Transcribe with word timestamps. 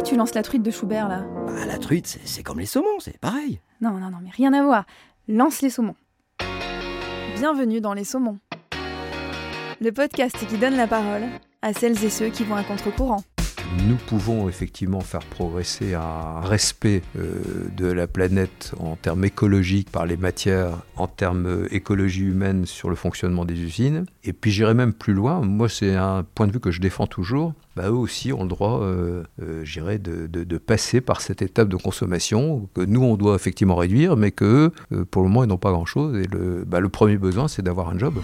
Pourquoi 0.00 0.12
tu 0.14 0.16
lances 0.18 0.34
la 0.34 0.42
truite 0.42 0.62
de 0.62 0.70
Schubert 0.70 1.08
là? 1.08 1.26
Bah, 1.46 1.66
la 1.66 1.76
truite, 1.76 2.06
c'est- 2.06 2.20
c'est 2.26 2.42
comme 2.42 2.58
les 2.58 2.64
saumons, 2.64 3.00
c'est 3.00 3.18
pareil. 3.18 3.60
Non, 3.82 3.90
non, 3.90 4.08
non, 4.08 4.16
mais 4.22 4.30
rien 4.30 4.54
à 4.54 4.62
voir. 4.62 4.86
Lance 5.28 5.60
les 5.60 5.68
saumons. 5.68 5.94
Bienvenue 7.36 7.82
dans 7.82 7.92
Les 7.92 8.04
Saumons. 8.04 8.38
Le 9.78 9.92
podcast 9.92 10.34
qui 10.48 10.56
donne 10.56 10.74
la 10.76 10.86
parole 10.86 11.24
à 11.60 11.74
celles 11.74 12.02
et 12.02 12.08
ceux 12.08 12.30
qui 12.30 12.44
vont 12.44 12.56
à 12.56 12.64
contre-courant. 12.64 13.22
Nous 13.86 13.94
pouvons 13.94 14.48
effectivement 14.48 15.00
faire 15.00 15.20
progresser 15.20 15.94
un 15.94 16.40
respect 16.40 17.02
euh, 17.16 17.68
de 17.76 17.86
la 17.86 18.08
planète 18.08 18.72
en 18.80 18.96
termes 18.96 19.24
écologiques 19.24 19.90
par 19.90 20.06
les 20.06 20.16
matières, 20.16 20.78
en 20.96 21.06
termes 21.06 21.46
euh, 21.46 21.74
écologie 21.74 22.22
humaine 22.24 22.66
sur 22.66 22.90
le 22.90 22.96
fonctionnement 22.96 23.44
des 23.44 23.60
usines. 23.60 24.06
Et 24.24 24.32
puis 24.32 24.50
j'irai 24.50 24.74
même 24.74 24.92
plus 24.92 25.12
loin, 25.12 25.40
moi 25.40 25.68
c'est 25.68 25.94
un 25.94 26.24
point 26.34 26.48
de 26.48 26.52
vue 26.52 26.58
que 26.58 26.72
je 26.72 26.80
défends 26.80 27.06
toujours. 27.06 27.54
Bah, 27.76 27.88
eux 27.88 27.92
aussi 27.92 28.32
ont 28.32 28.42
le 28.42 28.48
droit, 28.48 28.80
euh, 28.82 29.22
euh, 29.40 29.64
j'irais, 29.64 29.98
de, 29.98 30.58
passer 30.58 31.00
par 31.00 31.20
cette 31.20 31.40
étape 31.40 31.68
de 31.68 31.76
consommation 31.76 32.68
que 32.74 32.80
nous 32.80 33.02
on 33.02 33.16
doit 33.16 33.36
effectivement 33.36 33.76
réduire, 33.76 34.16
mais 34.16 34.32
que 34.32 34.72
pour 35.10 35.22
le 35.22 35.28
moment, 35.28 35.44
ils 35.44 35.48
n'ont 35.48 35.58
pas 35.58 35.70
grand-chose. 35.70 36.18
Et 36.18 36.28
bah, 36.66 36.80
le 36.80 36.88
premier 36.88 37.16
besoin, 37.16 37.48
c'est 37.48 37.62
d'avoir 37.62 37.88
un 37.88 37.98
job. 37.98 38.14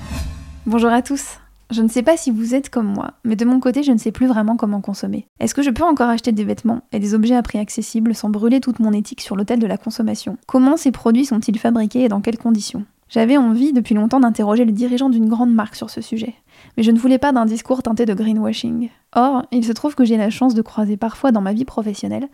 Bonjour 0.66 0.90
à 0.90 1.02
tous. 1.02 1.38
Je 1.70 1.82
ne 1.82 1.88
sais 1.88 2.02
pas 2.02 2.16
si 2.16 2.30
vous 2.30 2.54
êtes 2.54 2.70
comme 2.70 2.86
moi, 2.86 3.14
mais 3.24 3.34
de 3.34 3.44
mon 3.44 3.58
côté, 3.58 3.82
je 3.82 3.90
ne 3.90 3.98
sais 3.98 4.12
plus 4.12 4.28
vraiment 4.28 4.56
comment 4.56 4.80
consommer. 4.80 5.26
Est-ce 5.40 5.54
que 5.54 5.62
je 5.62 5.70
peux 5.70 5.82
encore 5.82 6.08
acheter 6.08 6.30
des 6.30 6.44
vêtements 6.44 6.82
et 6.92 7.00
des 7.00 7.12
objets 7.12 7.34
à 7.34 7.42
prix 7.42 7.58
accessible 7.58 8.14
sans 8.14 8.28
brûler 8.28 8.60
toute 8.60 8.78
mon 8.78 8.92
éthique 8.92 9.20
sur 9.20 9.34
l'autel 9.34 9.58
de 9.58 9.66
la 9.66 9.76
consommation? 9.76 10.38
Comment 10.46 10.76
ces 10.76 10.92
produits 10.92 11.26
sont-ils 11.26 11.58
fabriqués 11.58 12.04
et 12.04 12.08
dans 12.08 12.20
quelles 12.20 12.38
conditions? 12.38 12.84
J'avais 13.08 13.36
envie 13.36 13.72
depuis 13.72 13.94
longtemps 13.94 14.20
d'interroger 14.20 14.64
le 14.64 14.72
dirigeant 14.72 15.08
d'une 15.08 15.28
grande 15.28 15.52
marque 15.52 15.74
sur 15.74 15.90
ce 15.90 16.00
sujet, 16.00 16.34
mais 16.76 16.82
je 16.84 16.90
ne 16.92 16.98
voulais 16.98 17.18
pas 17.18 17.32
d'un 17.32 17.46
discours 17.46 17.82
teinté 17.82 18.04
de 18.04 18.14
greenwashing. 18.14 18.90
Or, 19.14 19.44
il 19.50 19.64
se 19.64 19.72
trouve 19.72 19.96
que 19.96 20.04
j'ai 20.04 20.16
la 20.16 20.30
chance 20.30 20.54
de 20.54 20.62
croiser 20.62 20.96
parfois 20.96 21.32
dans 21.32 21.40
ma 21.40 21.52
vie 21.52 21.64
professionnelle 21.64 22.28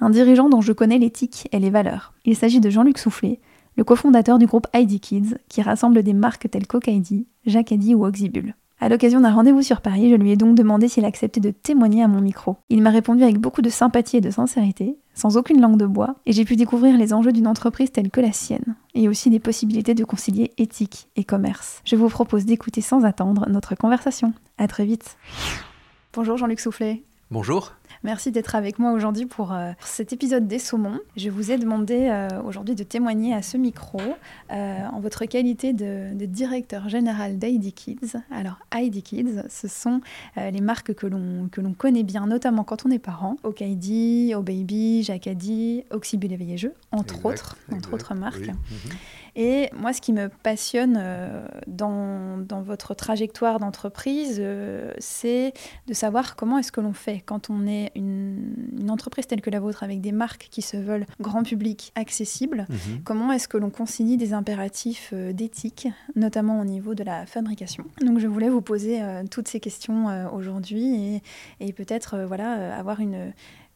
un 0.00 0.10
dirigeant 0.10 0.48
dont 0.48 0.60
je 0.60 0.72
connais 0.72 0.98
l'éthique 0.98 1.48
et 1.52 1.58
les 1.58 1.70
valeurs. 1.70 2.14
Il 2.24 2.36
s'agit 2.36 2.60
de 2.60 2.70
Jean-Luc 2.70 2.98
Soufflet, 2.98 3.40
le 3.76 3.84
cofondateur 3.84 4.38
du 4.38 4.46
groupe 4.46 4.66
ID 4.74 5.00
Kids, 5.00 5.36
qui 5.48 5.62
rassemble 5.62 6.02
des 6.02 6.12
marques 6.14 6.50
telles 6.50 6.66
qu'Okaidi, 6.66 7.26
Jacadi 7.46 7.94
ou 7.94 8.04
Oxybul. 8.04 8.54
À 8.80 8.88
l'occasion 8.88 9.20
d'un 9.20 9.32
rendez-vous 9.32 9.62
sur 9.62 9.80
Paris, 9.80 10.08
je 10.08 10.14
lui 10.14 10.30
ai 10.30 10.36
donc 10.36 10.54
demandé 10.54 10.86
s'il 10.86 11.04
acceptait 11.04 11.40
de 11.40 11.50
témoigner 11.50 12.04
à 12.04 12.08
mon 12.08 12.20
micro. 12.20 12.56
Il 12.68 12.80
m'a 12.80 12.90
répondu 12.90 13.24
avec 13.24 13.38
beaucoup 13.38 13.60
de 13.60 13.70
sympathie 13.70 14.18
et 14.18 14.20
de 14.20 14.30
sincérité, 14.30 14.96
sans 15.14 15.36
aucune 15.36 15.60
langue 15.60 15.78
de 15.78 15.86
bois, 15.86 16.14
et 16.26 16.32
j'ai 16.32 16.44
pu 16.44 16.54
découvrir 16.54 16.96
les 16.96 17.12
enjeux 17.12 17.32
d'une 17.32 17.48
entreprise 17.48 17.90
telle 17.90 18.10
que 18.10 18.20
la 18.20 18.30
sienne, 18.30 18.76
et 18.94 19.08
aussi 19.08 19.30
des 19.30 19.40
possibilités 19.40 19.94
de 19.94 20.04
concilier 20.04 20.52
éthique 20.58 21.08
et 21.16 21.24
commerce. 21.24 21.82
Je 21.84 21.96
vous 21.96 22.08
propose 22.08 22.44
d'écouter 22.44 22.80
sans 22.80 23.04
attendre 23.04 23.48
notre 23.48 23.74
conversation. 23.74 24.32
À 24.58 24.68
très 24.68 24.84
vite. 24.84 25.16
Bonjour 26.12 26.36
Jean-Luc 26.36 26.60
Soufflet. 26.60 27.02
Bonjour. 27.30 27.74
Merci 28.04 28.30
d'être 28.32 28.54
avec 28.54 28.78
moi 28.78 28.92
aujourd'hui 28.92 29.26
pour 29.26 29.52
euh, 29.52 29.72
cet 29.80 30.14
épisode 30.14 30.46
des 30.46 30.58
saumons. 30.58 30.98
Je 31.16 31.28
vous 31.28 31.50
ai 31.50 31.58
demandé 31.58 32.08
euh, 32.10 32.28
aujourd'hui 32.42 32.74
de 32.74 32.84
témoigner 32.84 33.34
à 33.34 33.42
ce 33.42 33.58
micro 33.58 34.00
euh, 34.50 34.86
en 34.86 35.00
votre 35.00 35.26
qualité 35.26 35.74
de, 35.74 36.14
de 36.14 36.24
directeur 36.24 36.88
général 36.88 37.36
d'ID 37.38 37.74
Kids. 37.74 38.16
Alors 38.30 38.58
ID 38.74 39.02
Kids, 39.02 39.42
ce 39.50 39.68
sont 39.68 40.00
les 40.36 40.60
marques 40.62 40.94
que 40.94 41.06
l'on 41.06 41.48
que 41.52 41.60
l'on 41.60 41.74
connaît 41.74 42.02
bien, 42.02 42.26
notamment 42.26 42.64
quand 42.64 42.86
on 42.86 42.90
est 42.90 42.98
parent. 42.98 43.36
Okaidi, 43.42 44.32
O 44.34 44.40
Baby, 44.42 45.02
Jacadi, 45.02 45.84
Oxybul 45.90 46.32
Éveillé 46.32 46.56
Jeux, 46.56 46.74
entre 46.92 47.16
Exact, 47.16 47.26
autres, 47.26 47.56
entre 47.72 47.92
autres 47.94 48.14
marques. 48.14 48.38
oui. 48.40 48.48
Mhm. 48.48 48.96
Et 49.40 49.70
moi, 49.72 49.92
ce 49.92 50.00
qui 50.00 50.12
me 50.12 50.28
passionne 50.28 50.98
euh, 51.00 51.46
dans, 51.68 52.38
dans 52.38 52.60
votre 52.60 52.92
trajectoire 52.94 53.60
d'entreprise, 53.60 54.38
euh, 54.40 54.92
c'est 54.98 55.52
de 55.86 55.94
savoir 55.94 56.34
comment 56.34 56.58
est-ce 56.58 56.72
que 56.72 56.80
l'on 56.80 56.92
fait 56.92 57.22
quand 57.24 57.48
on 57.48 57.64
est 57.68 57.92
une, 57.94 58.52
une 58.76 58.90
entreprise 58.90 59.28
telle 59.28 59.40
que 59.40 59.48
la 59.48 59.60
vôtre 59.60 59.84
avec 59.84 60.00
des 60.00 60.10
marques 60.10 60.48
qui 60.50 60.60
se 60.60 60.76
veulent 60.76 61.06
grand 61.20 61.44
public 61.44 61.92
accessibles. 61.94 62.66
Mhm. 62.68 63.02
Comment 63.04 63.30
est-ce 63.30 63.46
que 63.46 63.56
l'on 63.56 63.70
concilie 63.70 64.16
des 64.16 64.32
impératifs 64.32 65.10
euh, 65.12 65.32
d'éthique, 65.32 65.86
notamment 66.16 66.60
au 66.60 66.64
niveau 66.64 66.96
de 66.96 67.04
la 67.04 67.24
fabrication? 67.24 67.84
Donc 68.04 68.18
je 68.18 68.26
voulais 68.26 68.48
vous 68.48 68.60
poser 68.60 69.00
toutes 69.30 69.46
ces 69.46 69.60
questions 69.60 70.06
aujourd'hui 70.34 71.22
et, 71.60 71.66
et 71.68 71.72
peut-être 71.72 72.24
voilà, 72.26 72.76
avoir 72.76 72.98
une, 72.98 73.32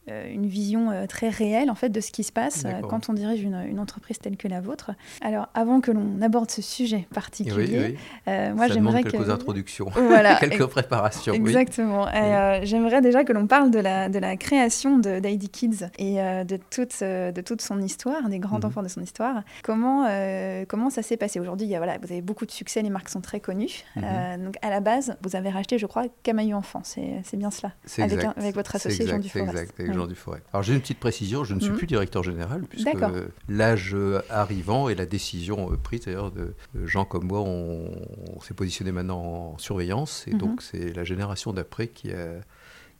une 0.07 0.45
vision 0.47 0.91
euh, 0.91 1.05
très 1.07 1.29
réelle 1.29 1.69
en 1.71 1.75
fait 1.75 1.89
de 1.89 2.01
ce 2.01 2.11
qui 2.11 2.23
se 2.23 2.31
passe 2.31 2.63
euh, 2.65 2.81
quand 2.89 3.09
on 3.09 3.13
dirige 3.13 3.41
une, 3.41 3.55
une 3.67 3.79
entreprise 3.79 4.19
telle 4.19 4.35
que 4.37 4.47
la 4.47 4.59
vôtre. 4.61 4.91
Alors 5.21 5.47
avant 5.53 5.79
que 5.81 5.91
l'on 5.91 6.21
aborde 6.21 6.51
ce 6.51 6.61
sujet 6.61 7.07
particulier, 7.13 7.79
oui. 7.91 7.97
euh, 8.27 8.53
moi 8.53 8.67
j'aimerais 8.67 9.03
que... 9.03 9.09
quelques 9.17 9.29
introductions, 9.29 9.87
Voilà, 9.95 10.35
quelques 10.35 10.65
préparations. 10.65 11.33
Exactement. 11.33 12.07
Euh, 12.07 12.59
J'aimerais 12.63 13.01
déjà 13.01 13.23
que 13.23 13.31
l'on 13.33 13.47
parle 13.47 13.71
de 13.71 13.79
la, 13.79 14.09
de 14.09 14.19
la 14.19 14.35
création 14.37 14.97
d'ID 14.99 15.49
Kids 15.51 15.85
et 15.97 16.21
euh, 16.21 16.43
de, 16.43 16.57
toute, 16.69 16.95
euh, 17.01 17.31
de 17.31 17.41
toute 17.41 17.61
son 17.61 17.79
histoire, 17.81 18.29
des 18.29 18.39
grands 18.39 18.57
Mhm. 18.59 18.65
enfants 18.65 18.83
de 18.83 18.87
son 18.87 19.01
histoire. 19.01 19.43
Comment, 19.63 20.05
euh, 20.07 20.65
comment 20.67 20.89
ça 20.89 21.01
s'est 21.01 21.17
passé? 21.17 21.39
Aujourd'hui, 21.39 21.67
voilà, 21.77 21.97
vous 22.01 22.11
avez 22.11 22.21
beaucoup 22.21 22.45
de 22.45 22.51
succès, 22.51 22.81
les 22.81 22.89
marques 22.89 23.09
sont 23.09 23.21
très 23.21 23.39
connues. 23.39 23.83
Mhm. 23.95 24.03
Euh, 24.05 24.37
donc 24.45 24.55
à 24.61 24.69
la 24.69 24.79
base, 24.79 25.15
vous 25.23 25.35
avez 25.35 25.49
racheté, 25.49 25.77
je 25.77 25.85
crois, 25.85 26.03
Camailleux 26.23 26.55
Enfant, 26.55 26.81
c'est 26.83 27.37
bien 27.37 27.51
cela 27.51 27.71
avec, 27.97 28.13
exact. 28.13 28.25
un- 28.37 28.41
avec 28.41 28.55
votre 28.55 28.75
associé 28.75 29.05
Jean 29.07 29.17
exact, 29.17 29.79
Jean. 29.93 30.07
Alors 30.53 30.63
j'ai 30.63 30.73
une 30.73 30.81
petite 30.81 30.99
précision, 30.99 31.43
je 31.43 31.53
ne 31.53 31.59
suis 31.59 31.71
Mhm. 31.71 31.77
plus 31.77 31.87
directeur 31.87 32.23
général, 32.23 32.63
puisque 32.69 32.87
euh, 32.95 33.27
l'âge 33.47 33.91
euh, 33.93 34.21
arrivant 34.29 34.89
et 34.89 34.95
la 34.95 35.05
décision 35.05 35.71
euh, 35.71 35.77
prise 35.77 36.01
d'ailleurs 36.05 36.31
de 36.31 36.53
de 36.75 36.85
gens 36.87 37.05
comme 37.05 37.25
moi, 37.25 37.39
on, 37.41 37.91
on 38.35 38.41
s'est 38.41 38.53
positionné 38.53 38.91
maintenant 38.91 39.21
en 39.53 39.57
surveillance, 39.57 40.25
et 40.27 40.31
Mhm. 40.33 40.37
donc 40.39 40.61
c'est 40.61 40.93
la 40.93 41.03
génération 41.03 41.53
d'après 41.53 41.87
qui, 41.87 42.11
a- 42.11 42.41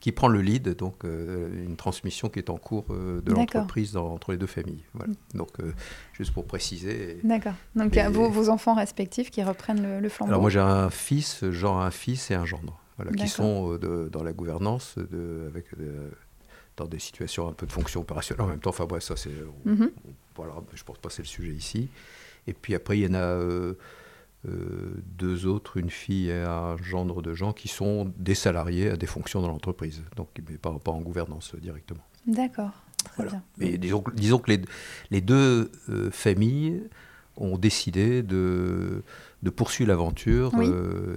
qui 0.00 0.12
prend 0.12 0.28
le 0.28 0.42
lead, 0.42 0.76
donc 0.76 1.04
euh, 1.04 1.64
une 1.64 1.76
transmission 1.76 2.28
qui 2.28 2.38
est 2.38 2.50
en 2.50 2.58
cours 2.58 2.84
euh, 2.90 3.22
de 3.22 3.32
l'entreprise 3.32 3.96
entre 3.96 4.32
les 4.32 4.36
deux 4.38 4.46
familles. 4.46 4.84
Voilà. 4.92 5.12
Donc 5.34 5.48
euh, 5.60 5.72
juste 6.12 6.32
pour 6.32 6.44
préciser. 6.44 7.18
D'accord. 7.24 7.54
Donc 7.74 7.96
à 7.96 8.10
vos, 8.10 8.28
vos 8.28 8.50
enfants 8.50 8.74
respectifs 8.74 9.30
qui 9.30 9.42
reprennent 9.42 9.82
le, 9.82 10.00
le 10.00 10.08
flambeau. 10.10 10.30
Alors 10.32 10.42
moi 10.42 10.50
j'ai 10.50 10.60
un 10.60 10.90
fils, 10.90 11.44
Jean 11.50 11.80
a 11.80 11.84
un 11.86 11.90
fils 11.90 12.30
et 12.30 12.34
un 12.34 12.44
gendre, 12.44 12.78
voilà, 12.98 13.12
qui 13.12 13.28
sont 13.28 13.72
euh, 13.72 13.78
de- 13.78 14.08
dans 14.12 14.22
la 14.22 14.32
gouvernance 14.34 14.96
de, 14.98 15.46
avec 15.48 15.66
euh, 15.80 16.10
dans 16.76 16.86
des 16.86 16.98
situations 16.98 17.48
un 17.48 17.52
peu 17.52 17.66
de 17.66 17.72
fonction 17.72 18.00
opérationnelle 18.00 18.44
en 18.46 18.48
même 18.48 18.60
temps. 18.60 18.70
Enfin 18.70 18.86
bref, 18.86 19.02
ça 19.04 19.16
c'est 19.16 19.30
Mhm. 19.64 19.90
voilà, 20.36 20.54
je 20.74 20.82
pense 20.84 20.98
pas 20.98 21.08
que 21.08 21.14
c'est 21.14 21.22
le 21.22 21.28
sujet 21.28 21.52
ici. 21.52 21.88
Et 22.46 22.52
puis 22.52 22.74
après 22.74 22.98
il 22.98 23.04
y 23.04 23.06
en 23.06 23.14
a 23.14 23.18
euh, 23.18 23.74
euh, 24.48 24.94
deux 25.18 25.46
autres, 25.46 25.76
une 25.78 25.90
fille 25.90 26.28
et 26.30 26.42
un 26.42 26.76
gendre 26.78 27.22
de 27.22 27.32
gens 27.32 27.52
qui 27.52 27.68
sont 27.68 28.12
des 28.18 28.34
salariés 28.34 28.90
à 28.90 28.96
des 28.96 29.06
fonctions 29.06 29.40
dans 29.40 29.48
l'entreprise, 29.48 30.02
donc 30.16 30.28
mais 30.48 30.58
pas, 30.58 30.72
pas 30.78 30.90
en 30.92 31.00
gouvernance 31.00 31.54
directement. 31.54 32.04
D'accord. 32.26 32.72
Très 33.04 33.12
Voilà. 33.16 33.30
bien. 33.32 33.42
Mais 33.58 33.78
disons, 33.78 34.00
que- 34.02 34.10
disons 34.14 34.38
que 34.38 34.50
les, 34.50 34.60
les 35.10 35.20
deux 35.20 35.70
euh, 35.90 36.10
familles 36.10 36.82
ont 37.36 37.58
décidé 37.58 38.22
de, 38.22 39.02
de 39.42 39.50
poursuivre 39.50 39.88
l'aventure. 39.88 40.52
Oui. 40.54 40.66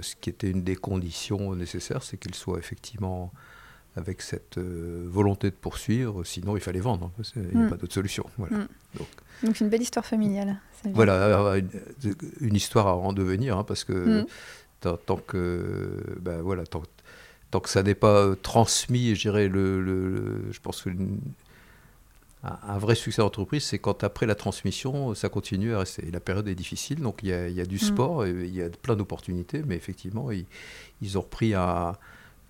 ce 0.01 0.15
qui 0.15 0.29
était 0.29 0.49
une 0.49 0.63
des 0.63 0.75
conditions 0.75 1.55
nécessaires, 1.55 2.03
c'est 2.03 2.17
qu'elles 2.17 2.35
soient 2.35 2.57
effectivement 2.59 3.31
avec 3.97 4.21
cette 4.21 4.57
euh, 4.57 5.05
volonté 5.09 5.49
de 5.49 5.55
poursuivre. 5.55 6.23
Sinon, 6.23 6.55
il 6.55 6.61
fallait 6.61 6.79
vendre. 6.79 7.11
hein, 7.17 7.21
qu'il 7.33 7.41
n'y 7.41 7.63
a 7.63 7.65
Mm. 7.65 7.69
pas 7.69 7.75
d'autre 7.77 7.93
solution. 7.93 8.25
Voilà. 8.37 8.57
Mm. 8.57 8.67
Donc 9.43 9.55
c'est 9.55 9.63
une 9.65 9.69
belle 9.69 9.81
histoire 9.81 10.05
familiale. 10.05 10.59
Voilà, 10.93 11.25
alors, 11.25 11.53
une, 11.55 11.69
une 12.41 12.55
histoire 12.55 12.87
à 12.87 12.95
en 12.95 13.13
devenir, 13.13 13.57
hein, 13.57 13.63
parce 13.63 13.83
que 13.83 14.21
Mm. 14.21 14.25
tant, 14.81 14.97
tant 14.97 15.17
que 15.17 16.03
ben 16.21 16.41
voilà, 16.41 16.65
tant, 16.65 16.83
tant 17.51 17.59
que 17.59 17.69
ça 17.69 17.83
n'est 17.83 17.95
pas 17.95 18.21
euh, 18.23 18.35
transmis, 18.35 19.15
je 19.15 19.21
dirais 19.21 19.47
le, 19.47 19.81
le- 19.81 20.09
le- 20.11 20.51
je 20.51 20.59
pense 20.59 20.81
que 20.83 20.89
un, 22.43 22.77
vrai 22.77 22.95
succès 22.95 23.21
d'entreprise, 23.21 23.63
c'est 23.63 23.79
quand 23.79 24.03
après 24.03 24.25
la 24.25 24.35
transmission, 24.35 25.13
ça 25.15 25.27
continue 25.27 25.73
à 25.73 25.79
rester. 25.79 26.07
Et 26.07 26.11
la 26.11 26.19
période 26.19 26.47
est 26.47 26.55
difficile, 26.55 26.99
donc 27.01 27.19
il 27.23 27.29
y 27.29 27.33
a, 27.33 27.47
il 27.49 27.55
y 27.55 27.61
a 27.61 27.65
du 27.65 27.79
sport, 27.79 28.25
et 28.25 28.29
il 28.31 28.53
y 28.55 28.61
a 28.61 28.69
plein 28.69 28.95
d'opportunités, 28.95 29.63
mais 29.65 29.75
effectivement, 29.75 30.31
ils, 30.31 30.45
ils 31.01 31.17
ont 31.17 31.21
repris 31.21 31.53
un 31.55 31.95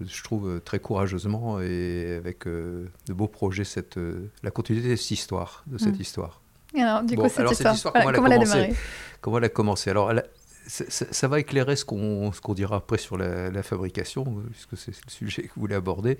je 0.01 0.23
trouve 0.23 0.61
très 0.63 0.79
courageusement 0.79 1.59
et 1.59 2.15
avec 2.17 2.45
euh, 2.47 2.87
de 3.07 3.13
beaux 3.13 3.27
projets 3.27 3.63
cette, 3.63 3.97
euh, 3.97 4.29
la 4.43 4.51
continuité 4.51 4.89
de 4.89 4.95
cette 4.95 5.11
histoire, 5.11 5.63
de 5.67 5.77
cette 5.77 5.97
Mm. 5.97 6.01
histoire. 6.01 6.41
Alors 6.77 7.03
du 7.03 7.15
Bon, 7.15 7.23
coup, 7.23 7.29
cette 7.29 7.39
alors, 7.39 7.53
cette 7.55 7.73
histoire, 7.73 7.93
voilà, 8.01 8.15
comment 8.17 8.27
elle 8.27 8.33
a 8.33 8.45
commencé 8.45 8.75
Comment 9.21 9.37
elle 9.39 9.43
a 9.45 9.49
commencé 9.49 9.89
Alors, 9.89 10.11
elle 10.11 10.19
a- 10.19 10.25
ça, 10.67 10.83
ça- 10.89 11.05
ça 11.11 11.27
va 11.27 11.39
éclairer 11.39 11.75
ce 11.75 11.85
qu'on 11.85 12.31
qu'on 12.43 12.53
dira 12.53 12.75
après 12.75 12.97
sur 12.97 13.17
la, 13.17 13.49
la 13.49 13.63
fabrication, 13.63 14.25
euh, 14.27 14.49
puisque 14.51 14.77
c'est 14.77 14.91
le 15.05 15.09
sujet 15.11 15.43
que 15.43 15.47
vous 15.55 15.61
voulez 15.61 15.75
aborder. 15.75 16.17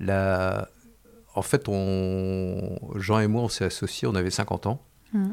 La- 0.00 0.68
en 1.34 1.42
fait, 1.42 1.68
on, 1.68 2.78
Jean 2.96 3.18
et 3.20 3.26
moi, 3.26 3.42
on 3.42 3.48
s'est 3.48 3.66
associés, 3.66 4.08
on 4.08 4.14
avait 4.14 4.30
50 4.30 4.66
ans. 4.66 4.80
Mhm. 5.12 5.32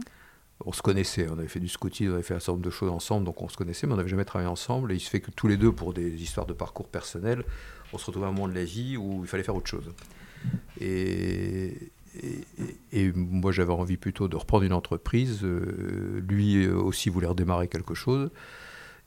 On 0.65 0.71
se 0.71 0.81
connaissait, 0.81 1.27
on 1.30 1.38
avait 1.38 1.48
fait 1.48 1.60
du 1.60 1.68
scouting, 1.68 2.10
on 2.10 2.13
avait 2.13 2.24
fait 2.24 2.33
un 2.33 2.39
certain 2.39 2.54
nombre 2.54 2.65
de 2.65 2.69
choses 2.69 2.89
ensemble, 2.89 3.25
donc 3.25 3.42
on 3.42 3.50
se 3.50 3.57
connaissait, 3.57 3.86
mais 3.86 3.94
on 3.94 3.98
n'avait 3.98 4.10
jamais 4.10 4.25
travaillé 4.25 4.50
ensemble. 4.50 4.92
Et 4.92 4.95
il 4.95 5.00
se 5.00 5.10
fait 5.10 5.19
que 5.19 5.31
tous 5.31 5.48
les 5.48 5.57
deux, 5.57 5.71
pour 5.71 5.94
des 5.94 6.21
histoires 6.21 6.45
de 6.45 6.54
parcours 6.54 6.88
personnels, 6.88 7.44
on 7.92 7.98
se 7.98 8.06
retrouvait 8.06 8.27
à 8.27 8.30
un 8.30 8.33
moment 8.33 8.48
de 8.48 8.56
la 8.56 8.63
vie 8.63 8.98
où 8.98 9.24
il 9.24 9.27
fallait 9.27 9.44
faire 9.44 9.56
autre 9.56 9.69
chose. 9.69 9.92
Et, 10.80 11.92
et, 12.21 12.45
et 12.92 13.12
moi, 13.13 13.51
j'avais 13.51 13.74
envie 13.74 13.98
plutôt 13.98 14.27
de 14.27 14.36
reprendre 14.36 14.63
une 14.63 14.74
entreprise. 14.74 15.44
euh, 15.44 16.21
lui 16.27 16.68
aussi 16.68 17.09
voulait 17.09 17.27
redémarrer 17.27 17.68
quelque 17.68 17.94
chose. 17.94 18.30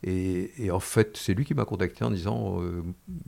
Et, 0.03 0.53
et 0.59 0.71
en 0.71 0.81
fait, 0.81 1.17
c'est 1.17 1.35
lui 1.35 1.45
qui 1.45 1.55
m'a 1.55 1.65
contacté 1.65 2.05
en 2.05 2.11
disant 2.11 2.61
euh, 2.61 2.83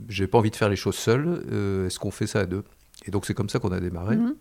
J'ai 0.07 0.27
pas 0.27 0.37
envie 0.37 0.51
de 0.51 0.55
faire 0.55 0.69
les 0.69 0.75
choses 0.75 0.95
seul, 0.95 1.43
euh, 1.51 1.87
est-ce 1.87 1.99
qu'on 1.99 2.11
fait 2.11 2.27
ça 2.27 2.41
à 2.41 2.45
deux? 2.45 2.63
Et 3.05 3.11
donc 3.11 3.25
c'est 3.25 3.33
comme 3.33 3.49
ça 3.49 3.59
qu'on 3.59 3.71
a 3.71 3.79
démarré. 3.79 4.17
Mhm. 4.17 4.35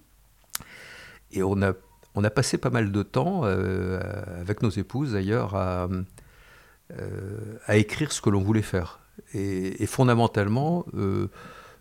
Et 1.32 1.42
on 1.42 1.60
a, 1.62 1.72
on 2.18 2.24
a 2.24 2.30
passé 2.30 2.58
pas 2.58 2.70
mal 2.70 2.90
de 2.90 3.02
temps, 3.02 3.42
euh, 3.44 4.00
avec 4.40 4.62
nos 4.62 4.70
épouses 4.70 5.12
d'ailleurs, 5.12 5.54
à, 5.54 5.88
euh, 6.98 7.58
à 7.66 7.76
écrire 7.76 8.12
ce 8.12 8.20
que 8.20 8.30
l'on 8.30 8.40
voulait 8.42 8.62
faire. 8.62 9.00
Et, 9.34 9.82
et 9.82 9.86
fondamentalement, 9.86 10.84
euh, 10.94 11.28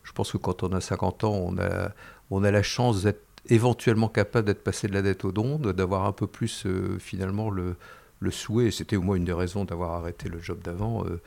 je 0.03 0.11
pense 0.11 0.31
que 0.31 0.37
quand 0.37 0.63
on 0.63 0.71
a 0.73 0.81
50 0.81 1.23
ans, 1.23 1.33
on 1.33 1.57
a, 1.57 1.91
on 2.29 2.43
a 2.43 2.51
la 2.51 2.63
chance 2.63 3.03
d'être 3.03 3.21
éventuellement 3.49 4.09
capable 4.09 4.45
d'être 4.47 4.63
passé 4.63 4.87
de 4.87 4.93
la 4.93 5.01
dette 5.01 5.23
au 5.25 5.31
don, 5.31 5.57
d'avoir 5.57 6.05
un 6.05 6.11
peu 6.11 6.27
plus 6.27 6.65
euh, 6.65 6.97
finalement 6.99 7.49
le, 7.49 7.75
le 8.19 8.31
souhait, 8.31 8.71
c'était 8.71 8.95
au 8.97 9.01
moins 9.01 9.15
une 9.15 9.25
des 9.25 9.33
raisons 9.33 9.63
d'avoir 9.65 9.93
arrêté 9.93 10.27
le 10.29 10.39
job 10.41 10.59
d'avant, 10.63 11.05
euh, 11.05 11.19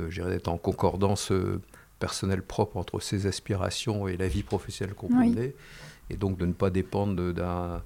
euh, 0.00 0.28
d'être 0.30 0.48
en 0.48 0.58
concordance 0.58 1.32
personnelle 1.98 2.42
propre 2.42 2.76
entre 2.76 3.00
ses 3.00 3.26
aspirations 3.26 4.06
et 4.06 4.16
la 4.16 4.28
vie 4.28 4.42
professionnelle 4.44 4.94
qu'on 4.94 5.08
Oui. 5.18 5.52
et 6.10 6.16
donc 6.16 6.36
de 6.38 6.46
ne 6.46 6.52
pas 6.52 6.70
dépendre 6.70 7.32
d'un 7.32 7.82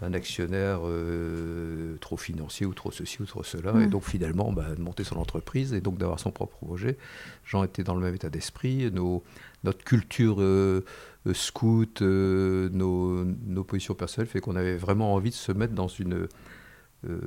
d'un 0.00 0.12
actionnaire 0.12 0.80
euh, 0.84 1.96
trop 2.00 2.16
financier 2.16 2.66
ou 2.66 2.74
trop 2.74 2.90
ceci 2.90 3.22
ou 3.22 3.26
trop 3.26 3.44
cela, 3.44 3.70
et 3.80 3.86
Mm. 3.86 3.90
donc 3.90 4.02
finalement 4.04 4.52
bah, 4.52 4.74
de 4.76 4.80
monter 4.82 5.04
son 5.04 5.16
entreprise 5.16 5.72
et 5.72 5.80
donc 5.80 5.98
d'avoir 5.98 6.18
son 6.18 6.32
propre 6.32 6.56
projet. 6.58 6.96
Jean 7.44 7.62
était 7.64 7.84
dans 7.84 7.94
le 7.94 8.00
même 8.00 8.14
état 8.14 8.28
d'esprit, 8.30 8.90
nos, 8.90 9.22
notre 9.62 9.84
culture 9.84 10.36
euh, 10.40 10.84
euh, 11.28 11.34
scout, 11.34 12.02
euh, 12.02 12.68
nos, 12.72 13.24
nos 13.24 13.62
positions 13.64 13.94
personnelles 13.94 14.28
fait 14.28 14.40
qu'on 14.40 14.56
avait 14.56 14.76
vraiment 14.76 15.14
envie 15.14 15.30
de 15.30 15.34
se 15.36 15.52
mettre 15.52 15.74
dans 15.74 15.88
une... 15.88 16.26
le, 17.02 17.20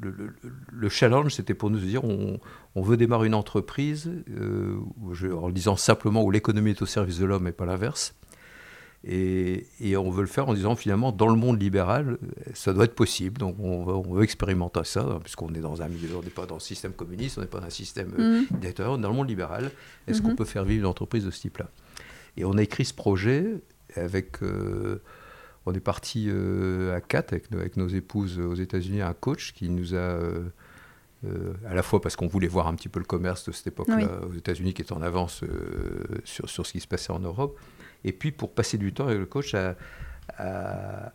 le- 0.00 0.34
le 0.72 0.88
challenge, 0.88 1.32
c'était 1.34 1.54
pour 1.54 1.70
nous 1.70 1.78
de 1.78 1.84
dire 1.86 2.04
on, 2.04 2.40
on 2.74 2.82
veut 2.82 2.96
démarrer 2.96 3.28
une 3.28 3.34
entreprise, 3.34 4.10
je- 5.12 5.28
en 5.32 5.48
disant 5.50 5.76
simplement 5.76 6.22
où 6.22 6.30
l'économie 6.30 6.70
est 6.70 6.82
au 6.82 6.86
service 6.86 7.18
de 7.18 7.24
l'homme 7.24 7.46
et 7.46 7.52
pas 7.52 7.64
l'inverse. 7.66 8.14
Et, 9.06 9.66
et 9.80 9.96
on 9.98 10.10
veut 10.10 10.22
le 10.22 10.26
faire 10.28 10.48
en 10.48 10.54
disant 10.54 10.76
finalement 10.76 11.12
dans 11.12 11.28
le 11.28 11.34
monde 11.36 11.60
libéral, 11.60 12.16
ça 12.54 12.72
doit 12.72 12.84
être 12.84 12.94
possible. 12.94 13.38
Donc 13.38 13.56
on 13.60 13.84
veut, 13.84 13.92
on 13.92 14.14
veut 14.14 14.22
expérimenter 14.24 14.80
ça, 14.84 15.02
hein, 15.02 15.20
puisqu'on 15.22 15.52
est 15.54 15.60
dans 15.60 15.82
un 15.82 15.88
milieu, 15.88 16.16
on 16.16 16.22
n'est 16.22 16.30
pas 16.30 16.46
dans 16.46 16.54
le 16.54 16.60
système 16.60 16.92
communiste, 16.92 17.36
on 17.36 17.42
n'est 17.42 17.46
pas 17.46 17.60
dans 17.60 17.66
un 17.66 17.70
système 17.70 18.12
dictatorial, 18.52 18.94
on 18.94 18.98
est 18.98 19.02
dans 19.02 19.10
le 19.10 19.16
monde 19.16 19.28
libéral. 19.28 19.70
Est-ce 20.06 20.22
qu'on 20.22 20.30
Mhm. 20.30 20.36
peut 20.36 20.44
faire 20.46 20.64
vivre 20.64 20.80
une 20.80 20.86
entreprise 20.90 21.24
de 21.26 21.30
ce 21.30 21.40
type-là? 21.40 21.68
Et 22.38 22.44
on 22.46 22.56
a 22.56 22.62
écrit 22.62 22.84
ce 22.86 22.94
projet 22.94 23.44
avec. 23.94 24.42
euh, 24.42 25.02
on 25.66 25.72
est 25.72 25.80
parti 25.80 26.26
euh, 26.28 26.94
à 26.96 27.00
quatre 27.00 27.32
avec, 27.32 27.50
nos- 27.50 27.58
avec 27.58 27.76
nos 27.78 27.88
épouses 27.88 28.38
aux 28.38 28.54
États-Unis, 28.54 29.00
un 29.02 29.12
coach 29.14 29.52
qui 29.52 29.68
nous 29.68 29.94
a. 29.94 29.98
euh, 29.98 30.44
euh, 31.26 31.54
à 31.66 31.74
la 31.74 31.82
fois 31.82 32.00
parce 32.02 32.16
qu'on 32.16 32.26
voulait 32.26 32.48
voir 32.48 32.66
un 32.68 32.74
petit 32.74 32.90
peu 32.90 32.98
le 32.98 33.06
commerce 33.06 33.46
de 33.48 33.52
cette 33.52 33.66
époque-là 33.68 33.96
Oui. 33.96 34.28
aux 34.30 34.34
États-Unis 34.34 34.74
qui 34.74 34.82
est 34.82 34.92
en 34.92 35.00
avance 35.00 35.42
euh, 35.42 36.04
sur, 36.24 36.48
sur 36.50 36.66
ce 36.66 36.72
qui 36.72 36.80
se 36.80 36.86
passait 36.86 37.12
en 37.12 37.18
Europe, 37.20 37.58
et 38.04 38.12
puis 38.12 38.30
pour 38.32 38.52
passer 38.52 38.78
du 38.78 38.92
temps 38.92 39.06
avec 39.06 39.18
le 39.18 39.26
coach 39.26 39.54
à, 39.54 39.74
à- 40.38 41.12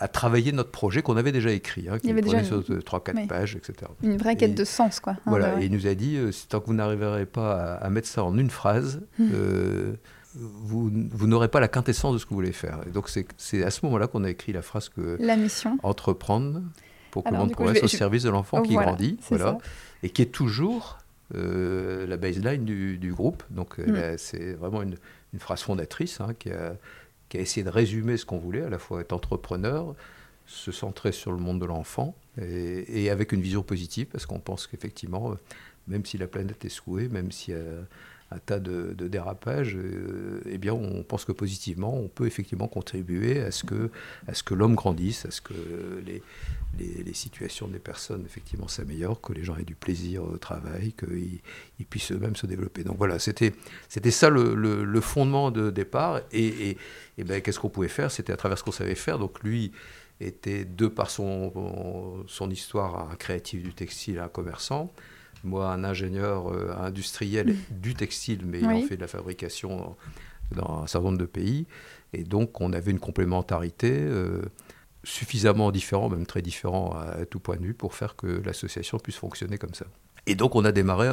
à 0.00 0.06
travailler 0.06 0.52
notre 0.52 0.70
projet 0.70 1.02
qu'on 1.02 1.16
avait 1.16 1.32
déjà 1.32 1.50
écrit, 1.50 1.88
hein, 1.88 1.98
qui 1.98 2.06
Il 2.06 2.10
avait 2.12 2.20
déjà 2.22 2.44
sur 2.44 2.60
3-4 2.60 3.16
oui. 3.16 3.26
pages, 3.26 3.56
etc. 3.56 3.90
Une 4.04 4.16
vraie 4.16 4.36
quête 4.36 4.52
Et- 4.52 4.54
de 4.54 4.64
sens, 4.64 5.00
quoi. 5.00 5.14
hein, 5.14 5.18
Voilà, 5.26 5.54
bah 5.56 5.60
et 5.60 5.64
il 5.66 5.72
nous 5.72 5.88
a 5.88 5.94
dit, 5.94 6.16
euh, 6.16 6.30
tant 6.48 6.60
que 6.60 6.66
vous 6.66 6.74
n'arriverez 6.74 7.26
pas 7.26 7.60
à, 7.60 7.74
à 7.84 7.90
mettre 7.90 8.06
ça 8.06 8.22
en 8.22 8.38
une 8.38 8.48
phrase, 8.50 9.00
Hmm. 9.18 9.28
euh, 9.34 9.92
vous, 10.36 10.88
vous 11.10 11.26
n'aurez 11.26 11.48
pas 11.48 11.58
la 11.58 11.66
quintessence 11.66 12.12
de 12.14 12.18
ce 12.18 12.26
que 12.26 12.30
vous 12.30 12.36
voulez 12.36 12.52
faire. 12.52 12.78
Et 12.86 12.90
donc 12.90 13.08
c'est- 13.08 13.64
à 13.64 13.70
ce 13.72 13.84
moment-là 13.86 14.06
qu'on 14.06 14.22
a 14.22 14.30
écrit 14.30 14.52
la 14.52 14.62
phrase 14.62 14.88
que 14.88 15.16
La 15.18 15.34
mission. 15.36 15.78
entreprendre 15.82 16.62
pour 17.10 17.24
que 17.24 17.30
le 17.30 17.36
monde 17.38 17.50
progresse 17.52 17.82
au 17.82 17.88
je- 17.88 17.96
service 17.96 18.22
de 18.22 18.30
l'enfant 18.30 18.58
Oh, 18.60 18.62
qui 18.62 18.74
voilà, 18.74 18.90
grandit, 18.92 19.18
voilà, 19.30 19.44
ça. 19.46 19.58
et 20.04 20.10
qui 20.10 20.22
est 20.22 20.26
toujours 20.26 20.98
euh, 21.34 22.06
la 22.06 22.16
baseline 22.16 22.64
du, 22.64 22.96
du 22.98 23.12
groupe. 23.12 23.42
Donc 23.50 23.74
elle 23.78 23.92
Mm. 23.92 23.96
a- 23.96 24.16
c'est 24.18 24.52
vraiment 24.54 24.80
une, 24.80 24.94
une 25.32 25.40
phrase 25.40 25.62
fondatrice 25.62 26.20
hein, 26.20 26.34
qui, 26.38 26.50
a, 26.50 26.76
essayé 27.34 27.64
de 27.64 27.70
résumer 27.70 28.16
ce 28.16 28.24
qu'on 28.24 28.38
voulait, 28.38 28.62
à 28.62 28.70
la 28.70 28.78
fois 28.78 29.00
être 29.00 29.12
entrepreneur, 29.12 29.94
se 30.46 30.72
centrer 30.72 31.12
sur 31.12 31.32
le 31.32 31.38
monde 31.38 31.60
de 31.60 31.66
l'enfant, 31.66 32.14
et, 32.40 33.10
avec 33.10 33.32
une 33.32 33.40
vision 33.40 33.62
positive, 33.62 34.06
parce 34.06 34.24
qu'on 34.26 34.40
pense 34.40 34.66
qu'effectivement, 34.66 35.32
euh, 35.32 35.34
même 35.88 36.04
si 36.04 36.16
la 36.18 36.26
planète 36.26 36.64
est 36.64 36.70
secouée, 36.70 37.08
même 37.08 37.30
a 37.52 37.56
un 38.30 38.38
tas 38.38 38.58
de, 38.58 38.92
dérapages, 38.92 39.74
euh, 39.76 40.42
eh 40.46 40.58
bien, 40.58 40.74
on 40.74 41.02
pense 41.02 41.24
que 41.24 41.32
positivement, 41.32 41.94
on 41.96 42.08
peut 42.08 42.26
effectivement 42.26 42.68
contribuer 42.68 43.40
à 43.40 43.50
ce 43.50 43.64
que, 43.64 44.54
l'homme 44.54 44.74
grandisse, 44.74 45.24
à 45.24 45.30
ce 45.30 45.40
que 45.40 45.54
les, 46.04 46.22
situations 47.14 47.66
des 47.66 47.78
personnes 47.78 48.24
effectivement 48.26 48.68
s'améliorent, 48.68 49.20
que 49.20 49.32
les 49.32 49.42
gens 49.42 49.56
aient 49.56 49.64
du 49.64 49.74
plaisir 49.74 50.22
au 50.22 50.36
travail, 50.36 50.92
qu'ils 50.92 51.40
ils 51.80 51.86
puissent 51.86 52.12
eux-mêmes 52.12 52.36
se 52.36 52.46
développer. 52.46 52.84
Donc 52.84 52.98
voilà, 52.98 53.18
c'était 53.18 53.52
ça 54.10 54.28
le, 54.28 55.00
fondement 55.00 55.50
de 55.50 55.70
départ. 55.70 56.20
Et 56.30 56.76
ben, 57.16 57.40
qu'est-ce 57.40 57.58
qu'on 57.58 57.70
pouvait 57.70 57.88
faire? 57.88 58.10
C'était 58.10 58.32
à 58.32 58.36
travers 58.36 58.58
ce 58.58 58.62
qu'on 58.62 58.72
savait 58.72 58.94
faire. 58.94 59.18
Donc 59.18 59.42
lui 59.42 59.72
était, 60.20 60.66
de 60.66 60.86
par 60.86 61.10
son, 61.10 62.24
son 62.26 62.50
histoire, 62.50 63.10
un 63.10 63.16
créatif 63.16 63.62
du 63.62 63.72
textile, 63.72 64.18
un 64.18 64.28
commerçant. 64.28 64.92
Moi, 65.44 65.70
un 65.70 65.84
ingénieur 65.84 66.52
euh, 66.52 66.74
industriel 66.78 67.54
du 67.70 67.94
textile, 67.94 68.40
mais 68.44 68.58
ayant 68.58 68.74
Oui. 68.76 68.82
fait 68.82 68.96
de 68.96 69.00
la 69.00 69.08
fabrication 69.08 69.96
dans 70.54 70.82
un 70.82 70.86
certain 70.86 71.06
nombre 71.06 71.18
de 71.18 71.26
pays. 71.26 71.66
Et 72.12 72.24
donc, 72.24 72.60
on 72.60 72.72
avait 72.72 72.90
une 72.90 72.98
complémentarité 73.00 73.90
euh, 73.92 74.42
suffisamment 75.04 75.70
différent, 75.70 76.08
même 76.08 76.26
très 76.26 76.42
différent 76.42 76.92
à, 76.92 77.20
à 77.20 77.24
tout 77.26 77.38
point 77.40 77.56
de 77.56 77.62
vue, 77.62 77.74
pour 77.74 77.94
faire 77.94 78.16
que 78.16 78.26
l'association 78.44 78.98
puisse 78.98 79.16
fonctionner 79.16 79.58
comme 79.58 79.74
ça. 79.74 79.86
Et 80.26 80.34
donc, 80.34 80.54
on 80.56 80.64
a 80.64 80.72
démarré, 80.72 81.10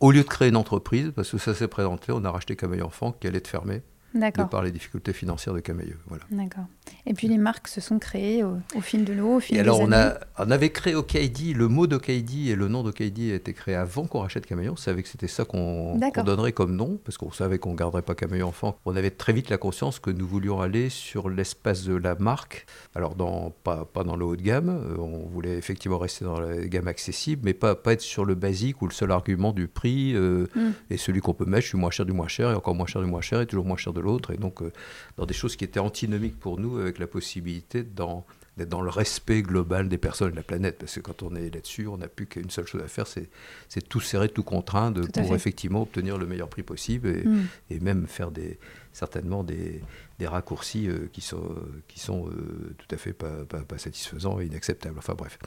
au 0.00 0.10
lieu 0.12 0.22
de 0.22 0.28
créer 0.28 0.48
une 0.48 0.56
entreprise, 0.56 1.12
parce 1.14 1.30
que 1.30 1.38
ça 1.38 1.54
s'est 1.54 1.68
présenté, 1.68 2.12
on 2.12 2.24
a 2.24 2.30
racheté 2.30 2.56
Camille 2.56 2.82
Enfant, 2.82 3.12
qui 3.12 3.26
allait 3.26 3.38
être 3.38 3.48
fermée, 3.48 3.82
de 4.14 4.44
par 4.44 4.62
les 4.62 4.70
difficultés 4.70 5.12
financières 5.12 5.54
de 5.54 5.60
Camailleux. 5.60 5.98
Voilà. 6.06 6.24
D'accord. 6.30 6.64
Et 7.06 7.14
puis 7.14 7.28
les 7.28 7.38
marques 7.38 7.68
se 7.68 7.80
sont 7.80 7.98
créées 7.98 8.42
au, 8.42 8.56
au 8.76 8.80
fil 8.80 9.04
de 9.04 9.12
l'eau, 9.12 9.36
au 9.36 9.40
fil 9.40 9.56
Et 9.56 9.58
des 9.58 9.62
alors, 9.62 9.80
on, 9.80 9.92
a, 9.92 10.14
on 10.38 10.50
avait 10.50 10.70
créé 10.70 10.94
Okaidi, 10.94 11.54
le 11.54 11.68
mot 11.68 11.86
d'Okaidi 11.86 12.50
et 12.50 12.56
le 12.56 12.68
nom 12.68 12.82
d'Okaidi 12.82 13.32
a 13.32 13.36
été 13.36 13.52
créé 13.52 13.74
avant 13.74 14.06
qu'on 14.06 14.20
rachète 14.20 14.46
Camaillon. 14.46 14.72
On 14.72 14.76
savait 14.76 15.02
que 15.02 15.08
c'était 15.08 15.28
ça 15.28 15.44
qu'on 15.44 15.98
donnerait 16.24 16.52
comme 16.52 16.74
nom, 16.74 16.98
parce 17.04 17.16
qu'on 17.18 17.30
savait 17.32 17.58
qu'on 17.58 17.72
ne 17.72 17.76
garderait 17.76 18.02
pas 18.02 18.14
Camaillon 18.14 18.48
enfant. 18.48 18.76
On 18.84 18.96
avait 18.96 19.10
très 19.10 19.32
vite 19.32 19.50
la 19.50 19.58
conscience 19.58 19.98
que 19.98 20.10
nous 20.10 20.26
voulions 20.26 20.60
aller 20.60 20.90
sur 20.90 21.28
l'espace 21.28 21.84
de 21.84 21.94
la 21.94 22.14
marque. 22.16 22.66
Alors, 22.94 23.14
dans, 23.14 23.50
pas, 23.62 23.84
pas 23.84 24.04
dans 24.04 24.16
le 24.16 24.24
haut 24.24 24.36
de 24.36 24.42
gamme, 24.42 24.68
euh, 24.68 24.96
on 24.98 25.28
voulait 25.28 25.56
effectivement 25.56 25.98
rester 25.98 26.24
dans 26.24 26.40
la 26.40 26.66
gamme 26.66 26.88
accessible, 26.88 27.42
mais 27.44 27.54
pas, 27.54 27.74
pas 27.74 27.92
être 27.92 28.00
sur 28.00 28.24
le 28.24 28.34
basique 28.34 28.82
où 28.82 28.86
le 28.86 28.92
seul 28.92 29.12
argument 29.12 29.52
du 29.52 29.68
prix 29.68 30.14
euh, 30.14 30.46
Mm. 30.54 30.70
est 30.90 30.96
celui 30.96 31.20
qu'on 31.20 31.34
peut 31.34 31.44
mettre, 31.44 31.62
je 31.62 31.68
suis 31.68 31.78
moins 31.78 31.90
cher 31.90 32.06
du 32.06 32.12
moins 32.12 32.28
cher, 32.28 32.50
et 32.50 32.54
encore 32.54 32.74
moins 32.74 32.86
cher 32.86 33.02
du 33.02 33.08
moins 33.08 33.20
cher, 33.20 33.40
et 33.40 33.46
toujours 33.46 33.64
moins 33.64 33.76
cher 33.76 33.92
de 33.92 33.99
l'autre. 34.00 34.32
Et 34.32 34.36
donc, 34.36 34.62
euh, 34.62 34.72
dans 35.16 35.26
des 35.26 35.34
choses 35.34 35.56
qui 35.56 35.64
étaient 35.64 35.80
antinomiques 35.80 36.38
pour 36.38 36.58
nous, 36.58 36.78
avec 36.78 36.98
la 36.98 37.06
possibilité 37.06 37.82
d'être 37.82 38.68
dans 38.68 38.82
le 38.82 38.90
respect 38.90 39.42
global 39.42 39.88
des 39.88 39.96
personnes 39.98 40.28
et 40.28 40.32
de 40.32 40.36
la 40.36 40.42
planète. 40.42 40.78
Parce 40.78 40.94
que 40.96 41.00
quand 41.00 41.22
on 41.22 41.34
est 41.34 41.54
là-dessus, 41.54 41.86
on 41.86 41.96
n'a 41.98 42.08
plus 42.08 42.26
qu'une 42.26 42.50
seule 42.50 42.66
chose 42.66 42.82
à 42.82 42.88
faire, 42.88 43.06
c'est 43.06 43.30
c'est 43.68 43.88
tout 43.88 44.00
serrer, 44.00 44.28
tout 44.28 44.42
contraindre 44.42 45.00
Tout 45.06 45.12
pour 45.12 45.28
fait. 45.28 45.34
effectivement 45.34 45.82
obtenir 45.82 46.18
le 46.18 46.26
meilleur 46.26 46.48
prix 46.48 46.62
possible 46.62 47.08
et, 47.08 47.24
Mm. 47.24 47.46
et 47.70 47.80
même 47.80 48.06
faire 48.06 48.30
des, 48.30 48.58
certainement 48.92 49.44
des, 49.44 49.80
des 50.18 50.26
raccourcis 50.26 50.88
euh, 50.88 51.08
qui 51.12 51.20
sont, 51.22 51.54
qui 51.88 52.00
sont 52.00 52.28
euh, 52.28 52.74
tout 52.76 52.94
à 52.94 52.98
fait 52.98 53.12
pas, 53.14 53.44
pas, 53.48 53.60
pas 53.60 53.78
satisfaisants 53.78 54.40
et 54.40 54.46
inacceptables. 54.46 54.98
Enfin 54.98 55.14
bref. 55.14 55.38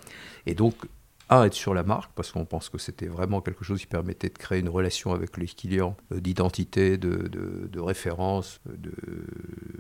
Et 0.48 0.56
donc, 0.56 0.76
un, 1.30 1.44
être 1.46 1.54
sur 1.54 1.74
la 1.74 1.84
marque, 1.84 2.12
parce 2.16 2.32
qu'on 2.32 2.46
pense 2.46 2.70
que 2.70 2.78
c'était 2.78 3.08
vraiment 3.08 3.42
quelque 3.42 3.64
chose 3.64 3.80
qui 3.80 3.88
permettait 3.88 4.30
de 4.30 4.38
créer 4.38 4.60
une 4.60 4.70
relation 4.70 5.14
avec 5.14 5.38
les 5.38 5.48
clients, 5.48 5.96
euh, 6.12 6.20
d'identité, 6.20 6.98
de, 6.98 7.80
référence, 7.80 8.60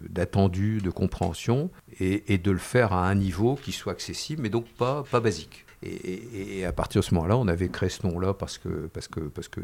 d'attendu, 0.09 0.79
de, 0.81 0.89
compréhension, 0.89 1.69
et, 1.99 2.33
et 2.33 2.37
de 2.37 2.51
le 2.51 2.57
faire 2.57 2.93
à 2.93 3.07
un 3.07 3.15
niveau 3.15 3.55
qui 3.55 3.71
soit 3.71 3.93
accessible, 3.93 4.41
mais 4.41 4.49
donc 4.49 4.65
pas 4.77 5.03
basique. 5.11 5.62
Et, 5.85 5.89
et- 6.13 6.59
et 6.59 6.65
à 6.65 6.71
partir 6.73 7.01
de 7.01 7.05
ce 7.05 7.13
moment-là, 7.15 7.37
on 7.37 7.47
avait 7.47 7.67
créé 7.69 7.89
ce 7.89 8.05
nom-là 8.07 8.33
parce 8.33 8.57
que, 8.57 8.87
parce 8.93 9.07
que, 9.07 9.19
parce 9.21 9.47
que 9.49 9.61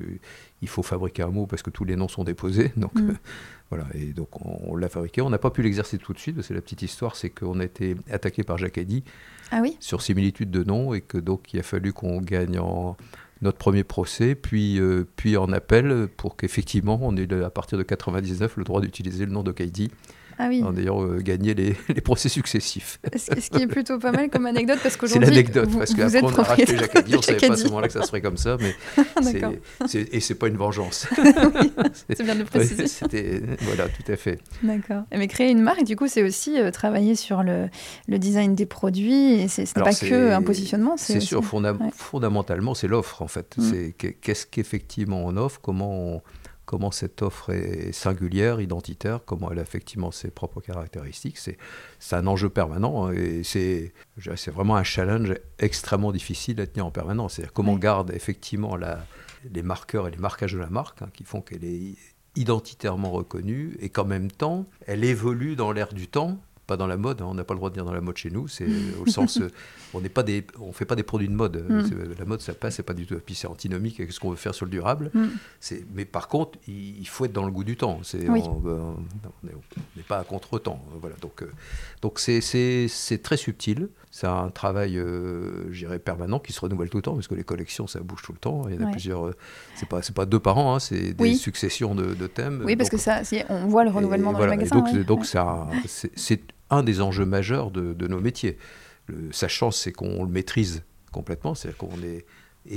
il 0.62 0.68
faut 0.68 0.84
fabriquer 0.84 1.24
un 1.24 1.30
mot, 1.30 1.46
parce 1.48 1.62
que 1.64 1.70
tous 1.70 1.86
les 1.86 1.96
noms 1.96 2.08
sont 2.08 2.24
déposés. 2.24 2.72
Donc, 2.78 2.94
Mm. 2.96 3.10
euh, 3.10 3.14
voilà, 3.70 3.86
et 3.94 4.08
donc 4.14 4.30
on, 4.46 4.72
on 4.72 4.76
l'a 4.76 4.90
fabriqué. 4.90 5.22
On 5.22 5.30
n'a 5.30 5.38
pas 5.38 5.50
pu 5.52 5.62
l'exercer 5.64 5.98
tout 5.98 6.14
de 6.14 6.20
suite, 6.20 6.36
parce 6.36 6.48
que 6.48 6.54
la 6.54 6.62
petite 6.62 6.82
histoire, 6.82 7.16
c'est 7.16 7.30
qu'on 7.30 7.60
a 7.60 7.66
été 7.66 7.96
attaqué 8.12 8.44
par 8.44 8.58
Jacques 8.58 8.78
Eddy 8.78 9.04
Ah 9.52 9.60
oui? 9.62 9.78
sur 9.80 10.02
similitude 10.02 10.52
de 10.52 10.64
noms, 10.64 10.94
et 10.94 11.02
que 11.02 11.18
donc 11.18 11.54
il 11.54 11.60
a 11.60 11.64
fallu 11.64 11.94
qu'on 11.94 12.20
gagne 12.22 12.60
en 12.60 12.98
notre 13.42 13.58
premier 13.58 13.86
procès, 13.86 14.36
puis, 14.36 14.80
euh, 14.82 15.06
puis 15.16 15.38
en 15.38 15.54
appel, 15.54 16.10
pour 16.18 16.36
qu'effectivement 16.36 17.00
on 17.02 17.16
ait 17.16 17.32
à 17.42 17.50
partir 17.50 17.78
de 17.78 17.84
99 17.84 18.58
le 18.58 18.66
droit 18.66 18.82
d'utiliser 18.82 19.26
le 19.26 19.32
nom 19.32 19.44
de 19.44 19.54
Kaidi, 19.54 19.90
Ah 20.42 20.48
oui. 20.48 20.64
en 20.64 20.76
ayant 20.78 21.04
euh, 21.04 21.18
gagné 21.20 21.54
les, 21.54 21.76
les 21.94 22.02
procès 22.02 22.30
successifs. 22.30 23.00
Ce 23.16 23.50
qui 23.50 23.62
est 23.62 23.68
plutôt 23.68 24.00
pas 24.00 24.12
mal 24.14 24.30
comme 24.30 24.46
anecdote 24.46 24.80
parce 24.82 24.94
C'est 24.94 25.00
qu'aujourd'hui 25.00 25.30
l'anecdote, 25.30 25.68
vous, 25.70 25.80
parce 25.80 25.94
qu'après 25.94 26.18
êtes 26.18 26.24
on 26.24 26.30
a 26.30 26.44
racheté 26.44 26.64
on 26.74 27.18
de 27.18 27.22
savait 27.24 27.38
pas 27.48 27.54
à 27.54 27.58
ce 27.58 27.64
moment-là 27.66 27.88
que 27.88 27.94
ça 27.94 28.04
serait 28.04 28.22
comme 28.22 28.38
ça, 28.38 28.58
mais 28.60 28.74
c'est- 29.22 29.34
D'accord. 29.34 29.54
c'est- 29.86 30.14
et 30.14 30.20
c'est 30.22 30.36
pas 30.36 30.48
une 30.48 30.56
vengeance. 30.58 31.08
C'est 32.08 32.24
bien 32.24 32.36
de 32.36 32.44
préciser. 32.44 32.88
C'était 32.88 33.42
voilà, 33.62 33.88
tout 33.90 34.12
à 34.12 34.16
fait. 34.16 34.40
D'accord. 34.64 35.04
Mais 35.12 35.28
créer 35.28 35.52
une 35.52 35.62
marque, 35.62 35.84
du 35.84 35.96
coup, 35.96 36.08
c'est 36.08 36.24
aussi 36.24 36.60
euh, 36.60 36.72
travailler 36.72 37.16
sur 37.16 37.44
le, 37.44 37.68
le 38.08 38.20
design 38.20 38.56
des 38.56 38.66
produits. 38.66 39.34
Et 39.34 39.48
c'est- 39.48 39.66
ce 39.66 39.78
n'est 39.78 39.84
pas 39.84 39.92
c'est- 39.92 40.10
que 40.10 40.32
un 40.32 40.42
positionnement. 40.42 40.96
C'est 40.98 41.20
sûr, 41.20 41.40
aussi- 41.40 41.48
fonda- 41.50 41.74
ouais. 41.74 41.90
fondamentalement, 41.94 42.74
c'est 42.74 42.88
l'offre 42.88 43.22
en 43.22 43.28
fait. 43.28 43.56
Mm. 43.58 43.62
C'est 43.70 43.94
que- 43.98 44.08
qu'est-ce 44.08 44.46
qu'effectivement 44.46 45.24
on 45.26 45.38
offre, 45.38 45.60
comment 45.62 45.92
on, 45.92 46.22
comment 46.70 46.92
cette 46.92 47.24
offre 47.24 47.50
est 47.50 47.92
singulière, 47.94 48.62
identitaire, 48.62 49.22
comment 49.26 49.50
elle 49.50 49.58
a 49.58 49.64
effectivement 49.64 50.12
ses 50.12 50.30
propres 50.30 50.62
caractéristiques. 50.62 51.40
C'est, 51.40 51.58
un 52.12 52.28
enjeu 52.28 52.48
permanent 52.48 53.08
hein, 53.08 53.14
et 53.14 53.42
c'est, 53.44 53.92
vraiment 54.52 54.76
un 54.76 54.84
challenge 54.84 55.34
extrêmement 55.58 56.12
difficile 56.12 56.62
à 56.62 56.68
tenir 56.68 56.86
en 56.86 56.92
permanence. 56.92 57.34
C'est-à-dire 57.34 57.54
comment 57.54 57.72
on 57.72 57.78
garde 57.78 58.12
effectivement 58.12 58.76
la, 58.76 59.04
les 59.52 59.64
marqueurs 59.64 60.08
et 60.08 60.12
les 60.12 60.18
marquages 60.18 60.54
de 60.54 60.60
la 60.60 60.70
marque 60.70 61.02
hein, 61.02 61.10
qui 61.12 61.24
font 61.24 61.42
qu'elle 61.42 61.66
est 61.66 61.96
identitairement 62.36 63.10
reconnue 63.10 63.76
et 63.80 63.90
qu'en 63.90 64.06
même 64.06 64.30
temps, 64.30 64.68
elle 64.86 65.04
évolue 65.04 65.56
dans 65.56 65.72
l'air 65.72 65.92
du 65.92 66.08
temps 66.08 66.38
pas 66.70 66.78
dans 66.78 66.88
la 66.88 66.98
mode, 66.98 67.22
hein. 67.22 67.28
on 67.28 67.34
n'a 67.34 67.44
pas 67.44 67.56
le 67.56 67.58
droit 67.58 67.72
de 67.72 67.74
dire 67.74 67.84
dans 67.84 67.94
la 67.94 68.00
mode 68.00 68.16
chez 68.16 68.30
nous, 68.30 68.48
c'est 68.48 68.68
au 69.02 69.10
sens, 69.10 69.42
euh, 69.42 69.50
on 69.94 70.02
n'est 70.02 70.10
pas 70.10 70.24
des, 70.24 70.46
on 70.60 70.72
fait 70.72 70.86
pas 70.86 70.96
des 70.96 71.04
produits 71.04 71.28
de 71.28 71.34
mode. 71.34 71.66
Mm. 71.68 72.14
La 72.20 72.26
mode, 72.26 72.42
ça 72.42 72.54
passe, 72.54 72.76
c'est 72.76 72.84
pas 72.84 72.94
du 72.94 73.06
tout. 73.06 73.20
Puis 73.26 73.36
c'est 73.36 73.48
antinomique 73.48 74.00
avec 74.00 74.12
ce 74.12 74.20
qu'on 74.20 74.30
veut 74.30 74.36
faire 74.36 74.54
sur 74.54 74.66
le 74.66 74.72
durable. 74.72 75.10
Mm. 75.14 75.26
C'est, 75.60 75.84
mais 75.94 76.06
par 76.06 76.28
contre, 76.28 76.60
il, 76.68 77.08
faut 77.08 77.26
être 77.26 77.34
dans 77.34 77.46
le 77.46 77.52
goût 77.52 77.64
du 77.64 77.76
temps. 77.76 78.00
C'est, 78.04 78.30
on 78.30 78.36
n'est 79.96 80.04
pas 80.08 80.20
à 80.20 80.24
contre-temps. 80.24 80.84
Voilà. 81.02 81.16
Donc, 81.22 81.42
euh, 81.42 81.52
donc 82.02 82.20
c'est, 82.20 82.42
c'est, 82.42 83.18
très 83.24 83.38
subtil. 83.38 83.90
C'est 84.12 84.28
un 84.28 84.50
travail, 84.50 84.98
euh, 84.98 85.72
j'irais, 85.72 86.00
permanent 86.00 86.40
qui 86.40 86.54
se 86.54 86.60
renouvelle 86.62 86.90
tout 86.90 86.98
le 86.98 87.04
temps, 87.04 87.14
parce 87.16 87.28
que 87.28 87.36
les 87.36 87.44
collections, 87.44 87.88
ça 87.88 88.00
bouge 88.00 88.22
tout 88.24 88.32
le 88.32 88.40
temps. 88.40 88.68
Il 88.70 88.76
y 88.76 88.84
en 88.84 88.88
a 88.88 88.92
plusieurs. 88.92 89.28
Euh, 89.28 89.36
c'est 89.76 89.88
pas, 89.88 90.02
c'est 90.02 90.16
pas 90.16 90.26
deux 90.26 90.40
par 90.40 90.58
an, 90.58 90.76
hein, 90.76 90.80
c'est 90.80 91.14
des 91.14 91.36
successions 91.36 91.96
de, 91.96 92.28
thèmes. 92.28 92.62
Oui, 92.66 92.76
parce 92.76 92.90
que 92.90 92.98
ça, 92.98 93.22
on 93.50 93.68
voit 93.68 93.84
le 93.84 93.90
renouvellement 93.90 94.34
dans 94.34 94.40
les 94.42 94.48
magasins. 94.48 94.76
Donc, 94.76 95.06
donc 95.06 95.26
ça, 95.26 95.68
c'est, 95.86 96.42
un 96.70 96.84
des 96.84 97.02
enjeux 97.02 97.26
majeurs 97.26 97.72
de, 97.72 98.08
nos 98.08 98.20
métiers. 98.20 98.58
Le, 99.08 99.32
sa 99.32 99.48
chance, 99.48 99.80
c'est 99.80 99.92
qu'on 99.92 100.24
le 100.24 100.30
maîtrise 100.30 100.84
complètement, 101.12 101.56
c'est-à-dire 101.56 101.78
qu'on 101.78 102.02
est, 102.04 102.26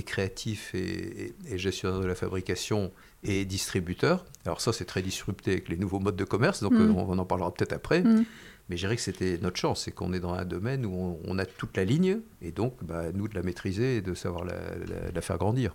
créatif 0.04 0.74
et, 0.74 1.34
gestionnaire 1.56 2.00
de 2.00 2.06
la 2.06 2.14
fabrication 2.14 2.92
et 3.24 3.44
distributeur. 3.44 4.24
Alors 4.46 4.60
ça, 4.60 4.72
c'est 4.72 4.86
très 4.86 5.02
disrupté 5.02 5.52
avec 5.52 5.68
les 5.68 5.76
nouveaux 5.76 5.98
modes 5.98 6.16
de 6.16 6.24
commerce, 6.24 6.62
donc 6.62 6.72
mm. 6.72 6.80
euh, 6.80 6.92
on, 6.94 7.18
en 7.18 7.24
parlera 7.26 7.52
peut-être 7.52 7.74
après. 7.74 8.02
Mm. 8.02 8.24
Mais 8.70 8.76
je 8.76 8.82
dirais 8.82 8.96
que 8.96 9.02
c'était 9.02 9.38
notre 9.42 9.58
chance, 9.58 9.82
c'est 9.84 9.92
qu'on 9.92 10.14
est 10.14 10.20
dans 10.20 10.32
un 10.32 10.46
domaine 10.46 10.86
où 10.86 11.18
on, 11.24 11.38
a 11.38 11.44
toute 11.44 11.76
la 11.76 11.84
ligne, 11.84 12.20
et 12.40 12.52
donc 12.52 12.74
bah, 12.82 13.12
nous 13.12 13.28
de 13.28 13.34
la 13.34 13.42
maîtriser 13.42 13.96
et 13.96 14.00
de 14.00 14.14
savoir 14.14 14.44
la 14.44 15.20
faire 15.20 15.36
grandir 15.36 15.74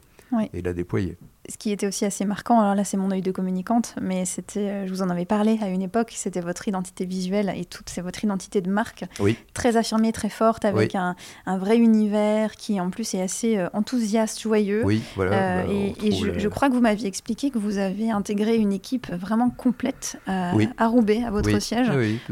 et 0.53 0.61
la 0.61 0.73
déployer. 0.73 1.17
Ce 1.49 1.57
qui 1.57 1.71
était 1.71 1.87
aussi 1.87 2.03
assez 2.03 2.25
marquant, 2.25 2.59
alors 2.59 2.75
là 2.75 2.83
c'est 2.83 2.97
mon 2.97 3.09
œil 3.09 3.21
de 3.21 3.31
communicante, 3.31 3.95
mais 4.01 4.25
c'était, 4.25 4.59
euh, 4.59 4.85
je 4.85 4.91
vous 4.91 5.01
en 5.01 5.09
avais 5.09 5.23
parlé 5.23 5.57
à 5.61 5.69
une 5.69 5.81
époque, 5.81 6.11
c'était 6.13 6.41
votre 6.41 6.67
identité 6.67 7.05
visuelle 7.05 7.53
et 7.55 7.63
toute, 7.63 7.89
c'est 7.89 8.01
votre 8.01 8.21
identité 8.21 8.59
de 8.59 8.69
marque, 8.69 9.05
oui. 9.21 9.37
très 9.53 9.77
affirmée, 9.77 10.11
très 10.11 10.29
forte, 10.29 10.65
avec 10.65 10.93
un, 10.95 11.15
un, 11.45 11.57
vrai 11.57 11.77
univers 11.77 12.57
qui 12.57 12.81
en 12.81 12.89
plus 12.89 13.13
est 13.13 13.21
assez 13.21 13.57
euh, 13.57 13.69
enthousiaste, 13.71 14.41
joyeux. 14.41 14.81
Oui, 14.83 15.01
voilà. 15.15 15.61
Euh, 15.61 15.63
bah, 15.63 15.71
et, 16.03 16.11
je, 16.11 16.47
crois 16.49 16.67
que 16.67 16.73
vous 16.73 16.81
m'aviez 16.81 17.07
expliqué 17.07 17.49
que 17.49 17.59
vous 17.59 17.77
avez 17.77 18.11
intégré 18.11 18.57
une 18.57 18.73
équipe 18.73 19.09
vraiment 19.13 19.49
complète 19.49 20.19
à, 20.27 20.51
à 20.77 20.87
Roubaix, 20.87 21.23
à 21.23 21.31
votre 21.31 21.61
siège, 21.61 21.89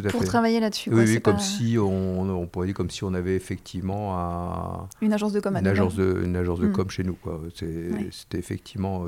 pour 0.10 0.26
travailler 0.26 0.60
là-dessus. 0.60 0.94
Oui, 0.94 1.22
comme 1.22 1.40
si 1.40 1.78
on, 1.80 2.30
on, 2.30 2.48
pourrait 2.48 2.68
dire 2.68 2.76
comme 2.76 2.90
si 2.90 3.06
on 3.06 3.14
avait 3.14 3.36
effectivement 3.36 4.20
un, 4.20 4.90
une 5.02 5.14
agence 5.14 5.32
de 5.32 5.40
com, 5.40 5.56
une 5.56 5.68
agence 5.68 5.96
de, 5.96 6.22
une 6.26 6.36
agence 6.36 6.60
de 6.60 6.68
hmm. 6.68 6.90
chez 6.90 7.04
nous. 7.04 7.18
C'était 7.54 8.38
effectivement 8.38 9.05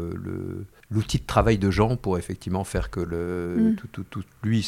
l'outil 0.89 1.19
de 1.19 1.25
travail 1.25 1.57
de 1.57 1.71
Jean 1.71 1.97
pour 1.97 2.17
effectivement 2.17 2.63
faire 2.63 2.89
que 2.89 2.99
le, 2.99 3.55
mm. 3.57 3.75
tout, 3.91 4.03
tout, 4.03 4.23
lui, 4.43 4.63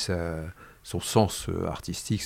son 0.83 0.99
sens 0.99 1.47
euh, 1.49 1.67
artistique, 1.67 2.23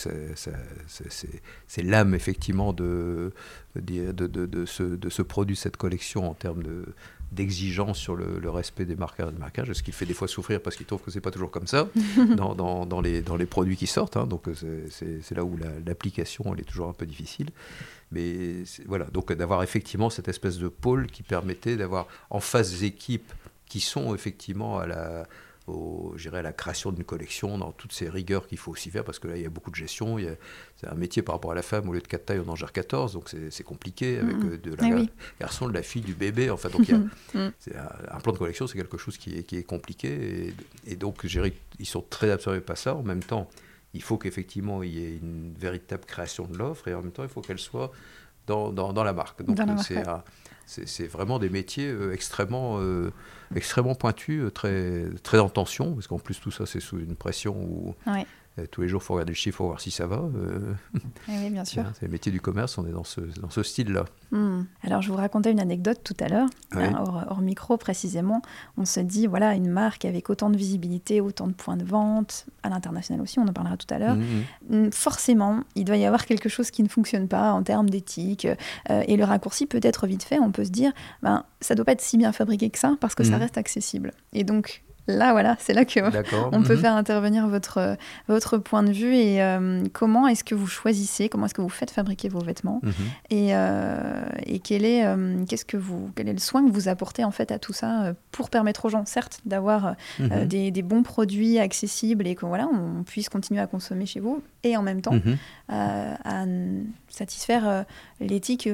c'est 1.68 1.84
l'âme 1.84 2.14
effectivement 2.14 2.74
de, 2.74 3.34
de, 3.76 4.12
de, 4.12 4.28
de, 4.28 4.66
ce, 4.66 4.84
de 4.84 5.10
ce 5.10 5.22
produit, 5.22 5.56
cette 5.56 5.78
collection 5.78 6.30
en 6.30 6.34
termes 6.34 6.64
de 6.64 6.86
d'exigence 7.34 7.98
sur 7.98 8.16
le, 8.16 8.50
respect 8.50 8.86
des 8.86 8.96
marquages 8.96 9.32
de 9.34 9.40
marquage, 9.40 9.74
ce 9.74 9.84
qui 9.84 9.92
fait 9.92 10.06
des 10.06 10.14
fois 10.14 10.28
souffrir 10.28 10.62
parce 10.62 10.76
qu'il 10.76 10.86
trouve 10.86 11.02
que 11.02 11.12
c'est 11.12 11.22
pas 11.22 11.32
toujours 11.32 11.52
comme 11.52 11.68
ça 11.68 11.90
dans, 12.38 12.56
dans, 12.56 12.86
dans, 12.86 13.02
les, 13.02 13.22
dans 13.22 13.36
les 13.36 13.46
produits 13.46 13.78
qui 13.78 13.88
sortent. 13.88 14.18
Hein. 14.18 14.28
donc 14.28 14.46
c'est 14.90 15.36
là 15.36 15.44
où 15.44 15.58
l'application 15.86 16.54
elle 16.54 16.62
est 16.62 16.66
toujours 16.66 16.90
un 16.90 16.94
peu 16.94 17.06
difficile. 17.06 17.50
Mais 18.12 18.64
voilà, 18.86 19.06
donc 19.06 19.34
d'avoir 19.34 19.64
effectivement 19.64 20.10
cette 20.10 20.28
espèce 20.28 20.58
de 20.58 20.68
pôle 20.68 21.08
qui 21.08 21.24
permettait 21.24 21.76
d'avoir 21.76 22.08
en 22.30 22.40
face 22.40 22.72
des 22.72 22.86
équipes 22.86 23.32
qui 23.68 23.80
sont 23.80 24.14
effectivement 24.14 24.78
à 24.78 24.86
la, 24.86 25.28
au, 25.68 26.16
à 26.34 26.42
la 26.42 26.54
création 26.54 26.92
d'une 26.92 27.04
collection 27.04 27.58
dans 27.58 27.72
toutes 27.72 27.94
ces 27.94 28.10
rigueurs 28.10 28.48
qu'il 28.48 28.58
faut 28.58 28.72
aussi 28.72 28.90
faire, 28.90 29.04
parce 29.04 29.20
que 29.20 29.28
là, 29.28 29.38
il 29.38 29.44
y 29.44 29.46
a 29.46 29.50
beaucoup 29.50 29.72
de 29.72 29.76
gestion. 29.76 30.18
C'est 30.76 30.88
un 30.88 30.96
métier 30.96 31.22
par 31.22 31.36
rapport 31.36 31.52
à 31.52 31.56
la 31.56 31.62
femme, 31.62 31.88
au 31.90 31.94
lieu 31.94 32.02
de 32.02 32.08
4 32.08 32.26
tailles, 32.26 32.42
on 32.46 32.50
en 32.50 32.56
gère 32.56 32.72
14, 32.72 33.14
donc 33.14 33.30
c'est 33.50 33.64
compliqué 33.64 34.20
avec 34.20 34.36
mm. 34.36 34.50
euh, 34.52 34.58
de 34.58 34.76
la 34.76 35.00
eh 35.02 35.10
garçon, 35.40 35.68
de 35.68 35.74
la 35.74 35.84
fille, 35.84 36.02
du 36.02 36.16
bébé. 36.16 36.50
Enfin, 36.50 36.70
donc 36.70 36.88
il 36.88 36.92
y 36.92 36.94
a, 36.94 36.98
mm. 37.48 37.52
un, 38.12 38.20
plan 38.20 38.34
de 38.34 38.38
collection, 38.38 38.68
c'est 38.68 38.78
quelque 38.78 38.98
chose 38.98 39.18
qui 39.18 39.38
est, 39.38 39.44
qui 39.44 39.58
est 39.58 39.64
compliqué. 39.64 40.54
Et, 40.88 40.92
et 40.92 40.96
donc, 40.96 41.26
ils 41.80 41.86
sont 41.86 42.06
très 42.10 42.32
absorbés 42.32 42.62
par 42.62 42.78
ça. 42.78 42.96
En 42.96 43.04
même 43.04 43.24
temps, 43.24 43.50
il 43.94 44.02
faut 44.02 44.18
qu'effectivement 44.18 44.84
il 44.84 44.90
y 44.90 45.06
ait 45.06 45.18
une 45.18 45.54
véritable 45.54 46.06
création 46.06 46.46
de 46.46 46.58
l'offre 46.58 46.88
et 46.88 46.94
en 46.94 47.02
même 47.02 47.12
temps 47.12 47.24
il 47.24 47.30
faut 47.30 47.42
qu'elle 47.42 47.60
soit 47.60 47.92
dans, 48.48 48.72
dans, 48.72 49.04
la 49.04 49.14
marque. 49.14 49.44
Donc 49.44 49.58
c'est 50.66 51.08
vraiment 51.08 51.40
des 51.40 51.50
métiers 51.50 51.90
euh, 51.90 52.14
extrêmement, 52.14 52.80
euh, 52.80 53.12
extrêmement 53.56 53.96
pointus, 53.96 54.44
euh, 54.44 54.52
très, 54.52 55.06
très 55.22 55.40
en 55.40 55.50
tension, 55.50 55.94
parce 55.94 56.08
qu'en 56.08 56.20
plus 56.20 56.40
tout 56.40 56.52
ça 56.52 56.66
c'est 56.66 56.80
sous 56.80 57.00
une 57.00 57.16
pression 57.16 57.56
où 57.56 57.96
euh, 58.08 58.24
tous 58.70 58.82
les 58.82 58.88
jours, 58.88 59.02
il 59.02 59.06
faut 59.06 59.14
regarder 59.16 59.32
le 59.32 59.38
chiffre, 59.38 59.58
pour 59.58 59.68
voir 59.68 59.82
si 59.82 59.90
ça 59.90 60.06
va. 60.06 60.18
Euh. 60.18 60.74
Eh 61.28 61.38
oui, 61.44 61.50
bien 61.50 61.66
sûr. 61.66 61.84
C'est 62.00 62.06
le 62.06 62.12
métier 62.12 62.32
du 62.32 62.40
commerce, 62.40 62.78
on 62.78 62.86
est 62.86 62.92
dans 62.92 63.04
ce, 63.04 63.22
dans 63.40 63.50
ce 63.50 63.64
style-là. 63.64 64.06
Hmm. 64.32 64.64
Alors, 64.84 65.02
je 65.02 65.10
vous 65.10 65.16
racontais 65.16 65.52
une 65.52 65.60
anecdote 65.60 66.00
tout 66.04 66.16
à 66.20 66.28
l'heure, 66.28 66.50
hein, 66.74 67.04
hors, 67.30 67.42
micro 67.42 67.78
précisément. 67.78 68.42
On 68.78 68.86
se 68.86 69.00
dit, 69.00 69.26
voilà, 69.26 69.56
une 69.56 69.70
marque 69.70 70.06
avec 70.06 70.30
autant 70.30 70.50
de 70.52 70.58
visibilité, 70.58 71.20
autant 71.20 71.48
de 71.48 71.54
points 71.54 71.78
de 71.78 71.84
vente, 71.84 72.46
à 72.62 72.70
l'international 72.70 73.22
aussi, 73.22 73.40
on 73.40 73.48
en 73.48 73.54
parlera 73.54 73.78
tout 73.78 73.92
à 73.92 73.98
l'heure. 73.98 74.16
Mhm. 74.16 74.44
Hmm, 74.70 74.92
forcément, 74.92 75.64
il 75.76 75.86
doit 75.86 75.98
y 75.98 76.06
avoir 76.06 76.26
quelque 76.26 76.50
chose 76.50 76.70
qui 76.70 76.84
ne 76.84 76.90
fonctionne 76.90 77.28
pas 77.28 77.54
en 77.54 77.64
termes 77.64 77.90
d'éthique. 77.90 78.48
Euh, 78.90 79.04
et 79.08 79.18
le 79.18 79.24
raccourci 79.24 79.66
peut 79.66 79.82
être 79.82 80.06
vite 80.06 80.24
fait. 80.24 80.40
On 80.40 80.52
peut 80.52 80.66
se 80.66 80.72
dire, 80.72 80.92
ben, 81.24 81.44
ça 81.60 81.74
ne 81.74 81.78
doit 81.78 81.86
pas 81.86 81.94
être 81.94 82.02
si 82.02 82.18
bien 82.18 82.32
fabriqué 82.32 82.70
que 82.70 82.78
ça, 82.78 82.96
parce 83.00 83.16
que 83.16 83.24
ça 83.24 83.36
mhm. 83.36 83.42
reste 83.42 83.58
accessible. 83.58 84.12
Et 84.32 84.44
donc, 84.44 84.84
Là, 85.08 85.34
voilà, 85.34 85.58
c'est 85.60 85.74
là 85.74 85.84
que 85.84 86.00
on 86.54 86.64
peut 86.64 86.76
mhm. 86.76 86.82
faire 86.82 86.96
intervenir 86.96 87.48
votre, 87.48 87.98
votre 88.28 88.58
point 88.58 88.84
de 88.84 88.92
vue 88.92 89.16
et 89.16 89.42
euh, 89.42 89.84
comment 89.92 90.28
est-ce 90.28 90.46
que 90.46 90.56
vous 90.56 90.68
choisissez, 90.68 91.28
comment 91.28 91.46
est-ce 91.46 91.54
que 91.54 91.62
vous 91.62 91.70
faites 91.70 91.92
fabriquer 91.92 92.30
vos 92.30 92.40
vêtements 92.40 92.80
mhm. 92.84 92.94
et, 93.30 93.50
euh, 93.52 94.24
et, 94.46 94.60
quel, 94.60 94.86
est, 94.86 95.06
euh, 95.06 95.44
qu'est-ce 95.46 95.66
que 95.66 95.76
vous, 95.76 96.10
quel 96.16 96.30
est 96.30 96.34
le 96.34 96.40
soin 96.40 96.66
que 96.66 96.72
vous 96.72 96.88
apportez 96.88 97.26
en 97.26 97.32
fait 97.32 97.52
à 97.52 97.60
tout 97.60 97.74
ça 97.74 98.14
pour 98.32 98.50
permettre 98.50 98.86
aux 98.86 98.90
gens, 98.90 99.06
certes, 99.06 99.42
d'avoir 99.46 99.96
mhm. 100.20 100.46
des, 100.46 100.72
des, 100.72 100.82
bons 100.82 101.04
produits 101.04 101.60
accessibles 101.60 102.26
et 102.26 102.36
que 102.36 102.46
voilà, 102.46 102.68
on 102.68 103.04
puisse 103.04 103.28
continuer 103.28 103.60
à 103.60 103.68
consommer 103.68 104.06
chez 104.06 104.22
vous 104.22 104.42
et 104.64 104.78
en 104.78 104.84
même 104.84 105.02
temps 105.02 105.16
à 105.70 106.46
satisfaire 107.10 107.86
l'éthique 108.22 108.70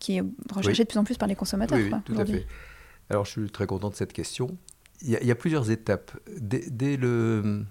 qui 0.00 0.16
est 0.16 0.24
recherchée 0.52 0.82
de 0.82 0.88
plus 0.88 0.98
en 0.98 1.04
plus 1.04 1.16
par 1.16 1.28
les 1.28 1.36
consommateurs. 1.36 1.78
Oui, 1.78 1.90
tout 2.04 2.18
à 2.18 2.24
fait. 2.24 2.46
Alors, 3.10 3.24
je 3.24 3.30
suis 3.30 3.50
très 3.50 3.66
content 3.66 3.90
de 3.90 3.94
cette 3.94 4.12
question 4.12 4.56
il 5.04 5.10
y, 5.10 5.30
a 5.30 5.34
plusieurs 5.34 5.70
étapes. 5.70 6.12
Dès, 6.38 6.96
le, 6.96 7.64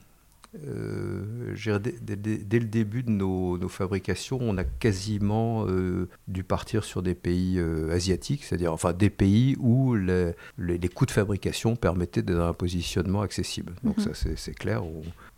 euh, 0.68 1.56
dès, 1.56 2.60
le 2.60 2.66
début 2.66 3.04
de 3.04 3.10
nos, 3.10 3.70
fabrications, 3.70 4.38
on 4.42 4.58
a 4.58 4.64
quasiment 4.66 5.66
euh, 5.68 6.10
dû 6.28 6.44
partir 6.44 6.84
sur 6.84 7.02
des 7.02 7.16
pays 7.16 7.58
euh, 7.58 7.90
asiatiques, 7.92 8.44
c'est-à-dire 8.44 8.74
enfin 8.74 8.92
des 8.92 9.10
pays 9.10 9.56
où 9.60 9.96
les, 9.96 10.90
coûts 10.94 11.06
de 11.06 11.12
fabrication 11.12 11.76
permettaient 11.76 12.22
d'être 12.22 12.42
un 12.42 12.54
positionnement 12.54 13.22
accessible. 13.22 13.74
Donc 13.84 13.98
mhm. 13.98 14.14
ça 14.14 14.30
c'est 14.36 14.54
clair. 14.54 14.84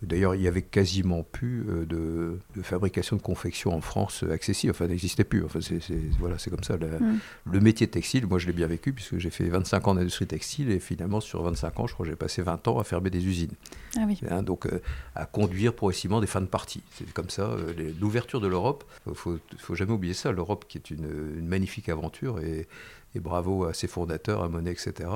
D'ailleurs, 0.03 0.35
il 0.35 0.41
n'y 0.41 0.47
avait 0.47 0.61
quasiment 0.61 1.23
plus 1.23 1.65
euh, 1.69 1.85
de, 1.85 2.61
fabrication 2.61 3.15
de 3.15 3.21
confection 3.21 3.73
en 3.73 3.81
France 3.81 4.23
accessible. 4.23 4.71
Enfin, 4.71 4.87
n'existait 4.87 5.23
plus. 5.23 5.43
Enfin, 5.43 5.59
c'est, 5.61 5.79
voilà, 6.19 6.37
c'est 6.37 6.49
comme 6.49 6.63
ça. 6.63 6.75
Mm. 6.75 7.19
Le 7.51 7.59
métier 7.59 7.87
textile, 7.87 8.27
moi, 8.27 8.37
je 8.37 8.47
l'ai 8.47 8.53
bien 8.53 8.67
vécu 8.67 8.93
puisque 8.93 9.17
j'ai 9.17 9.29
fait 9.29 9.45
25 9.45 9.87
ans 9.87 9.95
d'industrie 9.95 10.27
textile 10.27 10.71
et 10.71 10.79
finalement, 10.79 11.21
sur 11.21 11.41
25 11.43 11.79
ans, 11.79 11.87
je 11.87 11.93
crois 11.93 12.05
que 12.05 12.11
j'ai 12.11 12.17
passé 12.17 12.41
20 12.41 12.67
ans 12.67 12.79
à 12.79 12.83
fermer 12.83 13.09
des 13.09 13.25
usines. 13.25 13.53
Ah 13.97 14.01
oui. 14.05 14.19
Hein, 14.29 14.43
donc, 14.43 14.65
euh, 14.65 14.81
à 15.15 15.25
conduire 15.25 15.73
progressivement 15.73 16.19
des 16.19 16.27
fins 16.27 16.41
de 16.41 16.47
partie. 16.47 16.83
C'est 16.95 17.11
comme 17.13 17.29
ça. 17.29 17.43
Euh, 17.43 17.93
l'ouverture 17.99 18.41
de 18.41 18.47
l'Europe, 18.47 18.83
il 19.05 19.11
ne 19.11 19.15
faut, 19.15 19.39
faut, 19.57 19.75
jamais 19.75 19.93
oublier 19.93 20.13
ça. 20.13 20.31
L'Europe, 20.31 20.65
qui 20.67 20.77
est 20.77 20.89
une, 20.89 21.07
magnifique 21.41 21.89
aventure 21.89 22.39
et, 22.39 22.67
et, 23.15 23.19
bravo 23.19 23.65
à 23.65 23.73
ses 23.73 23.87
fondateurs, 23.87 24.43
à 24.43 24.49
Monet, 24.49 24.71
etc 24.71 25.07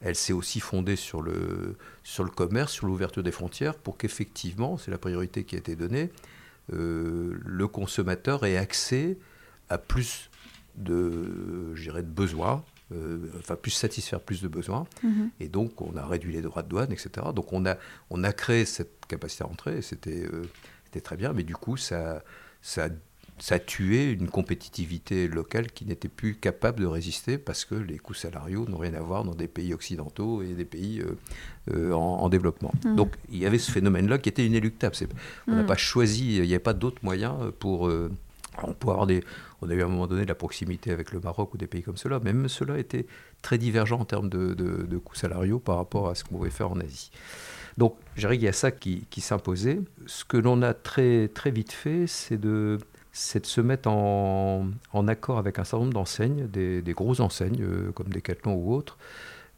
elle 0.00 0.14
s'est 0.14 0.32
aussi 0.32 0.60
fondée 0.60 0.96
sur 0.96 1.22
le, 1.22 1.76
sur 2.04 2.24
le 2.24 2.30
commerce, 2.30 2.72
sur 2.72 2.86
l'ouverture 2.86 3.22
des 3.22 3.32
frontières, 3.32 3.74
pour 3.74 3.96
qu'effectivement, 3.96 4.76
c'est 4.76 4.90
la 4.90 4.98
priorité 4.98 5.44
qui 5.44 5.54
a 5.56 5.58
été 5.58 5.76
donnée, 5.76 6.10
euh, 6.72 7.38
le 7.44 7.68
consommateur 7.68 8.44
ait 8.44 8.56
accès 8.56 9.18
à 9.68 9.78
plus 9.78 10.30
de, 10.76 11.74
de 11.74 12.02
besoins, 12.02 12.64
euh, 12.92 13.18
enfin 13.38 13.56
plus 13.56 13.70
satisfaire 13.70 14.20
plus 14.20 14.42
de 14.42 14.48
besoins. 14.48 14.86
Mhm. 15.02 15.30
Et 15.40 15.48
donc 15.48 15.80
on 15.80 15.96
a 15.96 16.04
réduit 16.06 16.32
les 16.32 16.42
droits 16.42 16.62
de 16.62 16.68
douane, 16.68 16.92
etc. 16.92 17.28
Donc 17.34 17.52
on 17.52 17.66
a, 17.66 17.76
on 18.10 18.22
a 18.24 18.32
créé 18.32 18.64
cette 18.64 19.06
capacité 19.06 19.44
à 19.44 19.46
rentrer, 19.46 19.82
c'était 19.82 20.24
euh, 20.24 20.44
très 21.02 21.16
bien, 21.16 21.34
mais 21.34 21.42
du 21.42 21.54
coup 21.54 21.76
ça, 21.76 22.22
ça 22.62 22.88
ça 23.38 23.58
tué 23.58 24.10
une 24.12 24.28
compétitivité 24.28 25.28
locale 25.28 25.70
qui 25.70 25.84
n'était 25.84 26.08
plus 26.08 26.36
capable 26.36 26.80
de 26.80 26.86
résister 26.86 27.36
parce 27.38 27.64
que 27.64 27.74
les 27.74 27.98
coûts 27.98 28.14
salariaux 28.14 28.66
n'ont 28.66 28.78
rien 28.78 28.94
à 28.94 29.00
voir 29.00 29.24
dans 29.24 29.34
des 29.34 29.48
pays 29.48 29.74
occidentaux 29.74 30.42
et 30.42 30.54
des 30.54 30.64
pays 30.64 31.02
en, 31.72 32.28
développement. 32.28 32.72
Mmh. 32.84 32.96
Donc 32.96 33.12
il 33.30 33.38
y 33.38 33.46
avait 33.46 33.58
ce 33.58 33.70
phénomène-là 33.70 34.18
qui 34.18 34.28
était 34.28 34.46
inéluctable. 34.46 34.94
On 35.46 35.54
n'a 35.54 35.62
mmh. 35.62 35.66
pas 35.66 35.76
choisi, 35.76 36.36
il 36.36 36.42
n'y 36.42 36.52
avait 36.52 36.58
pas 36.58 36.72
d'autres 36.72 37.02
moyens 37.02 37.52
pour... 37.58 37.90
on 38.62 38.72
peut 38.72 38.88
avoir 38.88 39.06
des, 39.06 39.22
on 39.62 39.70
a 39.70 39.74
eu 39.74 39.82
à 39.82 39.86
un 39.86 39.88
moment 39.88 40.06
donné 40.06 40.22
de 40.22 40.28
la 40.28 40.34
proximité 40.34 40.90
avec 40.90 41.12
le 41.12 41.20
Maroc 41.20 41.54
ou 41.54 41.58
des 41.58 41.66
pays 41.66 41.82
comme 41.82 41.96
cela, 41.96 42.20
mais 42.22 42.32
même 42.32 42.48
cela 42.48 42.78
était 42.78 43.06
très 43.42 43.58
divergent 43.58 43.98
en 44.00 44.04
termes 44.04 44.28
de, 44.28 44.98
coûts 44.98 45.14
salariaux 45.14 45.58
par 45.58 45.76
rapport 45.76 46.08
à 46.08 46.14
ce 46.14 46.24
qu'on 46.24 46.36
pouvait 46.36 46.50
faire 46.50 46.70
en 46.70 46.80
Asie. 46.80 47.10
Donc, 47.78 47.96
je 48.14 48.20
dirais 48.20 48.36
qu'il 48.36 48.46
y 48.46 48.48
a 48.48 48.52
ça 48.52 48.70
qui, 48.70 49.06
s'imposait. 49.18 49.80
Ce 50.06 50.24
que 50.24 50.36
l'on 50.36 50.62
a 50.62 50.74
très, 50.74 51.28
très 51.28 51.50
vite 51.50 51.72
fait, 51.72 52.06
c'est 52.06 52.38
de, 52.38 52.78
se 53.16 53.60
mettre 53.60 53.88
en, 53.88 54.68
accord 55.08 55.38
avec 55.38 55.58
un 55.58 55.64
certain 55.64 55.84
nombre 55.84 55.94
d'enseignes, 55.94 56.46
des, 56.48 56.82
grosses 56.88 57.20
enseignes 57.20 57.62
euh, 57.62 57.92
comme 57.92 58.08
Decathlon 58.08 58.54
ou 58.54 58.74
autres, 58.74 58.98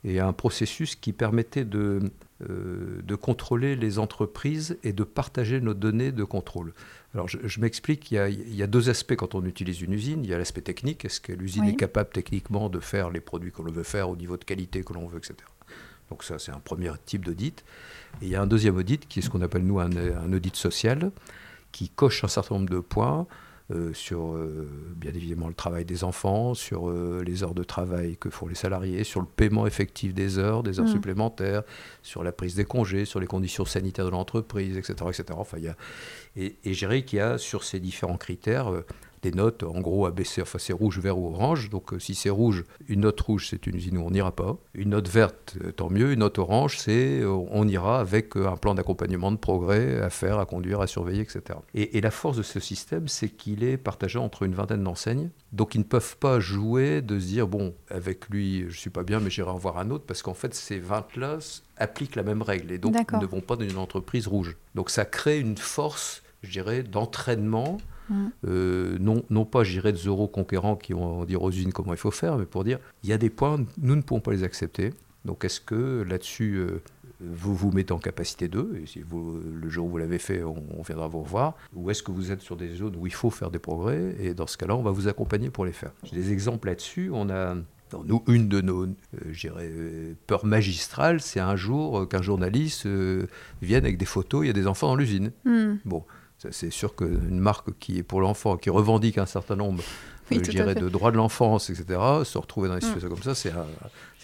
et 0.04 0.20
un 0.20 0.32
processus 0.32 0.94
qui 0.94 1.12
permettait 1.12 1.64
de, 1.64 2.00
euh, 2.48 3.00
de 3.02 3.14
contrôler 3.16 3.74
les 3.74 3.98
entreprises 3.98 4.78
et 4.84 4.92
de 4.92 5.02
partager 5.02 5.60
nos 5.60 5.74
données 5.74 6.12
de 6.12 6.22
contrôle. 6.22 6.72
Alors 7.14 7.26
je, 7.26 7.60
m'explique, 7.60 8.12
il, 8.12 8.54
y 8.54 8.62
a 8.62 8.66
deux 8.68 8.90
aspects 8.90 9.16
quand 9.16 9.34
on 9.34 9.44
utilise 9.44 9.80
une 9.80 9.92
usine. 9.92 10.24
Il 10.24 10.30
y 10.30 10.34
a 10.34 10.38
l'aspect 10.38 10.60
technique, 10.60 11.04
est-ce 11.04 11.20
que 11.20 11.32
l'usine 11.32 11.64
est 11.64 11.74
capable 11.74 12.10
techniquement 12.10 12.68
de 12.68 12.78
faire 12.78 13.10
les 13.10 13.20
produits 13.20 13.50
qu'on 13.50 13.64
veut 13.64 13.82
faire 13.82 14.08
au 14.08 14.16
niveau 14.16 14.36
de 14.36 14.44
qualité 14.44 14.84
que 14.84 14.92
l'on 14.92 15.08
veut, 15.08 15.18
etc. 15.18 15.34
Donc 16.10 16.22
ça, 16.22 16.38
c'est 16.38 16.52
un 16.52 16.60
premier 16.60 16.92
type 17.04 17.24
d'audit. 17.24 17.64
Et 18.22 18.26
il 18.26 18.28
y 18.28 18.36
a 18.36 18.42
un 18.42 18.46
deuxième 18.46 18.76
audit 18.76 19.08
qui 19.08 19.18
est 19.18 19.22
ce 19.22 19.30
qu'on 19.30 19.42
appelle 19.42 19.64
nous 19.64 19.80
un 19.80 20.32
audit 20.32 20.54
social, 20.54 21.10
qui 21.72 21.88
coche 21.88 22.22
un 22.24 22.28
certain 22.28 22.54
nombre 22.54 22.70
de 22.70 22.78
points 22.78 23.26
euh, 23.70 23.92
sur 23.92 24.32
euh, 24.32 24.66
bien 24.96 25.12
évidemment 25.12 25.46
le 25.46 25.52
travail 25.54 25.84
des 25.84 26.02
enfants, 26.02 26.54
sur 26.54 26.88
euh, 26.88 27.22
les 27.22 27.42
heures 27.42 27.52
de 27.52 27.62
travail 27.62 28.16
que 28.16 28.30
font 28.30 28.46
les 28.46 28.54
salariés, 28.54 29.04
sur 29.04 29.20
le 29.20 29.26
paiement 29.26 29.66
effectif 29.66 30.14
des 30.14 30.38
heures, 30.38 30.62
des 30.62 30.80
heures 30.80 30.86
mm. 30.86 30.92
supplémentaires, 30.92 31.62
sur 32.02 32.24
la 32.24 32.32
prise 32.32 32.54
des 32.54 32.64
congés, 32.64 33.04
sur 33.04 33.20
les 33.20 33.26
conditions 33.26 33.66
sanitaires 33.66 34.06
de 34.06 34.10
l'entreprise, 34.10 34.78
etc., 34.78 34.94
etc. 35.08 35.24
Enfin, 35.32 35.58
il 35.58 35.64
y 35.64 35.68
a, 35.68 35.76
et, 36.34 36.56
et 36.64 36.72
je 36.72 36.78
dirais 36.78 37.02
qu'il 37.02 37.18
y 37.18 37.22
a 37.22 37.36
sur 37.36 37.62
ces 37.62 37.78
différents 37.78 38.16
critères 38.16 38.72
des 39.22 39.32
notes, 39.32 39.62
en 39.62 39.80
gros, 39.80 40.06
ABC, 40.06 40.42
enfin 40.42 40.58
c'est 40.58 40.72
rouge, 40.72 40.98
vert 40.98 41.18
ou 41.18 41.28
orange. 41.28 41.70
Donc 41.70 41.92
euh, 41.92 41.98
si 41.98 42.14
c'est 42.14 42.30
rouge, 42.30 42.64
une 42.88 43.00
note 43.00 43.20
rouge, 43.20 43.48
c'est 43.50 43.66
une 43.66 43.76
usine 43.76 43.98
où 43.98 44.02
on 44.02 44.10
n'ira 44.10 44.32
pas. 44.32 44.56
Une 44.74 44.90
note 44.90 45.08
verte, 45.08 45.56
euh, 45.64 45.72
tant 45.72 45.90
mieux. 45.90 46.12
Une 46.12 46.20
note 46.20 46.38
orange, 46.38 46.78
c'est 46.78 47.20
euh, 47.20 47.30
on 47.50 47.66
ira 47.66 48.00
avec 48.00 48.36
un 48.36 48.56
plan 48.56 48.74
d'accompagnement 48.74 49.32
de 49.32 49.36
progrès 49.36 50.00
à 50.00 50.10
faire, 50.10 50.38
à 50.38 50.46
conduire, 50.46 50.80
à 50.80 50.86
surveiller, 50.86 51.22
etc. 51.22 51.58
Et, 51.74 52.00
la 52.00 52.12
force 52.12 52.36
de 52.36 52.42
ce 52.44 52.60
système, 52.60 53.08
c'est 53.08 53.28
qu'il 53.28 53.64
est 53.64 53.76
partagé 53.76 54.20
entre 54.20 54.44
une 54.44 54.54
vingtaine 54.54 54.84
d'enseignes. 54.84 55.30
Donc 55.52 55.74
ils 55.74 55.78
ne 55.78 55.84
peuvent 55.84 56.16
pas 56.16 56.38
jouer 56.38 57.02
de 57.02 57.18
se 57.18 57.26
dire, 57.26 57.48
bon, 57.48 57.74
avec 57.90 58.28
lui, 58.28 58.60
je 58.62 58.66
ne 58.66 58.72
suis 58.72 58.90
pas 58.90 59.02
bien, 59.02 59.18
mais 59.18 59.30
j'irai 59.30 59.50
en 59.50 59.58
voir 59.58 59.78
un 59.78 59.90
autre, 59.90 60.04
parce 60.06 60.22
qu'en 60.22 60.34
fait, 60.34 60.54
ces 60.54 60.80
20-là 60.80 61.38
appliquent 61.76 62.14
la 62.14 62.22
même 62.22 62.42
règle 62.42 62.72
et 62.72 62.78
donc 62.78 63.12
ne 63.12 63.26
vont 63.26 63.40
pas 63.40 63.56
dans 63.56 63.68
une 63.68 63.78
entreprise 63.78 64.28
rouge. 64.28 64.56
Donc 64.74 64.90
ça 64.90 65.04
crée 65.04 65.40
une 65.40 65.56
force, 65.56 66.22
je 66.42 66.52
dirais, 66.52 66.82
d'entraînement 66.82 67.78
euh, 68.46 68.96
non, 69.00 69.22
non 69.30 69.44
pas, 69.44 69.64
j'irai 69.64 69.92
de 69.92 69.98
euros 70.06 70.28
conquérants 70.28 70.76
qui 70.76 70.92
vont 70.92 71.24
dire 71.24 71.42
aux 71.42 71.50
usines 71.50 71.72
comment 71.72 71.92
il 71.92 71.98
faut 71.98 72.10
faire, 72.10 72.36
mais 72.36 72.46
pour 72.46 72.64
dire, 72.64 72.78
il 73.02 73.10
y 73.10 73.12
a 73.12 73.18
des 73.18 73.30
points, 73.30 73.64
nous 73.80 73.96
ne 73.96 74.02
pouvons 74.02 74.20
pas 74.20 74.32
les 74.32 74.44
accepter. 74.44 74.92
Donc 75.24 75.44
est-ce 75.44 75.60
que 75.60 76.02
là-dessus, 76.08 76.56
euh, 76.56 76.80
vous 77.20 77.54
vous 77.54 77.70
mettez 77.72 77.92
en 77.92 77.98
capacité 77.98 78.48
d'eux, 78.48 78.80
et 78.82 78.86
si 78.86 79.00
vous, 79.00 79.40
le 79.60 79.68
jour 79.68 79.86
où 79.86 79.90
vous 79.90 79.98
l'avez 79.98 80.18
fait, 80.18 80.42
on, 80.44 80.82
viendra 80.82 81.08
vous 81.08 81.22
revoir, 81.22 81.54
ou 81.74 81.90
est-ce 81.90 82.02
que 82.02 82.12
vous 82.12 82.30
êtes 82.30 82.40
sur 82.40 82.56
des 82.56 82.76
zones 82.76 82.96
où 82.96 83.06
il 83.06 83.12
faut 83.12 83.30
faire 83.30 83.50
des 83.50 83.58
progrès, 83.58 84.14
et 84.20 84.34
dans 84.34 84.46
ce 84.46 84.56
cas-là, 84.56 84.76
on 84.76 84.82
va 84.82 84.92
vous 84.92 85.08
accompagner 85.08 85.50
pour 85.50 85.64
les 85.64 85.72
faire. 85.72 85.90
J'ai 86.04 86.16
des 86.16 86.32
exemples 86.32 86.68
là-dessus, 86.68 87.10
on 87.12 87.28
a... 87.28 87.56
nous, 88.04 88.22
une 88.28 88.48
de 88.48 88.60
nos 88.60 88.86
euh, 88.86 90.14
peurs 90.28 90.46
magistrales, 90.46 91.20
c'est 91.20 91.40
un 91.40 91.56
jour 91.56 92.08
qu'un 92.08 92.22
journaliste 92.22 92.86
vienne 93.60 93.84
avec 93.84 93.98
des 93.98 94.06
photos, 94.06 94.44
il 94.44 94.46
y 94.46 94.50
a 94.50 94.54
des 94.54 94.68
enfants 94.68 94.86
dans 94.86 94.96
l'usine. 94.96 95.32
Hmm. 95.44 95.74
Bon, 95.84 96.04
c'est 96.38 96.70
sûr 96.70 96.94
qu'une 96.94 97.38
marque 97.38 97.76
qui 97.78 97.98
est 97.98 98.02
pour 98.02 98.20
l'enfant, 98.20 98.56
qui 98.56 98.70
revendique 98.70 99.18
un 99.18 99.26
certain 99.26 99.56
nombre 99.56 99.82
euh, 100.32 100.42
je 100.42 100.50
dirais, 100.50 100.74
de 100.74 100.88
droits 100.88 101.10
de 101.10 101.16
l'enfance, 101.16 101.70
etc., 101.70 101.98
se 102.24 102.38
retrouver 102.38 102.68
dans 102.68 102.74
des 102.74 102.84
mm. 102.84 102.88
situations 102.88 103.08
comme 103.08 103.22
ça, 103.22 103.34
c'est 103.34 103.52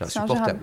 insupportable. 0.01 0.61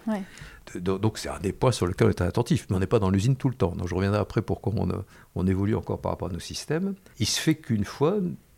Donc 0.75 1.17
c'est 1.17 1.29
un 1.29 1.39
des 1.39 1.51
points 1.51 1.71
sur 1.71 1.87
lesquels 1.87 2.07
on 2.07 2.11
est 2.11 2.21
attentif, 2.21 2.67
mais 2.69 2.75
on 2.75 2.79
n'est 2.79 2.87
pas 2.87 2.99
dans 2.99 3.09
l'usine 3.09 3.35
tout 3.35 3.49
le 3.49 3.55
temps. 3.55 3.75
Donc 3.75 3.87
je 3.87 3.95
reviendrai 3.95 4.19
après 4.19 4.41
pour 4.41 4.61
comment 4.61 4.83
on, 4.83 5.03
on, 5.35 5.47
évolue 5.47 5.75
encore 5.75 5.99
par 5.99 6.11
rapport 6.11 6.29
à 6.29 6.31
nos 6.31 6.39
systèmes. 6.39 6.93
Il 7.19 7.25
se 7.25 7.39
fait 7.39 7.55
qu'une 7.55 7.85
fois, 7.85 8.17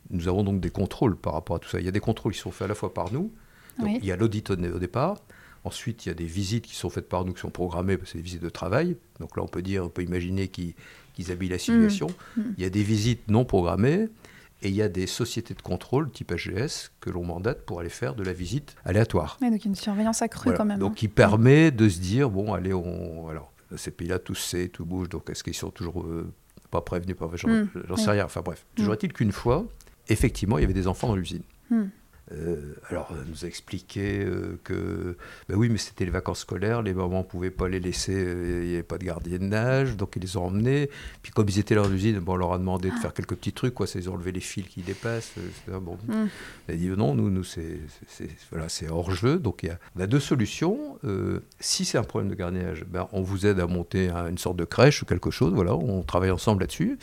nous 0.09 0.27
avons 0.27 0.43
donc 0.43 0.59
des 0.59 0.69
contrôles 0.69 1.15
par 1.15 1.33
rapport 1.33 1.55
à 1.55 1.59
tout 1.59 1.69
ça. 1.69 1.79
Il 1.79 1.85
y 1.85 1.89
a 1.89 1.91
des 1.91 2.01
contrôles 2.01 2.33
qui 2.33 2.39
sont 2.39 2.51
faits 2.51 2.65
à 2.65 2.67
la 2.67 2.75
fois 2.75 2.93
par 2.93 3.11
nous, 3.13 3.31
il 3.79 4.05
y 4.05 4.11
a 4.11 4.15
l'audit 4.15 4.49
au, 4.51 4.55
départ, 4.55 5.17
Ensuite, 5.65 6.05
il 6.05 6.09
y 6.09 6.11
a 6.11 6.15
des 6.15 6.25
visites 6.25 6.65
qui 6.65 6.75
sont 6.75 6.89
faites 6.89 7.07
par 7.07 7.23
nous, 7.23 7.33
qui 7.33 7.39
sont 7.39 7.49
programmées, 7.49 7.97
parce 7.97 8.09
que 8.09 8.11
c'est 8.13 8.17
des 8.17 8.23
visites 8.23 8.41
de 8.41 8.49
travail. 8.49 8.97
Donc 9.19 9.37
là, 9.37 9.43
on 9.43 9.47
peut 9.47 9.61
dire, 9.61 9.85
on 9.85 9.89
peut 9.89 10.03
imaginer 10.03 10.49
qu'ils 10.49 11.31
habillent 11.31 11.49
la 11.49 11.57
situation. 11.57 12.07
Mm. 12.35 12.41
Mm. 12.41 12.53
Il 12.57 12.63
y 12.63 12.65
a 12.65 12.69
des 12.69 12.83
visites 12.83 13.29
non 13.29 13.45
programmées 13.45 14.09
et 14.61 14.69
il 14.69 14.75
y 14.75 14.81
a 14.81 14.89
des 14.89 15.07
sociétés 15.07 15.53
de 15.53 15.61
contrôle 15.61 16.09
type 16.09 16.33
HGS 16.33 16.91
que 17.01 17.09
l'on 17.09 17.23
mandate 17.23 17.65
pour 17.65 17.79
aller 17.79 17.89
faire 17.89 18.15
de 18.15 18.23
la 18.23 18.33
visite 18.33 18.75
aléatoire. 18.85 19.37
donc 19.41 19.65
une 19.65 19.75
surveillance 19.75 20.21
accrue 20.21 20.53
quand 20.53 20.65
même. 20.65 20.79
Donc 20.79 20.93
hein. 20.93 20.95
qui 20.95 21.07
permet 21.09 21.71
de 21.71 21.89
se 21.89 21.99
dire 21.99 22.29
bon 22.29 22.53
allez 22.53 22.73
on 22.73 23.27
alors 23.27 23.51
ces 23.75 23.91
pays-là 23.91 24.19
tous 24.19 24.35
c'est 24.35 24.69
tout 24.69 24.85
bouge 24.85 25.09
donc 25.09 25.29
est-ce 25.29 25.43
qu'ils 25.43 25.53
sont 25.53 25.71
toujours 25.71 26.03
euh, 26.03 26.31
pas 26.71 26.79
prévenus 26.79 27.17
pas 27.17 27.29
j'en 27.35 27.49
mm. 27.49 27.97
sais 27.97 28.11
rien 28.11 28.23
enfin 28.23 28.41
bref 28.41 28.65
toujours 28.75 28.93
est-il 28.93 29.11
qu'une 29.11 29.33
fois 29.33 29.65
effectivement 30.07 30.57
il 30.57 30.61
y 30.61 30.63
avait 30.63 30.73
des 30.73 30.87
enfants 30.87 31.09
dans 31.09 31.15
l'usine. 31.17 31.43
Euh, 32.35 32.75
alors, 32.89 33.09
elle 33.11 33.29
nous 33.29 33.45
a 33.45 33.47
expliqué 33.47 34.23
euh, 34.23 34.59
que, 34.63 35.17
ben 35.49 35.55
oui, 35.55 35.69
mais 35.69 35.77
c'était 35.77 36.05
les 36.05 36.11
vacances 36.11 36.39
scolaires, 36.39 36.81
les 36.81 36.93
mamans 36.93 37.19
ne 37.19 37.23
pouvaient 37.23 37.51
pas 37.51 37.69
les 37.69 37.79
laisser, 37.79 38.15
euh, 38.15 38.61
il 38.63 38.69
n'y 38.69 38.73
avait 38.73 38.83
pas 38.83 38.97
de 38.97 39.05
gardien 39.05 39.37
de 39.37 39.43
nage, 39.43 39.95
donc 39.97 40.13
ils 40.15 40.21
les 40.21 40.37
ont 40.37 40.45
emmenés. 40.45 40.89
Puis 41.21 41.31
comme 41.31 41.47
ils 41.49 41.59
étaient 41.59 41.75
dans 41.75 41.87
l'usine, 41.87 42.19
bon, 42.19 42.33
on 42.33 42.37
leur 42.37 42.53
a 42.53 42.57
demandé 42.57 42.89
de 42.89 42.95
faire 42.95 43.13
quelques 43.13 43.35
petits 43.35 43.53
trucs, 43.53 43.73
quoi, 43.73 43.85
ils 43.93 44.09
ont 44.09 44.13
enlevé 44.13 44.31
les 44.31 44.39
fils 44.39 44.67
qui 44.67 44.81
dépassent. 44.81 45.33
Bon. 45.67 45.97
Mm. 46.07 46.27
Elle 46.67 46.75
a 46.75 46.77
dit 46.77 46.87
non, 46.89 47.13
nous, 47.15 47.29
nous 47.29 47.43
c'est 47.43 47.79
voilà, 48.51 48.67
hors 48.89 49.11
jeu. 49.11 49.37
Donc 49.37 49.63
il 49.63 49.67
y 49.67 49.69
a, 49.69 49.79
on 49.95 50.01
a 50.01 50.07
deux 50.07 50.19
solutions. 50.19 50.97
si 51.59 51.85
c'est 51.85 51.97
un 51.97 52.03
problème 52.03 52.29
de 52.29 52.35
gardiennage, 52.35 52.85
ben, 52.85 53.07
on 53.11 53.21
vous 53.21 53.45
aide 53.45 53.59
à 53.59 53.67
monter 53.67 54.09
une 54.09 54.37
sorte 54.37 54.57
de 54.57 54.65
crèche 54.65 55.01
ou 55.01 55.05
quelque 55.05 55.31
chose, 55.31 55.53
voilà, 55.53 55.75
on 55.75 56.01
travaille 56.01 56.31
ensemble 56.31 56.61
là-dessus. 56.61 56.97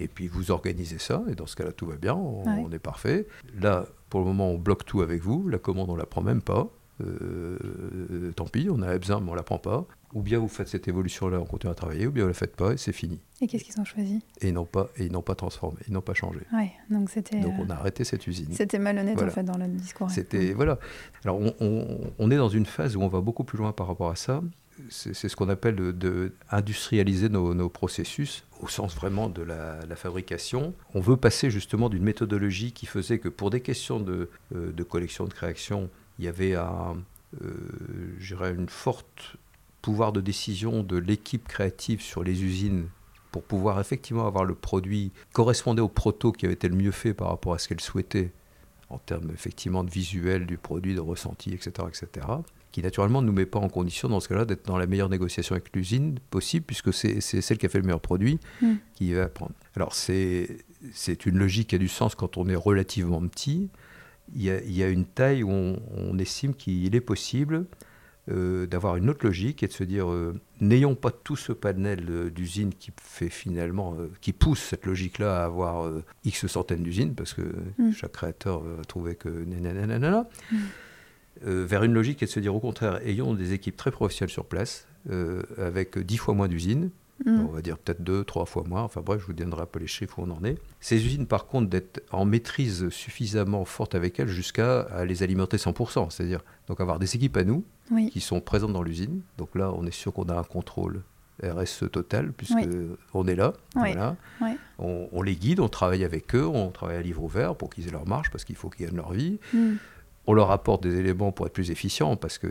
Et 0.00 0.08
puis 0.08 0.28
vous 0.28 0.50
organisez 0.50 0.98
ça, 0.98 1.22
et 1.28 1.34
dans 1.34 1.46
ce 1.46 1.56
cas-là, 1.56 1.72
tout 1.72 1.86
va 1.86 1.96
bien, 1.96 2.14
on, 2.14 2.70
est 2.70 2.78
parfait. 2.78 3.26
Là, 3.58 3.86
pour 4.10 4.20
le 4.20 4.26
moment, 4.26 4.50
on 4.50 4.58
bloque 4.58 4.84
tout 4.84 5.02
avec 5.02 5.22
vous. 5.22 5.48
La 5.48 5.58
commande, 5.58 5.90
on 5.90 5.94
ne 5.94 5.98
la 5.98 6.06
prend 6.06 6.22
même 6.22 6.42
pas. 6.42 6.68
Euh, 7.00 8.32
tant 8.34 8.46
pis, 8.46 8.68
on 8.70 8.82
a 8.82 8.96
besoin, 8.98 9.20
mais 9.20 9.28
on 9.28 9.32
ne 9.32 9.36
la 9.36 9.42
prend 9.42 9.58
pas. 9.58 9.86
Ou 10.14 10.22
bien 10.22 10.38
vous 10.38 10.48
faites 10.48 10.68
cette 10.68 10.88
évolution-là, 10.88 11.38
on 11.38 11.44
continue 11.44 11.70
à 11.70 11.74
travailler, 11.74 12.06
ou 12.06 12.10
bien 12.10 12.24
vous 12.24 12.28
ne 12.28 12.32
la 12.32 12.38
faites 12.38 12.56
pas 12.56 12.72
et 12.72 12.76
c'est 12.78 12.92
fini. 12.92 13.20
Et 13.40 13.46
qu'est-ce 13.46 13.62
qu'ils 13.62 13.78
ont 13.78 13.84
choisi? 13.84 14.22
Et 14.40 14.48
ils 14.48 14.54
n'ont 14.54 14.64
pas, 14.64 14.88
et 14.96 15.04
ils 15.04 15.12
n'ont 15.12 15.22
pas 15.22 15.34
transformé, 15.34 15.78
ils 15.86 15.92
n'ont 15.92 16.00
pas 16.00 16.14
changé. 16.14 16.40
Ouais, 16.52 16.72
donc 16.90 17.10
c'était. 17.10 17.40
Donc 17.40 17.54
on 17.58 17.68
a 17.68 17.74
arrêté 17.74 18.04
cette 18.04 18.26
usine. 18.26 18.48
C'était 18.52 18.78
malhonnête 18.78 19.20
en 19.20 19.28
fait 19.28 19.42
dans 19.42 19.58
le 19.58 19.68
discours. 19.68 20.10
C'était 20.10 20.54
voilà. 20.54 20.78
Alors 21.24 21.38
on, 21.60 22.30
est 22.30 22.36
dans 22.36 22.48
une 22.48 22.66
phase 22.66 22.96
où 22.96 23.02
on 23.02 23.08
va 23.08 23.20
beaucoup 23.20 23.44
plus 23.44 23.58
loin 23.58 23.72
par 23.72 23.86
rapport 23.86 24.10
à 24.10 24.16
ça. 24.16 24.42
C'est 24.90 25.14
ce 25.14 25.36
qu'on 25.36 25.48
appelle 25.48 25.76
de, 25.76 26.32
industrialiser 26.50 27.28
nos, 27.28 27.68
processus 27.68 28.44
au 28.60 28.68
sens 28.68 28.94
vraiment 28.94 29.28
de 29.28 29.42
la, 29.42 29.80
fabrication. 29.96 30.74
On 30.94 31.00
veut 31.00 31.16
passer 31.16 31.50
justement 31.50 31.88
d'une 31.88 32.02
méthodologie 32.02 32.72
qui 32.72 32.86
faisait 32.86 33.18
que 33.18 33.28
pour 33.28 33.50
des 33.50 33.60
questions 33.60 34.00
de, 34.00 34.30
euh, 34.54 34.72
collection, 34.88 35.24
de 35.24 35.32
création, 35.32 35.90
il 36.18 36.24
y 36.24 36.28
avait 36.28 36.54
un, 36.54 36.96
euh, 37.42 38.54
une 38.54 38.68
forte 38.68 39.36
pouvoir 39.82 40.12
de 40.12 40.20
décision 40.20 40.82
de 40.82 40.96
l'équipe 40.96 41.46
créative 41.46 42.02
sur 42.02 42.22
les 42.22 42.42
usines 42.42 42.88
pour 43.30 43.42
pouvoir 43.42 43.80
effectivement 43.80 44.26
avoir 44.26 44.44
le 44.44 44.54
produit 44.54 45.12
correspondait 45.32 45.82
au 45.82 45.88
proto 45.88 46.32
qui 46.32 46.46
avait 46.46 46.54
été 46.54 46.68
le 46.68 46.76
mieux 46.76 46.90
fait 46.90 47.14
par 47.14 47.28
rapport 47.28 47.54
à 47.54 47.58
ce 47.58 47.68
qu'elle 47.68 47.80
souhaitait 47.80 48.32
en 48.90 48.98
termes 48.98 49.30
effectivement 49.32 49.84
de 49.84 49.90
visuel 49.90 50.46
du 50.46 50.56
produit, 50.56 50.94
de 50.94 51.00
ressenti, 51.00 51.52
etc., 51.52 51.86
etc., 51.88 52.26
qui 52.72 52.82
naturellement 52.82 53.22
ne 53.22 53.26
nous 53.26 53.32
met 53.32 53.46
pas 53.46 53.58
en 53.58 53.68
condition 53.68 54.08
dans 54.08 54.20
ce 54.20 54.28
cas-là 54.28 54.44
d'être 54.44 54.66
dans 54.66 54.78
la 54.78 54.86
meilleure 54.86 55.08
négociation 55.08 55.54
avec 55.54 55.74
l'usine 55.74 56.18
possible, 56.30 56.64
puisque 56.66 56.92
c'est 56.92 57.20
celle 57.20 57.58
qui 57.58 57.66
a 57.66 57.68
fait 57.68 57.78
le 57.78 57.84
meilleur 57.84 58.00
produit 58.00 58.38
mm. 58.60 58.74
qui 58.94 59.12
va 59.12 59.28
prendre. 59.28 59.52
Alors 59.76 59.94
c'est 59.94 60.46
une 61.26 61.38
logique 61.38 61.68
qui 61.68 61.74
a 61.74 61.78
du 61.78 61.88
sens 61.88 62.14
quand 62.14 62.36
on 62.36 62.48
est 62.48 62.56
relativement 62.56 63.26
petit. 63.26 63.70
Il 64.34 64.42
y 64.42 64.50
a, 64.50 64.60
il 64.62 64.72
y 64.72 64.82
a 64.82 64.88
une 64.88 65.06
taille 65.06 65.42
où 65.42 65.50
on, 65.50 65.80
on 65.96 66.18
estime 66.18 66.54
qu'il 66.54 66.94
est 66.94 67.00
possible 67.00 67.64
euh, 68.30 68.66
d'avoir 68.66 68.96
une 68.96 69.08
autre 69.08 69.24
logique 69.24 69.62
et 69.62 69.68
de 69.68 69.72
se 69.72 69.84
dire 69.84 70.10
euh, 70.10 70.38
n'ayons 70.60 70.94
pas 70.94 71.10
tout 71.10 71.36
ce 71.36 71.52
panel 71.52 72.04
euh, 72.10 72.30
d'usines 72.30 72.74
qui 72.74 72.92
fait 73.00 73.30
finalement 73.30 73.96
qui 74.20 74.34
pousse 74.34 74.60
cette 74.60 74.84
logique-là 74.84 75.40
à 75.40 75.44
avoir 75.46 75.90
x 76.24 76.46
centaines 76.46 76.82
d'usines 76.82 77.14
parce 77.14 77.32
que 77.32 77.42
mm. 77.78 77.92
chaque 77.92 78.12
créateur 78.12 78.60
va 78.60 78.84
trouver 78.84 79.14
que 79.14 79.30
nanana, 79.30 80.28
mm. 81.44 81.50
vers 81.62 81.82
une 81.84 81.92
logique 81.92 82.22
et 82.22 82.26
de 82.26 82.30
se 82.30 82.40
dire 82.40 82.54
au 82.54 82.60
contraire 82.60 83.00
ayons 83.06 83.34
des 83.34 83.52
équipes 83.52 83.76
très 83.76 83.90
professionnelles 83.90 84.32
sur 84.32 84.44
place 84.44 84.86
avec 85.58 85.98
dix 85.98 86.18
fois 86.18 86.34
moins 86.34 86.48
d'usines 86.48 86.90
Mm. 87.24 87.40
On 87.48 87.52
va 87.52 87.62
dire 87.62 87.78
peut-être 87.78 88.02
deux, 88.02 88.24
trois 88.24 88.46
fois 88.46 88.64
moins. 88.66 88.82
Enfin 88.82 89.00
bref, 89.00 89.20
je 89.20 89.26
vous 89.26 89.32
donnerai 89.32 89.62
un 89.62 89.66
peu 89.66 89.78
les 89.78 89.86
chiffres 89.86 90.18
où 90.18 90.22
on 90.22 90.30
en 90.30 90.44
est. 90.44 90.56
Ces 90.80 91.04
usines, 91.04 91.26
par 91.26 91.46
contre, 91.46 91.68
d'être 91.68 92.02
en 92.12 92.24
maîtrise 92.24 92.88
suffisamment 92.90 93.64
forte 93.64 93.94
avec 93.94 94.20
elles 94.20 94.28
jusqu'à 94.28 95.04
les 95.04 95.22
alimenter 95.22 95.56
100%. 95.56 96.10
C'est-à-dire 96.10 96.40
donc 96.68 96.80
avoir 96.80 96.98
des 96.98 97.16
équipes 97.16 97.36
à 97.36 97.44
nous 97.44 97.64
Oui. 97.90 98.10
qui 98.10 98.20
sont 98.20 98.40
présentes 98.40 98.72
dans 98.72 98.82
l'usine. 98.82 99.20
Donc 99.36 99.54
là, 99.54 99.72
on 99.72 99.86
est 99.86 99.92
sûr 99.92 100.12
qu'on 100.12 100.28
a 100.28 100.34
un 100.38 100.44
contrôle 100.44 101.02
RSE 101.42 101.84
total 101.92 102.32
puisque 102.32 102.54
Oui. 102.56 102.66
on 103.14 103.26
est 103.26 103.36
là. 103.36 103.52
Oui. 103.76 103.92
Voilà. 103.92 104.16
Oui. 104.40 104.50
On, 104.78 105.08
on 105.12 105.22
les 105.22 105.36
guide, 105.36 105.60
on 105.60 105.68
travaille 105.68 106.04
avec 106.04 106.34
eux, 106.34 106.46
on 106.46 106.70
travaille 106.70 106.96
à 106.96 107.02
livre 107.02 107.22
ouvert 107.22 107.56
pour 107.56 107.70
qu'ils 107.70 107.88
aient 107.88 107.92
leur 107.92 108.06
marge 108.06 108.30
parce 108.30 108.44
qu'il 108.44 108.56
faut 108.56 108.70
qu'ils 108.70 108.86
gagnent 108.86 108.96
leur 108.96 109.12
vie. 109.12 109.38
Mm. 109.52 109.74
On 110.28 110.34
leur 110.34 110.50
apporte 110.50 110.82
des 110.82 110.94
éléments 110.96 111.32
pour 111.32 111.46
être 111.46 111.54
plus 111.54 111.70
efficients 111.70 112.14
parce 112.16 112.36
qu'on 112.36 112.50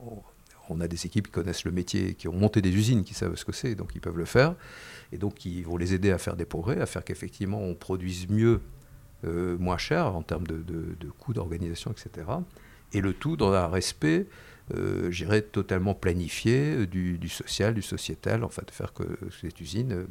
on, 0.00 0.22
on 0.70 0.80
a 0.80 0.88
des 0.88 1.04
équipes 1.04 1.26
qui 1.26 1.32
connaissent 1.32 1.66
le 1.66 1.70
métier, 1.70 2.14
qui 2.14 2.26
ont 2.26 2.32
monté 2.32 2.62
des 2.62 2.74
usines, 2.74 3.04
qui 3.04 3.12
savent 3.12 3.36
ce 3.36 3.44
que 3.44 3.52
c'est, 3.52 3.74
donc 3.74 3.94
ils 3.94 4.00
peuvent 4.00 4.16
le 4.16 4.24
faire. 4.24 4.54
Et 5.12 5.18
donc 5.18 5.44
ils 5.44 5.62
vont 5.62 5.76
les 5.76 5.92
aider 5.92 6.10
à 6.10 6.16
faire 6.16 6.36
des 6.36 6.46
progrès, 6.46 6.80
à 6.80 6.86
faire 6.86 7.04
qu'effectivement 7.04 7.60
on 7.60 7.74
produise 7.74 8.30
mieux, 8.30 8.62
euh, 9.24 9.58
moins 9.58 9.76
cher 9.76 10.16
en 10.16 10.22
termes 10.22 10.46
de 10.46 11.10
coûts 11.18 11.34
d'organisation, 11.34 11.92
etc. 11.92 12.28
Et 12.94 13.02
le 13.02 13.12
tout 13.12 13.36
dans 13.36 13.52
un 13.52 13.66
respect, 13.66 14.26
euh, 14.74 15.10
je 15.10 15.24
dirais, 15.24 15.42
totalement 15.42 15.94
planifié 15.94 16.58
euh, 16.74 16.86
du, 16.86 17.18
du 17.18 17.28
social, 17.28 17.74
du 17.74 17.82
sociétal, 17.82 18.42
enfin 18.44 18.62
de 18.66 18.70
faire 18.72 18.92
que 18.92 19.04
cette 19.40 19.60
usine. 19.60 19.92
euh, 19.92 20.04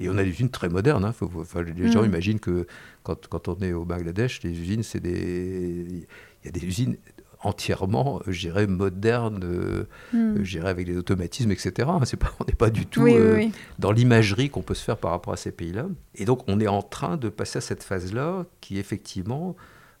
et 0.00 0.08
on 0.08 0.16
a 0.18 0.24
des 0.24 0.30
usines 0.30 0.50
très 0.50 0.68
modernes. 0.68 1.04
hein, 1.04 1.12
faut- 1.12 1.30
enfin, 1.36 1.62
les 1.62 1.90
gens 1.90 2.02
Mm. 2.02 2.06
imaginent 2.06 2.40
que 2.40 2.66
quand, 3.04 3.28
quand 3.28 3.48
on 3.48 3.56
est 3.60 3.72
au 3.72 3.84
Bangladesh, 3.84 4.42
les 4.42 4.50
usines, 4.50 4.82
c'est 4.82 5.00
des. 5.00 6.06
Il 6.42 6.46
y 6.46 6.48
a 6.48 6.50
des 6.52 6.64
usines 6.66 6.96
entièrement, 7.44 8.20
euh, 8.28 8.66
modernes, 8.68 9.40
euh, 9.44 9.84
Mm. 10.12 10.42
je 10.44 10.50
dirais, 10.58 10.68
avec 10.70 10.86
des 10.86 10.96
automatismes, 10.96 11.50
etc. 11.50 11.88
hein, 11.90 12.00
C'est 12.04 12.16
pas, 12.16 12.32
on 12.40 12.44
n'est 12.44 12.54
pas 12.54 12.70
du 12.70 12.86
tout 12.86 13.02
Oui, 13.02 13.12
oui, 13.16 13.32
oui. 13.36 13.52
dans 13.78 13.92
l'imagerie 13.92 14.48
qu'on 14.50 14.62
peut 14.62 14.74
se 14.74 14.84
faire 14.84 14.96
par 14.96 15.10
rapport 15.10 15.32
à 15.32 15.36
ces 15.36 15.50
pays-là. 15.52 15.86
Et 16.14 16.24
donc, 16.24 16.44
on 16.48 16.60
est 16.60 16.68
en 16.68 16.82
train 16.82 17.16
de 17.16 17.28
passer 17.28 17.58
à 17.58 17.60
cette 17.60 17.82
phase-là 17.82 18.46
qui, 18.60 18.78
effectivement, 18.78 19.56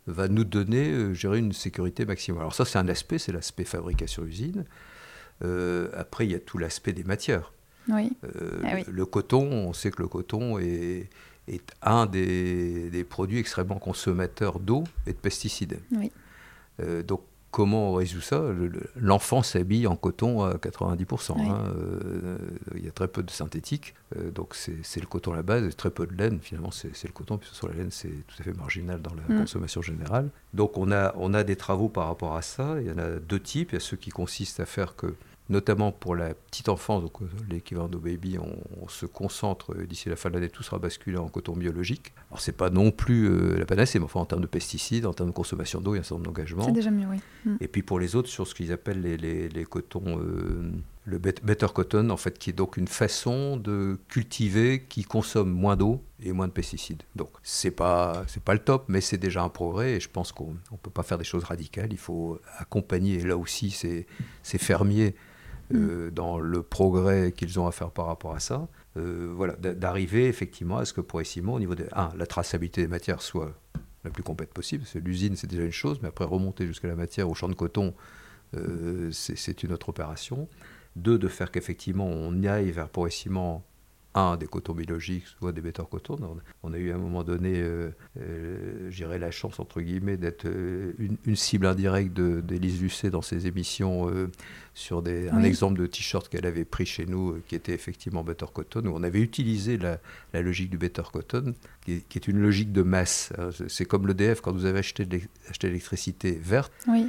va 0.06 0.28
nous 0.28 0.44
donner, 0.44 0.90
euh, 0.90 1.14
je 1.14 1.20
dirais, 1.20 1.38
une 1.38 1.52
sécurité 1.52 2.04
maximale. 2.04 2.42
Alors 2.42 2.54
ça, 2.54 2.64
c'est 2.64 2.78
un 2.78 2.88
aspect, 2.88 3.18
c'est 3.18 3.32
l'aspect 3.32 3.64
fabrication 3.64 4.24
usine. 4.24 4.64
Euh, 5.44 5.88
après, 5.96 6.26
il 6.26 6.32
y 6.32 6.34
a 6.34 6.40
tout 6.40 6.58
l'aspect 6.58 6.92
des 6.92 7.04
matières. 7.04 7.52
Oui. 7.88 8.12
Euh, 8.24 8.60
Ah 8.64 8.74
oui. 8.74 8.84
Le 8.88 9.06
coton, 9.06 9.42
on 9.42 9.72
sait 9.72 9.90
que 9.90 10.00
le 10.02 10.08
coton 10.08 10.58
est, 10.58 11.08
est 11.48 11.72
un 11.82 12.06
des, 12.06 12.90
des 12.90 13.04
produits 13.04 13.38
extrêmement 13.38 13.78
consommateurs 13.78 14.60
d'eau 14.60 14.84
et 15.06 15.12
de 15.12 15.18
pesticides. 15.18 15.80
Oui. 15.90 16.12
Euh, 16.80 17.02
donc, 17.02 17.22
comment 17.52 17.90
on 17.90 17.94
résout 17.94 18.20
ça 18.20 18.40
Le- 18.40 18.66
le- 18.66 18.82
L'enfant 18.96 19.42
s'habille 19.44 19.86
en 19.86 19.94
coton 19.94 20.42
à 20.42 20.54
90%. 20.58 21.34
Oui. 21.38 21.46
hein, 21.48 21.64
euh, 21.76 22.36
il 22.74 22.84
y 22.84 22.88
a 22.88 22.90
très 22.90 23.06
peu 23.06 23.22
de 23.22 23.30
synthétique. 23.30 23.94
euh, 24.16 24.30
donc, 24.32 24.54
c'est 24.56 25.00
le 25.00 25.06
coton 25.06 25.32
à 25.32 25.36
la 25.36 25.42
base 25.42 25.64
et 25.64 25.72
très 25.72 25.90
peu 25.90 26.06
de 26.06 26.14
laine. 26.16 26.40
Finalement, 26.40 26.70
c'est 26.72 26.90
c'est 26.96 27.06
le 27.06 27.12
coton, 27.12 27.38
puisque 27.38 27.54
sur 27.54 27.68
la 27.68 27.74
laine, 27.74 27.90
c'est 27.92 28.08
tout 28.26 28.34
à 28.40 28.42
fait 28.42 28.52
marginal 28.56 29.00
dans 29.00 29.14
la 29.14 29.22
Mm. 29.34 29.38
consommation 29.42 29.80
générale. 29.82 30.30
Donc, 30.52 30.76
on 30.78 30.90
a, 30.90 31.14
on 31.16 31.32
a 31.34 31.44
des 31.44 31.56
travaux 31.56 31.88
par 31.88 32.06
rapport 32.08 32.34
à 32.36 32.42
ça. 32.42 32.76
Il 32.80 32.88
y 32.88 32.90
en 32.90 32.98
a 32.98 33.10
deux 33.20 33.40
types. 33.40 33.70
Il 33.72 33.74
y 33.74 33.76
a 33.76 33.80
ceux 33.80 33.96
qui 33.96 34.10
consistent 34.10 34.58
à 34.60 34.66
faire 34.66 34.96
que 34.96 35.14
notamment 35.48 35.92
pour 35.92 36.14
la 36.16 36.34
petite 36.34 36.68
enfance, 36.68 37.02
donc 37.02 37.20
euh, 37.20 37.26
l'équivalent 37.50 37.88
de 37.88 37.98
baby, 37.98 38.38
on, 38.38 38.56
on 38.82 38.88
se 38.88 39.06
concentre 39.06 39.74
euh, 39.74 39.86
d'ici 39.86 40.08
la 40.08 40.16
fin 40.16 40.30
de 40.30 40.34
l'année, 40.34 40.48
tout 40.48 40.62
sera 40.62 40.78
basculé 40.78 41.18
en 41.18 41.28
coton 41.28 41.54
biologique. 41.54 42.12
Alors 42.30 42.40
c'est 42.40 42.56
pas 42.56 42.70
non 42.70 42.90
plus 42.90 43.28
euh, 43.28 43.58
la 43.58 43.66
panacée, 43.66 43.98
mais 43.98 44.04
enfin 44.04 44.20
en 44.20 44.24
termes 44.24 44.42
de 44.42 44.46
pesticides, 44.46 45.04
en 45.04 45.12
termes 45.12 45.30
de 45.30 45.34
consommation 45.34 45.80
d'eau, 45.80 45.94
il 45.94 45.96
y 45.96 45.98
a 45.98 46.00
un 46.00 46.04
certain 46.04 46.16
nombre 46.16 46.26
d'engagements. 46.26 46.64
C'est 46.64 46.72
déjà 46.72 46.90
mieux, 46.90 47.06
oui. 47.08 47.18
Mm. 47.44 47.56
Et 47.60 47.68
puis 47.68 47.82
pour 47.82 47.98
les 47.98 48.16
autres, 48.16 48.28
sur 48.28 48.46
ce 48.46 48.54
qu'ils 48.54 48.72
appellent 48.72 49.02
les, 49.02 49.16
les, 49.16 49.48
les 49.48 49.64
cotons, 49.64 50.20
euh, 50.20 50.70
le 51.04 51.18
bet- 51.18 51.42
better 51.42 51.66
cotton, 51.74 52.10
en 52.10 52.16
fait, 52.16 52.38
qui 52.38 52.50
est 52.50 52.54
donc 52.54 52.76
une 52.76 52.88
façon 52.88 53.56
de 53.56 53.98
cultiver 54.08 54.84
qui 54.88 55.02
consomme 55.02 55.50
moins 55.50 55.76
d'eau 55.76 56.02
et 56.22 56.32
moins 56.32 56.46
de 56.46 56.52
pesticides. 56.52 57.02
Donc 57.16 57.30
c'est 57.42 57.72
pas 57.72 58.22
c'est 58.28 58.42
pas 58.42 58.54
le 58.54 58.60
top, 58.60 58.84
mais 58.86 59.00
c'est 59.00 59.18
déjà 59.18 59.42
un 59.42 59.48
progrès. 59.48 59.94
Et 59.94 60.00
je 60.00 60.08
pense 60.08 60.30
qu'on 60.30 60.52
ne 60.52 60.76
peut 60.80 60.90
pas 60.90 61.02
faire 61.02 61.18
des 61.18 61.24
choses 61.24 61.42
radicales. 61.42 61.88
Il 61.90 61.98
faut 61.98 62.40
accompagner 62.58 63.20
là 63.22 63.36
aussi 63.36 63.70
ces 63.72 64.06
fermiers 64.58 65.16
euh, 65.74 66.10
dans 66.10 66.38
le 66.38 66.62
progrès 66.62 67.32
qu'ils 67.32 67.58
ont 67.60 67.66
à 67.66 67.72
faire 67.72 67.90
par 67.90 68.06
rapport 68.06 68.34
à 68.34 68.40
ça. 68.40 68.68
Euh, 68.96 69.32
voilà, 69.34 69.54
d'a- 69.56 69.74
d'arriver 69.74 70.26
effectivement 70.28 70.78
à 70.78 70.84
ce 70.84 70.92
que 70.92 71.00
progressivement, 71.00 71.54
au 71.54 71.58
niveau 71.60 71.74
de 71.74 71.86
un, 71.92 72.10
la 72.16 72.26
traçabilité 72.26 72.82
des 72.82 72.88
matières 72.88 73.22
soit 73.22 73.52
la 74.04 74.10
plus 74.10 74.22
complète 74.22 74.52
possible. 74.52 74.82
Parce 74.82 74.94
que 74.94 74.98
L'usine, 74.98 75.36
c'est 75.36 75.46
déjà 75.46 75.62
une 75.64 75.72
chose, 75.72 75.98
mais 76.02 76.08
après 76.08 76.24
remonter 76.24 76.66
jusqu'à 76.66 76.88
la 76.88 76.96
matière, 76.96 77.28
au 77.30 77.34
champ 77.34 77.48
de 77.48 77.54
coton, 77.54 77.94
euh, 78.56 79.10
c'est 79.12 79.62
une 79.62 79.72
autre 79.72 79.88
opération. 79.88 80.48
Deux, 80.96 81.18
de 81.18 81.28
faire 81.28 81.50
qu'effectivement 81.50 82.06
on 82.06 82.34
y 82.40 82.48
aille 82.48 82.70
vers 82.70 82.88
progressivement 82.88 83.64
un 84.14 84.36
des 84.36 84.46
cotons 84.46 84.74
biologiques, 84.74 85.26
soit 85.38 85.52
des 85.52 85.60
better 85.62 85.84
cotton. 85.90 86.18
On, 86.22 86.36
on 86.70 86.72
a 86.74 86.78
eu 86.78 86.90
à 86.90 86.96
un 86.96 86.98
moment 86.98 87.24
donné, 87.24 87.52
euh, 87.56 87.90
euh, 88.20 88.88
je 88.90 88.96
dirais 88.96 89.18
la 89.18 89.30
chance 89.30 89.58
entre 89.58 89.80
guillemets 89.80 90.16
d'être 90.18 90.46
euh, 90.46 90.92
une, 90.98 91.16
une 91.24 91.36
cible 91.36 91.66
indirecte 91.66 92.12
d'Élise 92.12 92.82
Lucet 92.82 93.10
dans 93.10 93.22
ses 93.22 93.46
émissions 93.46 94.10
euh, 94.10 94.30
sur 94.74 95.02
des, 95.02 95.28
un 95.28 95.42
exemple 95.42 95.78
de 95.80 95.86
t-shirt 95.86 96.28
qu'elle 96.28 96.46
avait 96.46 96.64
pris 96.64 96.86
chez 96.86 97.04
nous, 97.06 97.38
qui 97.46 97.54
était 97.54 97.72
effectivement 97.74 98.22
better 98.24 98.46
cotton, 98.52 98.84
où 98.86 98.92
on 98.94 99.02
avait 99.02 99.20
utilisé 99.20 99.76
la, 99.78 99.98
la 100.32 100.42
logique 100.42 100.70
du 100.70 100.78
better 100.78 101.02
cotton, 101.12 101.54
qui 101.84 101.92
est, 101.94 102.08
qui 102.08 102.18
est 102.18 102.26
une 102.28 102.40
logique 102.40 102.72
de 102.72 102.82
masse. 102.82 103.32
hein. 103.38 103.50
C'est- 103.68 103.84
comme 103.84 104.06
l'EDF, 104.06 104.40
quand 104.40 104.52
vous 104.52 104.64
avez 104.64 104.78
acheté 104.78 105.04
de 105.04 105.20
l'électricité 105.62 106.32
verte, 106.32 106.72
Oui. 106.88 107.08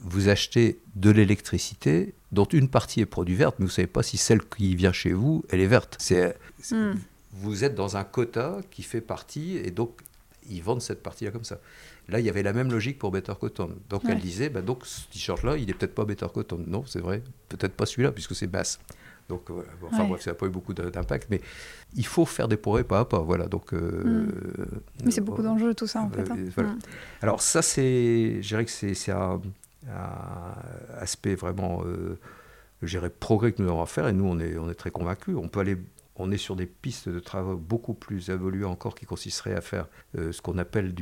Vous 0.00 0.28
achetez 0.28 0.78
de 0.96 1.10
l'électricité 1.10 2.14
dont 2.32 2.44
une 2.46 2.68
partie 2.68 3.00
est 3.00 3.06
produite 3.06 3.38
verte, 3.38 3.56
mais 3.58 3.64
vous 3.64 3.70
ne 3.70 3.74
savez 3.74 3.86
pas 3.88 4.02
si 4.02 4.16
celle 4.16 4.42
qui 4.44 4.74
vient 4.74 4.92
chez 4.92 5.12
vous, 5.12 5.44
elle 5.50 5.60
est 5.60 5.66
verte. 5.66 5.96
C'est, 5.98 6.36
c'est- 6.60 6.74
Mm. 6.74 6.98
Vous 7.36 7.64
êtes 7.64 7.74
dans 7.74 7.96
un 7.96 8.04
quota 8.04 8.58
qui 8.70 8.82
fait 8.84 9.00
partie, 9.00 9.56
et 9.56 9.70
donc 9.72 9.90
ils 10.48 10.62
vendent 10.62 10.80
cette 10.82 11.02
partie-là 11.02 11.30
comme 11.32 11.42
ça. 11.44 11.58
Là, 12.08 12.20
il 12.20 12.26
y 12.26 12.28
avait 12.28 12.42
la 12.44 12.52
même 12.52 12.70
logique 12.70 12.98
pour 12.98 13.10
Better 13.10 13.32
Cotton. 13.40 13.70
Donc 13.90 14.04
Ouais. 14.04 14.12
elle 14.12 14.20
disait, 14.20 14.50
bah, 14.50 14.62
donc 14.62 14.84
ce 14.86 15.00
t-shirt-là, 15.08 15.56
il 15.56 15.66
n'est 15.66 15.74
peut-être 15.74 15.94
pas 15.94 16.04
Better 16.04 16.26
Cotton. 16.32 16.62
Non, 16.66 16.84
c'est 16.86 17.00
vrai, 17.00 17.22
peut-être 17.48 17.72
pas 17.74 17.86
celui-là, 17.86 18.12
puisque 18.12 18.34
c'est 18.36 18.46
basse. 18.46 18.78
Donc, 19.28 19.50
euh, 19.50 19.64
enfin 19.86 20.02
Ouais. 20.02 20.08
bref, 20.10 20.20
ça 20.22 20.30
n'a 20.30 20.34
pas 20.34 20.46
eu 20.46 20.50
beaucoup 20.50 20.74
d'impact, 20.74 21.28
mais 21.30 21.40
il 21.96 22.06
faut 22.06 22.26
faire 22.26 22.46
des 22.46 22.56
progrès 22.58 22.84
pas 22.84 23.00
à 23.00 23.04
pas. 23.06 23.18
Voilà, 23.20 23.46
donc, 23.48 23.72
euh, 23.72 24.26
Mais 25.04 25.10
c'est 25.10 25.22
beaucoup 25.22 25.40
euh, 25.40 25.44
d'enjeux, 25.44 25.74
tout 25.74 25.86
ça, 25.86 26.02
en 26.02 26.10
fait. 26.10 26.30
hein. 26.30 26.36
euh, 26.38 26.50
voilà. 26.54 26.70
Mm. 26.70 26.78
alors 27.22 27.40
ça, 27.40 27.62
c'est, 27.62 28.42
je 28.42 28.46
dirais 28.48 28.64
que 28.66 28.70
c'est, 28.70 28.92
c'est 28.94 29.12
un, 29.12 29.40
un 29.88 30.98
aspect 30.98 31.34
vraiment, 31.34 31.82
euh, 31.84 32.18
je 32.82 32.98
progrès 32.98 33.52
que 33.52 33.62
nous 33.62 33.68
avons 33.68 33.82
à 33.82 33.86
faire, 33.86 34.08
et 34.08 34.12
nous, 34.12 34.26
on 34.26 34.38
est, 34.40 34.74
très 34.74 34.90
convaincus. 34.90 35.36
On 35.36 35.48
peut 35.48 35.60
aller, 35.60 35.76
on 36.16 36.30
est 36.30 36.38
sur 36.38 36.56
des 36.56 36.66
pistes 36.66 37.08
de 37.08 37.20
travail 37.20 37.56
beaucoup 37.58 37.94
plus 37.94 38.30
évoluées 38.30 38.64
encore, 38.64 38.94
qui 38.94 39.06
consisteraient 39.06 39.54
à 39.54 39.60
faire 39.60 39.86
euh, 40.18 40.32
ce 40.32 40.42
qu'on 40.42 40.58
appelle 40.58 40.94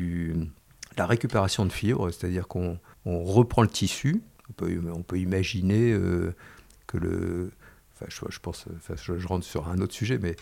la 0.96 1.06
récupération 1.06 1.64
de 1.64 1.72
fibres, 1.72 2.10
c'est-à-dire 2.10 2.48
qu'on 2.48 2.78
on 3.04 3.22
reprend 3.22 3.62
le 3.62 3.68
tissu. 3.68 4.22
On 4.50 5.02
peut, 5.02 5.18
imaginer 5.18 5.92
euh, 5.92 6.34
que 6.86 6.98
le, 6.98 7.50
enfin, 7.94 8.06
je, 8.08 8.38
pense, 8.38 8.66
je, 8.96 9.26
rentre 9.26 9.46
sur 9.46 9.68
un 9.68 9.78
autre 9.78 9.94
sujet, 9.94 10.18
mais 10.18 10.36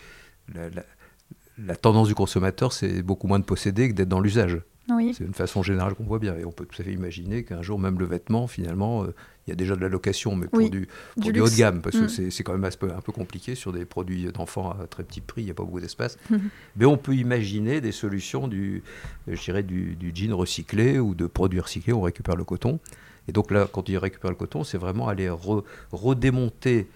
la 1.57 1.75
tendance 1.75 2.09
du 2.09 2.15
consommateur, 2.15 2.73
c'est 2.73 3.01
beaucoup 3.03 3.27
moins 3.27 3.39
de 3.39 3.45
posséder 3.45 3.87
que 3.89 3.93
d'être 3.93 4.09
dans 4.09 4.19
l'usage. 4.19 4.59
Oui. 4.89 5.13
C'est 5.15 5.23
une 5.23 5.33
façon 5.33 5.61
générale 5.63 5.93
qu'on 5.93 6.03
voit 6.03 6.19
bien. 6.19 6.35
Et 6.35 6.43
on 6.43 6.51
peut 6.51 6.65
tout 6.65 6.81
à 6.81 6.83
fait 6.83 6.91
imaginer 6.91 7.43
qu'un 7.43 7.61
jour, 7.61 7.79
même 7.79 7.99
le 7.99 8.05
vêtement, 8.05 8.47
finalement, 8.47 9.03
euh, 9.03 9.13
il 9.45 9.51
y 9.51 9.53
a 9.53 9.55
déjà 9.55 9.75
de 9.75 9.81
la 9.81 9.89
location, 9.89 10.35
mais 10.35 10.47
pour 10.47 10.59
Oui, 10.59 10.69
du, 10.69 10.87
pour 11.15 11.23
du 11.23 11.31
du 11.33 11.39
haut 11.39 11.47
de 11.49 11.55
gamme, 11.55 11.81
parce 11.81 11.95
que 11.97 12.05
Mm. 12.05 12.29
c'est- 12.31 12.43
quand 12.43 12.51
même 12.53 12.63
un 12.65 12.69
peu, 12.71 12.91
un 12.91 12.99
peu 13.01 13.11
compliqué 13.11 13.55
sur 13.55 13.71
des 13.71 13.85
produits 13.85 14.25
d'enfants 14.31 14.71
à 14.71 14.87
très 14.87 15.03
petit 15.03 15.21
prix, 15.21 15.43
il 15.43 15.45
n'y 15.45 15.51
a 15.51 15.53
pas 15.53 15.63
beaucoup 15.63 15.79
d'espace. 15.79 16.17
Mhm. 16.29 16.41
Mais 16.77 16.85
on 16.85 16.97
peut 16.97 17.15
imaginer 17.15 17.79
des 17.79 17.91
solutions 17.91 18.47
du, 18.47 18.83
euh, 19.29 19.35
je 19.35 19.41
dirais, 19.43 19.63
du, 19.63 19.95
du 19.95 20.11
jean 20.13 20.33
recyclé 20.33 20.99
ou 20.99 21.13
de 21.15 21.27
produits 21.27 21.59
recyclés, 21.59 21.93
on 21.93 22.01
récupère 22.01 22.35
le 22.35 22.43
coton. 22.43 22.79
Et 23.27 23.31
donc 23.31 23.51
là, 23.51 23.67
quand 23.71 23.87
il 23.87 23.97
récupère 23.97 24.31
le 24.31 24.35
coton, 24.35 24.63
c'est 24.63 24.79
vraiment 24.79 25.07
aller 25.07 25.29
re- 25.29 25.63
redémonter 25.91 26.87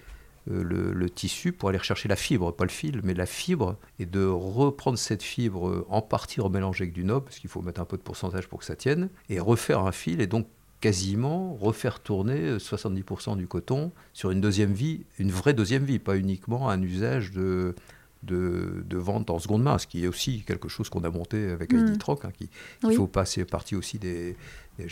le, 0.46 0.92
le 0.92 1.10
tissu 1.10 1.52
pour 1.52 1.68
aller 1.68 1.78
rechercher 1.78 2.08
la 2.08 2.16
fibre, 2.16 2.52
pas 2.52 2.64
le 2.64 2.70
fil, 2.70 3.00
mais 3.04 3.14
la 3.14 3.26
fibre, 3.26 3.76
et 3.98 4.06
de 4.06 4.24
reprendre 4.24 4.98
cette 4.98 5.22
fibre 5.22 5.68
euh, 5.68 5.86
en 5.88 6.02
partie 6.02 6.40
remélangée 6.40 6.84
avec 6.84 6.92
du 6.94 7.04
noble, 7.04 7.24
parce 7.26 7.38
qu'il 7.38 7.50
faut 7.50 7.62
mettre 7.62 7.80
un 7.80 7.84
peu 7.84 7.96
de 7.96 8.02
pourcentage 8.02 8.46
pour 8.48 8.60
que 8.60 8.64
ça 8.64 8.76
tienne, 8.76 9.08
et 9.28 9.40
refaire 9.40 9.80
un 9.80 9.92
fil, 9.92 10.20
et 10.20 10.26
donc 10.26 10.46
quasiment 10.80 11.54
refaire 11.54 12.00
tourner 12.00 12.38
euh, 12.40 12.58
70% 12.58 13.36
du 13.36 13.48
coton 13.48 13.90
sur 14.12 14.30
une 14.30 14.40
deuxième 14.40 14.72
vie, 14.72 15.04
une 15.18 15.30
vraie 15.32 15.54
deuxième 15.54 15.84
vie, 15.84 15.98
pas 15.98 16.16
uniquement 16.16 16.68
un 16.70 16.80
usage 16.82 17.32
de, 17.32 17.74
de, 18.22 18.84
de 18.86 18.96
vente 18.98 19.30
en 19.30 19.38
seconde 19.38 19.62
main, 19.62 19.78
ce 19.78 19.86
qui 19.86 20.04
est 20.04 20.08
aussi 20.08 20.42
quelque 20.46 20.68
chose 20.68 20.88
qu'on 20.90 21.02
a 21.04 21.10
monté 21.10 21.50
avec 21.50 21.72
Mm. 21.72 21.88
ID 21.88 21.98
Troc, 21.98 22.24
hein, 22.24 22.30
qui, 22.36 22.50
il 22.82 22.88
Oui. 22.88 22.94
faut 22.94 23.06
passer 23.06 23.44
partie 23.44 23.74
aussi 23.74 23.98
des, 23.98 24.36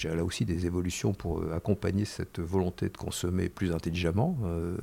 là 0.02 0.24
aussi 0.24 0.44
des 0.44 0.66
évolutions 0.66 1.12
pour 1.12 1.40
euh, 1.40 1.52
accompagner 1.54 2.06
cette 2.06 2.40
volonté 2.40 2.88
de 2.88 2.96
consommer 2.96 3.48
plus 3.48 3.70
intelligemment. 3.72 4.36
euh. 4.44 4.76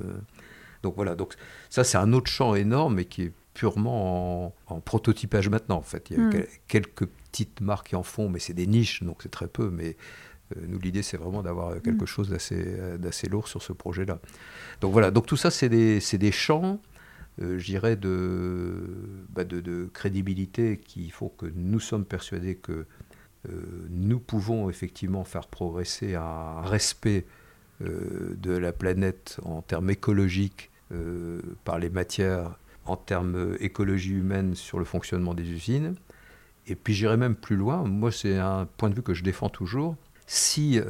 Donc 0.82 0.94
voilà, 0.96 1.14
donc 1.14 1.34
ça 1.70 1.84
c'est 1.84 1.98
un 1.98 2.12
autre 2.12 2.30
champ 2.30 2.54
énorme 2.54 2.94
mais 2.96 3.04
qui 3.04 3.22
est 3.22 3.32
purement 3.54 4.46
en, 4.46 4.54
en 4.66 4.80
prototypage 4.80 5.48
maintenant 5.48 5.76
en 5.76 5.82
fait. 5.82 6.10
Il 6.10 6.16
y 6.16 6.20
a 6.20 6.24
Mm. 6.24 6.30
quel- 6.30 6.48
quelques 6.68 7.06
petites 7.06 7.60
marques 7.60 7.88
qui 7.88 7.96
en 7.96 8.02
font, 8.02 8.28
mais 8.28 8.38
c'est 8.38 8.54
des 8.54 8.66
niches, 8.66 9.02
donc 9.02 9.18
c'est 9.22 9.30
très 9.30 9.46
peu. 9.46 9.70
Mais 9.70 9.96
euh, 10.56 10.60
nous 10.68 10.78
l'idée 10.78 11.02
c'est 11.02 11.16
vraiment 11.18 11.42
d'avoir 11.42 11.68
euh, 11.70 11.78
quelque 11.80 12.04
Mm. 12.04 12.06
chose 12.06 12.28
d'assez 12.30 12.62
euh, 12.66 12.96
d'assez 12.98 13.28
lourd 13.28 13.48
sur 13.48 13.62
ce 13.62 13.72
projet-là. 13.72 14.18
Donc 14.80 14.92
voilà, 14.92 15.10
donc 15.10 15.26
tout 15.26 15.36
ça 15.36 15.50
c'est 15.50 15.68
des, 15.68 16.00
des 16.00 16.32
champs 16.32 16.80
euh, 17.40 17.58
j'irais, 17.58 17.96
de, 17.96 18.84
bah, 19.30 19.44
de, 19.44 19.60
de, 19.60 19.88
crédibilité 19.92 20.78
qui 20.78 21.08
font 21.10 21.28
que 21.30 21.46
nous 21.54 21.80
sommes 21.80 22.04
persuadés 22.04 22.56
que 22.56 22.84
euh, 23.48 23.86
nous 23.90 24.18
pouvons 24.20 24.68
effectivement 24.70 25.24
faire 25.24 25.46
progresser 25.46 26.14
un 26.14 26.60
respect 26.62 27.24
euh, 27.82 28.34
de 28.36 28.52
la 28.52 28.72
planète 28.72 29.38
en 29.44 29.62
termes 29.62 29.90
écologiques 29.90 30.70
par 31.64 31.78
les 31.78 31.90
matières, 31.90 32.56
en 32.84 32.96
termes 32.96 33.56
écologie 33.60 34.12
humaine 34.12 34.54
sur 34.54 34.78
le 34.78 34.84
fonctionnement 34.84 35.34
des 35.34 35.48
usines. 35.48 35.94
Et 36.66 36.74
puis 36.74 36.94
j'irais 36.94 37.16
même 37.16 37.34
plus 37.34 37.56
loin, 37.56 37.84
moi 37.84 38.12
c'est 38.12 38.38
un 38.38 38.66
point 38.76 38.90
de 38.90 38.94
vue 38.94 39.02
que 39.02 39.14
je 39.14 39.22
défends 39.22 39.48
toujours, 39.48 39.96
si 40.26 40.80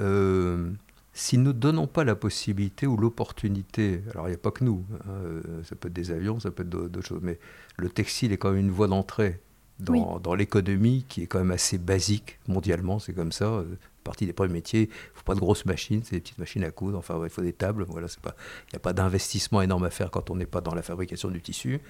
si 1.15 1.37
nous 1.37 1.49
ne 1.49 1.53
donnons 1.53 1.87
pas 1.87 2.05
la 2.05 2.15
possibilité 2.15 2.87
ou 2.87 2.97
l'opportunité, 2.97 4.01
alors 4.11 4.29
il 4.29 4.31
n'y 4.31 4.37
a 4.37 4.38
pas 4.38 4.51
que 4.51 4.65
nous, 4.65 4.85
hein, 5.07 5.43
ça 5.62 5.77
peut 5.77 5.88
être 5.88 5.95
des 5.95 6.11
avions, 6.11 6.41
ça 6.41 6.51
peut 6.51 6.62
être 6.62 6.71
d'autres 6.71 7.07
choses, 7.07 7.21
mais 7.23 7.38
le 7.77 7.91
textile 7.91 8.33
est 8.33 8.38
quand 8.38 8.51
même 8.51 8.61
une 8.61 8.71
voie 8.71 8.88
d'entrée 8.88 9.41
dans, 9.83 10.21
dans 10.21 10.35
l'économie 10.35 11.05
qui 11.09 11.23
est 11.23 11.27
quand 11.27 11.38
même 11.38 11.51
assez 11.51 11.79
basique 11.79 12.38
mondialement, 12.47 12.99
c'est 12.99 13.12
comme 13.12 13.33
ça. 13.33 13.47
Euh, 13.47 13.64
partie 14.05 14.27
des 14.27 14.33
premiers 14.33 14.55
métiers, 14.55 14.83
il 14.83 14.88
ne 14.88 15.16
faut 15.18 15.25
pas 15.25 15.35
de 15.35 15.40
grosses 15.40 15.64
machines, 15.64 16.03
c'est 16.03 16.16
des 16.16 16.21
petites 16.21 16.38
machines 16.38 16.64
à 16.64 16.73
coudre, 16.73 16.99
enfin 16.99 17.21
il 17.23 17.31
faut 17.31 17.42
des 17.42 17.53
tables, 17.53 17.85
voilà, 17.88 18.09
il 18.25 18.73
n'y 18.73 18.77
a 18.77 18.81
pas 18.81 18.92
d'investissement 18.92 19.62
énorme 19.62 19.85
à 19.85 19.90
faire 19.90 20.11
quand 20.11 20.29
on 20.31 20.35
n'est 20.35 20.47
pas 20.47 20.61
dans 20.61 20.75
la 20.75 20.83
fabrication 20.83 21.31
du 21.31 21.40
tissu. 21.40 21.81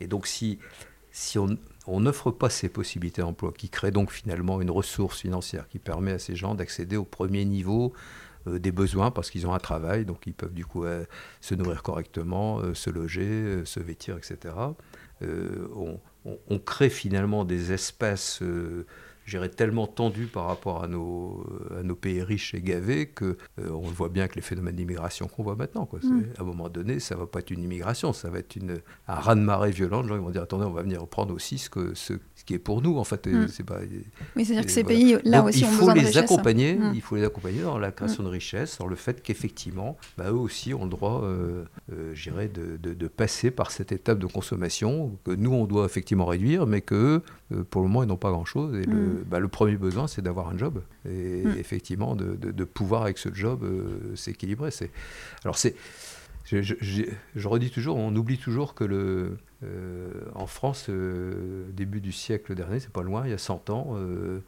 Et 0.00 0.06
donc 0.06 0.26
si, 0.26 0.58
si 1.10 1.38
on 1.38 2.00
n'offre 2.00 2.30
pas 2.30 2.48
ces 2.48 2.70
possibilités 2.70 3.20
d'emploi, 3.20 3.52
qui 3.52 3.68
créent 3.68 3.90
donc 3.90 4.10
finalement 4.12 4.62
une 4.62 4.70
ressource 4.70 5.20
financière 5.20 5.68
qui 5.68 5.78
permet 5.78 6.12
à 6.12 6.18
ces 6.18 6.36
gens 6.36 6.54
d'accéder 6.54 6.96
au 6.96 7.04
premier 7.04 7.44
niveau 7.44 7.92
euh, 8.46 8.58
des 8.58 8.72
besoins 8.72 9.10
parce 9.10 9.30
qu'ils 9.30 9.46
ont 9.46 9.52
un 9.52 9.58
travail, 9.58 10.06
donc 10.06 10.26
ils 10.26 10.32
peuvent 10.34 10.54
du 10.54 10.64
coup 10.64 10.86
euh, 10.86 11.04
se 11.42 11.54
nourrir 11.54 11.82
correctement, 11.82 12.62
se 12.72 12.88
loger, 12.88 13.62
se 13.66 13.78
vêtir, 13.78 14.16
etc. 14.16 14.54
on, 15.20 16.00
on, 16.24 16.58
crée 16.58 16.90
finalement 16.90 17.44
des 17.44 17.72
espaces, 17.72 18.40
euh, 18.42 18.86
j'irais 19.26 19.48
tellement 19.48 19.86
tendus 19.86 20.26
par 20.26 20.46
rapport 20.46 20.82
à 20.82 20.88
nos, 20.88 21.44
à 21.76 21.82
nos 21.82 21.94
pays 21.94 22.22
riches 22.22 22.54
et 22.54 22.60
gavés 22.60 23.06
que 23.06 23.36
euh, 23.58 23.70
on 23.70 23.80
voit 23.80 24.08
bien 24.08 24.28
que 24.28 24.36
les 24.36 24.40
phénomènes 24.40 24.76
d'immigration 24.76 25.26
qu'on 25.26 25.42
voit 25.42 25.56
maintenant. 25.56 25.86
Quoi. 25.86 26.00
Mm. 26.02 26.24
À 26.38 26.42
un 26.42 26.44
moment 26.44 26.68
donné, 26.68 27.00
ça 27.00 27.16
va 27.16 27.26
pas 27.26 27.40
être 27.40 27.50
une 27.50 27.62
immigration, 27.62 28.12
ça 28.12 28.30
va 28.30 28.38
être 28.38 28.56
une, 28.56 28.80
un 29.08 29.14
raz-de-marée 29.14 29.70
violent. 29.70 30.02
Les 30.02 30.08
gens 30.08 30.18
vont 30.18 30.30
dire 30.30 30.42
attendez, 30.42 30.64
on 30.64 30.72
va 30.72 30.82
venir 30.82 31.06
prendre 31.06 31.34
aussi 31.34 31.58
ce, 31.58 31.70
que, 31.70 31.94
ce, 31.94 32.14
qui 32.44 32.54
est 32.54 32.58
pour 32.58 32.82
nous. 32.82 32.98
En 32.98 33.04
fait, 33.04 33.26
mm. 33.26 33.48
c'est 33.48 33.64
pas. 33.64 33.78
Oui, 34.36 34.44
c'est-à-dire 34.44 34.66
que 34.66 34.72
ces 34.72 34.84
pays 34.84 35.16
là 35.24 35.42
aussi 35.42 35.60
il 35.60 35.64
ont 35.64 35.68
faut 35.68 35.78
besoin 35.80 35.94
les 35.94 36.00
de 36.02 36.06
richesse. 36.06 36.22
accompagner. 36.22 36.74
Mm. 36.74 36.92
Il 36.94 37.00
faut 37.00 37.16
les 37.16 37.24
accompagner 37.24 37.62
dans 37.62 37.78
la 37.78 37.92
création 37.92 38.22
de 38.22 38.28
richesse, 38.28 38.78
dans 38.78 38.86
le 38.86 38.96
fait 38.96 39.22
qu'effectivement, 39.22 39.96
bah, 40.18 40.30
eux 40.30 40.34
aussi 40.34 40.74
ont 40.74 40.84
le 40.84 40.90
droit, 40.90 41.22
euh, 41.24 41.64
euh, 41.92 42.14
j'irais, 42.14 42.48
de, 42.48 42.76
de, 42.76 42.94
de, 42.94 43.08
passer 43.08 43.50
par 43.50 43.70
cette 43.70 43.92
étape 43.92 44.18
de 44.18 44.26
consommation 44.26 45.16
que 45.24 45.32
nous 45.32 45.52
on 45.52 45.66
doit 45.66 45.84
effectivement 45.84 46.26
réduire, 46.26 46.66
mais 46.66 46.80
que 46.80 47.22
euh, 47.52 47.64
pour 47.68 47.82
le 47.82 47.88
moment 47.88 48.02
ils 48.02 48.08
n'ont 48.08 48.16
pas 48.16 48.30
grand-chose. 48.30 48.74
Et 48.76 48.84
le, 48.84 49.24
bah, 49.26 49.38
le 49.38 49.48
premier 49.48 49.76
besoin, 49.76 50.06
c'est 50.06 50.22
d'avoir 50.22 50.48
un 50.48 50.58
job 50.58 50.82
et 51.08 51.42
effectivement 51.58 52.14
de, 52.14 52.36
de, 52.36 52.64
pouvoir 52.64 53.02
avec 53.02 53.18
ce 53.18 53.32
job 53.32 53.64
euh, 53.64 54.14
s'équilibrer. 54.14 54.70
C'est 54.70 54.90
alors 55.44 55.58
c'est 55.58 55.74
je, 56.44 56.62
je, 56.62 56.74
je, 56.80 57.02
je, 57.34 57.48
redis 57.48 57.70
toujours, 57.70 57.96
on 57.96 58.14
oublie 58.16 58.38
toujours 58.38 58.74
que 58.74 58.84
le, 58.84 59.36
euh, 59.64 60.10
en 60.34 60.46
France, 60.46 60.86
euh, 60.88 61.64
début 61.72 62.00
du 62.00 62.10
siècle 62.10 62.54
dernier, 62.54 62.80
c'est 62.80 62.90
pas 62.90 63.02
loin, 63.02 63.24
il 63.26 63.30
y 63.30 63.34
a 63.34 63.38
100 63.38 63.70
ans, 63.70 63.96
euh, 63.96 64.40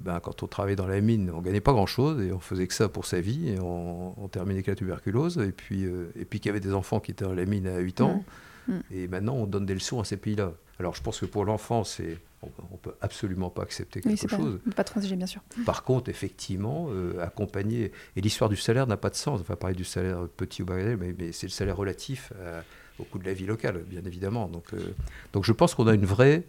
ben, 0.00 0.18
quand 0.20 0.42
on 0.42 0.46
travaillait 0.46 0.76
dans 0.76 0.86
la 0.86 1.00
mine, 1.00 1.30
on 1.32 1.40
gagnait 1.40 1.60
pas 1.60 1.72
grand-chose 1.72 2.20
et 2.22 2.32
on 2.32 2.40
faisait 2.40 2.66
que 2.66 2.74
ça 2.74 2.88
pour 2.88 3.06
sa 3.06 3.20
vie 3.20 3.50
et 3.50 3.60
on, 3.60 4.20
on 4.20 4.28
terminait 4.28 4.56
avec 4.56 4.66
la 4.66 4.74
tuberculose. 4.74 5.38
Et 5.38 5.52
puis, 5.52 5.84
et 5.84 6.24
puis 6.24 6.40
qu'il 6.40 6.48
y 6.48 6.50
avait 6.50 6.60
des 6.60 6.74
enfants 6.74 7.00
qui 7.00 7.12
étaient 7.12 7.24
dans 7.24 7.34
la 7.34 7.44
mine 7.44 7.66
à 7.68 7.78
8 7.78 8.00
ans. 8.00 8.24
Mmh. 8.66 8.72
Mmh. 8.72 8.80
Et 8.92 9.08
maintenant, 9.08 9.34
on 9.34 9.46
donne 9.46 9.66
des 9.66 9.74
leçons 9.74 10.00
à 10.00 10.04
ces 10.04 10.16
pays-là. 10.16 10.52
Alors, 10.78 10.94
je 10.94 11.02
pense 11.02 11.20
que 11.20 11.26
pour 11.26 11.44
l'enfant, 11.44 11.84
c'est 11.84 12.18
on 12.42 12.46
ne 12.46 12.78
peut 12.80 12.94
absolument 13.00 13.50
pas 13.50 13.62
accepter 13.62 14.00
quelque 14.00 14.22
oui, 14.22 14.28
chose. 14.28 14.60
Pas, 14.66 14.76
pas 14.76 14.84
transiger, 14.84 15.16
bien 15.16 15.26
sûr. 15.26 15.42
Par 15.66 15.82
contre, 15.82 16.08
effectivement, 16.08 16.86
euh, 16.90 17.20
accompagner. 17.20 17.90
Et 18.14 18.20
l'histoire 18.20 18.48
du 18.48 18.56
salaire 18.56 18.86
n'a 18.86 18.96
pas 18.96 19.10
de 19.10 19.16
sens. 19.16 19.40
Enfin, 19.40 19.56
parler 19.56 19.74
du 19.74 19.84
salaire 19.84 20.28
petit 20.36 20.62
ou 20.62 20.66
bagatelle, 20.66 20.98
mais, 20.98 21.14
mais 21.18 21.32
c'est 21.32 21.48
le 21.48 21.52
salaire 21.52 21.76
relatif 21.76 22.32
à, 22.40 22.62
au 23.00 23.04
coût 23.04 23.18
de 23.18 23.24
la 23.24 23.34
vie 23.34 23.46
locale, 23.46 23.82
bien 23.88 24.02
évidemment. 24.04 24.46
Donc, 24.46 24.72
euh, 24.72 24.94
donc 25.32 25.44
je 25.44 25.52
pense 25.52 25.74
qu'on 25.74 25.88
a 25.88 25.94
une 25.94 26.06
vraie, 26.06 26.44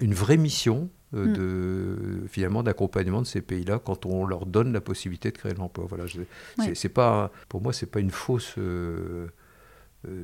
une 0.00 0.14
vraie 0.14 0.36
mission 0.36 0.90
euh, 1.14 1.26
mm. 1.26 1.32
de, 1.32 2.26
finalement 2.28 2.62
d'accompagnement 2.62 3.20
de 3.20 3.26
ces 3.26 3.40
pays-là 3.40 3.80
quand 3.84 4.06
on 4.06 4.24
leur 4.24 4.46
donne 4.46 4.72
la 4.72 4.80
possibilité 4.80 5.32
de 5.32 5.36
créer 5.36 5.52
de 5.52 5.58
l'emploi. 5.58 5.86
Voilà, 5.88 6.04
c'est 6.74 6.88
pas, 6.88 7.32
pour 7.48 7.60
moi, 7.60 7.72
c'est 7.72 7.86
pas 7.86 8.00
une 8.00 8.10
fausse. 8.10 8.54
Euh, 8.58 8.60
euh, 8.60 9.26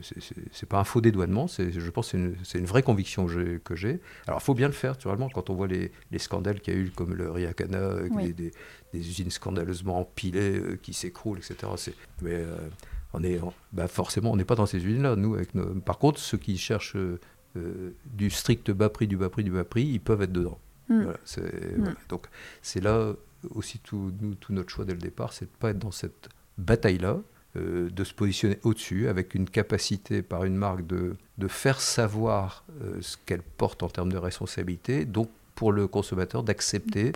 c'est 0.03 0.69
pas 0.69 0.81
un 0.81 0.85
faux 0.85 1.01
dédouanement, 1.01 1.47
je 1.47 1.91
pense 1.91 2.12
que 2.12 2.35
c'est 2.45 2.59
une, 2.59 2.62
une, 2.62 2.67
vraie 2.67 2.83
conviction 2.83 3.27
que 3.27 3.75
j'ai. 3.75 4.01
Alors 4.27 4.41
il 4.41 4.45
faut 4.45 4.55
bien 4.55 4.69
le 4.69 4.73
faire, 4.73 4.93
naturellement, 4.93 5.29
quand 5.29 5.51
on 5.51 5.55
voit 5.55 5.67
les, 5.67 5.93
les 6.11 6.19
scandales 6.19 6.61
qu'il 6.61 6.75
y 6.75 6.77
a 6.77 6.81
eu, 6.81 6.91
comme 6.91 7.15
le 7.15 7.31
Riakana, 7.31 7.91
avec 7.91 8.12
oui. 8.15 8.33
des, 8.33 8.33
des, 8.33 8.53
des, 8.95 8.99
usines 9.01 9.31
scandaleusement 9.31 10.01
empilées 10.01 10.59
euh, 10.59 10.79
qui 10.81 10.95
s'écroulent, 10.95 11.39
etc. 11.39 11.73
Mais 12.23 12.35
euh, 12.35 12.57
on 13.12 13.23
est, 13.23 13.39
on, 13.41 13.53
bah 13.73 13.87
forcément, 13.87 14.33
on 14.33 14.37
n'est 14.37 14.45
pas 14.45 14.55
dans 14.55 14.67
ces 14.67 14.79
usines-là. 14.79 15.17
Nous, 15.17 15.35
avec 15.35 15.55
nos, 15.55 15.67
par 15.81 15.99
contre, 15.99 16.21
ceux 16.21 16.39
qui 16.39 16.57
cherchent 16.57 16.97
euh, 16.97 17.93
du 18.07 18.31
strict 18.31 18.71
bas 18.71 18.89
prix, 18.89 19.07
du 19.07 19.19
bas 19.19 19.29
prix, 19.29 19.45
du 19.45 19.51
bas 19.51 19.65
prix, 19.65 19.85
ils 19.85 20.01
peuvent 20.01 20.23
être 20.23 20.33
dedans. 20.33 20.59
Mm. 20.89 21.03
Voilà, 21.03 21.19
mm. 21.19 21.77
voilà. 21.77 21.97
Donc 22.09 22.29
c'est 22.62 22.81
là 22.81 23.12
aussi 23.51 23.79
tout, 23.79 24.12
nous, 24.21 24.35
tout 24.35 24.53
notre 24.53 24.71
choix 24.71 24.85
dès 24.85 24.95
le 24.95 25.01
départ, 25.01 25.33
c'est 25.33 25.45
de 25.45 25.51
ne 25.51 25.57
pas 25.57 25.71
être 25.71 25.79
dans 25.79 25.91
cette 25.91 26.31
bataille-là, 26.59 27.19
euh, 27.57 27.90
de 27.90 28.05
se 28.05 28.14
positionner 28.14 28.59
au-dessus 28.62 29.09
avec 29.09 29.35
une 29.35 29.49
capacité 29.49 30.23
par 30.23 30.45
une 30.45 30.57
marque 30.57 30.87
de, 30.87 31.16
de 31.38 31.49
faire 31.49 31.81
savoir 31.81 32.64
euh, 32.83 32.99
ce 33.01 33.16
qu'elle 33.25 33.42
porte 33.42 33.83
en 33.83 33.88
termes 33.88 34.12
de 34.12 34.19
responsabilité, 34.19 35.05
donc 35.05 35.29
pour 35.57 35.73
le 35.73 35.88
consommateur 35.88 36.45
d'accepter 36.45 37.12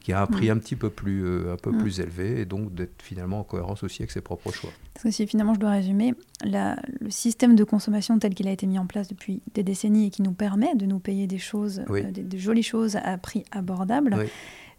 qu'il 0.00 0.12
y 0.12 0.12
a 0.12 0.20
un 0.20 0.26
prix 0.26 0.48
mmh. 0.48 0.52
un 0.52 0.58
petit 0.58 0.76
peu 0.76 0.90
plus, 0.90 1.24
euh, 1.24 1.54
un 1.54 1.56
peu 1.56 1.72
mmh. 1.72 1.78
plus 1.78 2.00
élevé 2.00 2.40
et 2.40 2.44
donc 2.44 2.72
d'être 2.74 3.02
finalement 3.02 3.40
en 3.40 3.44
cohérence 3.44 3.82
aussi 3.82 4.02
avec 4.02 4.10
ses 4.10 4.20
propres 4.20 4.52
choix. 4.52 4.70
Parce 4.92 5.04
que 5.04 5.10
si 5.10 5.26
finalement 5.26 5.54
je 5.54 5.60
dois 5.60 5.70
résumer, 5.70 6.14
la, 6.44 6.76
le 7.00 7.10
système 7.10 7.56
de 7.56 7.64
consommation 7.64 8.18
tel 8.18 8.34
qu'il 8.34 8.46
a 8.46 8.52
été 8.52 8.66
mis 8.66 8.78
en 8.78 8.86
place 8.86 9.08
depuis 9.08 9.40
des 9.54 9.62
décennies 9.62 10.08
et 10.08 10.10
qui 10.10 10.20
nous 10.20 10.32
permet 10.32 10.74
de 10.74 10.84
nous 10.84 10.98
payer 10.98 11.26
des 11.26 11.38
choses, 11.38 11.82
oui. 11.88 12.02
euh, 12.04 12.10
des, 12.10 12.22
des, 12.22 12.38
jolies 12.38 12.62
choses 12.62 12.96
à 12.96 13.16
prix 13.16 13.44
abordable, 13.50 14.16
oui 14.18 14.26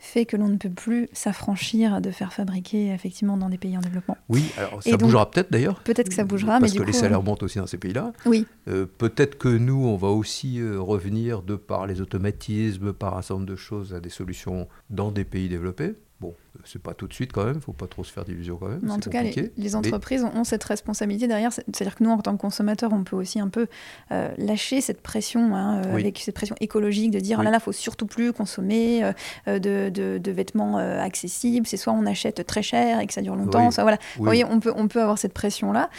fait 0.04 0.26
que 0.26 0.36
l'on 0.36 0.50
ne 0.50 0.58
peut 0.58 0.70
plus 0.70 1.08
s'affranchir 1.14 2.02
de 2.02 2.12
faire 2.12 2.34
fabriquer 2.34 2.92
effectivement 2.92 3.38
dans 3.38 3.50
des 3.50 3.58
pays 3.58 3.78
en 3.78 3.82
développement. 3.82 4.18
Oui, 4.28 4.52
alors 4.58 4.84
ça 4.84 4.90
et 4.90 4.98
bougera 4.98 5.32
peut-être 5.32 5.52
d'ailleurs. 5.52 5.80
Peut-être 5.80 6.10
que 6.10 6.14
ça 6.14 6.26
bougera, 6.26 6.60
parce 6.60 6.74
mais 6.74 6.78
que 6.78 6.84
du 6.84 6.86
les 6.86 6.92
coup, 6.92 7.00
salaires 7.00 7.20
euh... 7.20 7.24
montent 7.24 7.42
aussi 7.42 7.58
dans 7.58 7.68
ces 7.68 7.78
pays-là. 7.78 8.12
Oui. 8.26 8.46
Euh, 8.68 8.86
peut-être 8.86 9.38
que 9.38 9.48
nous, 9.48 9.86
on 9.86 9.96
va 9.96 10.10
aussi 10.10 10.60
euh, 10.60 10.80
revenir 10.80 11.42
de 11.42 11.56
par 11.56 11.88
les 11.88 12.02
automatismes, 12.02 12.92
par 12.92 13.18
un 13.18 13.22
certain 13.22 13.36
nombre 13.36 13.46
de 13.52 13.56
choses, 13.56 13.94
à 13.94 14.02
des 14.02 14.10
solutions 14.10 14.68
dans 14.90 15.12
des 15.12 15.24
pays 15.24 15.48
développés. 15.48 15.94
Bon, 16.20 16.36
c'est 16.66 16.82
pas 16.82 16.94
tout 16.94 17.08
de 17.08 17.14
suite 17.14 17.32
quand 17.34 17.46
même, 17.46 17.60
faut 17.60 17.74
pas 17.74 17.88
trop 17.88 18.04
se 18.04 18.12
faire 18.12 18.24
d'illusions 18.24 18.58
quand 18.58 18.70
même. 18.70 18.80
Mais 18.82 18.92
en 18.92 19.00
tout 19.00 19.10
compliqué. 19.10 19.42
cas, 19.44 19.52
les, 19.58 19.64
les 19.64 19.76
entreprises 19.76 20.24
mais... 20.24 20.40
ont 20.40 20.44
cette 20.44 20.64
responsabilité 20.64 21.28
derrière. 21.28 21.52
C'est-à-dire 21.52 21.96
que 21.96 22.04
nous, 22.04 22.10
en 22.10 22.20
tant 22.20 22.36
que 22.36 22.42
consommateurs, 22.42 22.92
on 22.94 23.04
peut 23.04 23.16
aussi 23.16 23.40
un 23.40 23.50
peu 23.50 23.68
euh, 24.12 24.30
lâcher 24.38 24.82
cette 24.82 25.02
pression, 25.02 25.56
hein, 25.56 25.82
euh, 25.86 25.94
oui. 25.94 26.02
avec 26.02 26.20
cette 26.20 26.36
pression 26.36 26.56
écologique 26.62 27.12
de 27.12 27.20
dire 27.20 27.40
oui. 27.40 27.44
oh 27.44 27.46
là 27.46 27.52
là, 27.52 27.60
faut 27.60 27.72
surtout 27.72 28.06
plus 28.06 28.34
consommer 28.34 29.04
euh, 29.04 29.60
de, 29.60 29.90
de, 29.90 30.18
de, 30.18 30.32
vêtements 30.32 30.78
accessibles. 30.78 31.68
C'est 31.68 31.78
soit 31.78 31.94
on 31.94 32.06
achète 32.06 32.46
très 32.46 32.64
cher 32.64 33.00
et 33.00 33.08
que 33.08 33.14
ça 33.14 33.22
dure 33.22 33.36
longtemps, 33.36 33.68
oui. 33.68 33.74
soit 33.74 33.84
voilà. 33.84 33.98
Vous 34.18 34.24
voyez, 34.24 34.46
on 34.46 34.60
peut, 34.60 34.74
on 34.76 34.88
peut 34.88 35.02
avoir 35.02 35.18
cette 35.18 35.34
pression-là. 35.34 35.90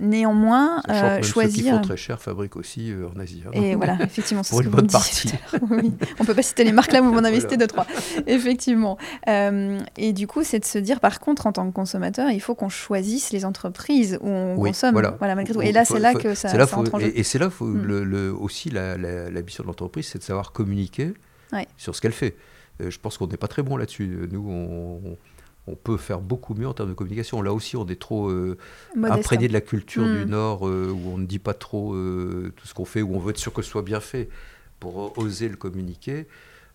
Néanmoins, 0.00 0.82
même 0.88 1.22
choisir. 1.22 1.50
Ceux 1.50 1.62
qui 1.62 1.70
font 1.70 1.80
très 1.82 1.96
cher 1.96 2.20
fabriquent 2.20 2.56
aussi 2.56 2.92
en 3.14 3.18
Asie. 3.18 3.42
Hein. 3.46 3.50
Et 3.52 3.74
voilà, 3.74 3.96
effectivement, 4.00 4.42
pour 4.42 4.60
une 4.60 4.68
bonne 4.68 4.86
partie. 4.86 5.32
oui. 5.70 5.92
On 6.18 6.24
peut 6.24 6.34
pas 6.34 6.42
citer 6.42 6.64
les 6.64 6.72
marques 6.72 6.92
là, 6.92 7.00
vous 7.00 7.12
m'en 7.12 7.24
avez 7.24 7.40
cité 7.40 7.56
deux 7.56 7.66
trois. 7.66 7.86
Effectivement. 8.26 8.96
Euh, 9.28 9.39
et 9.96 10.12
du 10.12 10.26
coup, 10.26 10.42
c'est 10.42 10.58
de 10.58 10.64
se 10.64 10.78
dire, 10.78 11.00
par 11.00 11.20
contre, 11.20 11.46
en 11.46 11.52
tant 11.52 11.68
que 11.68 11.74
consommateur, 11.74 12.30
il 12.30 12.40
faut 12.40 12.54
qu'on 12.54 12.68
choisisse 12.68 13.32
les 13.32 13.44
entreprises 13.44 14.18
où 14.20 14.28
on 14.28 14.56
oui, 14.56 14.70
consomme. 14.70 14.92
Voilà. 14.92 15.16
voilà. 15.18 15.34
malgré 15.34 15.54
tout. 15.54 15.62
Et 15.62 15.72
là, 15.72 15.84
c'est 15.84 15.98
là 15.98 16.14
que 16.14 16.34
ça, 16.34 16.56
là 16.56 16.66
ça 16.66 16.74
faut, 16.74 16.80
entre 16.80 16.94
en 16.94 16.98
jeu. 16.98 17.06
Et, 17.06 17.20
et 17.20 17.22
c'est 17.22 17.38
là 17.38 17.50
faut 17.50 17.64
mm. 17.64 17.82
le, 17.82 18.04
le, 18.04 18.32
aussi 18.32 18.70
la, 18.70 18.96
la, 18.96 19.30
la, 19.30 19.42
mission 19.42 19.62
de 19.62 19.68
l'entreprise, 19.68 20.06
c'est 20.06 20.18
de 20.18 20.24
savoir 20.24 20.52
communiquer 20.52 21.12
ouais. 21.52 21.66
sur 21.76 21.94
ce 21.94 22.00
qu'elle 22.00 22.12
fait. 22.12 22.36
Euh, 22.80 22.90
je 22.90 22.98
pense 22.98 23.18
qu'on 23.18 23.26
n'est 23.26 23.36
pas 23.36 23.48
très 23.48 23.62
bon 23.62 23.76
là-dessus. 23.76 24.28
Nous, 24.30 24.46
on, 24.48 25.16
on, 25.66 25.74
peut 25.76 25.96
faire 25.96 26.20
beaucoup 26.20 26.54
mieux 26.54 26.66
en 26.66 26.74
termes 26.74 26.88
de 26.88 26.94
communication. 26.94 27.42
Là 27.42 27.52
aussi, 27.52 27.76
on 27.76 27.86
est 27.86 28.00
trop 28.00 28.28
euh, 28.28 28.56
imprégné 29.02 29.48
de 29.48 29.52
la 29.52 29.60
culture 29.60 30.04
mm. 30.04 30.18
du 30.18 30.26
Nord, 30.26 30.66
euh, 30.66 30.90
où 30.90 31.12
on 31.12 31.18
ne 31.18 31.26
dit 31.26 31.38
pas 31.38 31.54
trop 31.54 31.94
euh, 31.94 32.52
tout 32.56 32.66
ce 32.66 32.74
qu'on 32.74 32.84
fait, 32.84 33.02
où 33.02 33.14
on 33.14 33.18
veut 33.18 33.30
être 33.30 33.38
sûr 33.38 33.52
que 33.52 33.62
ce 33.62 33.70
soit 33.70 33.82
bien 33.82 34.00
fait 34.00 34.28
pour 34.80 35.16
oser 35.18 35.48
le 35.48 35.56
communiquer. 35.56 36.26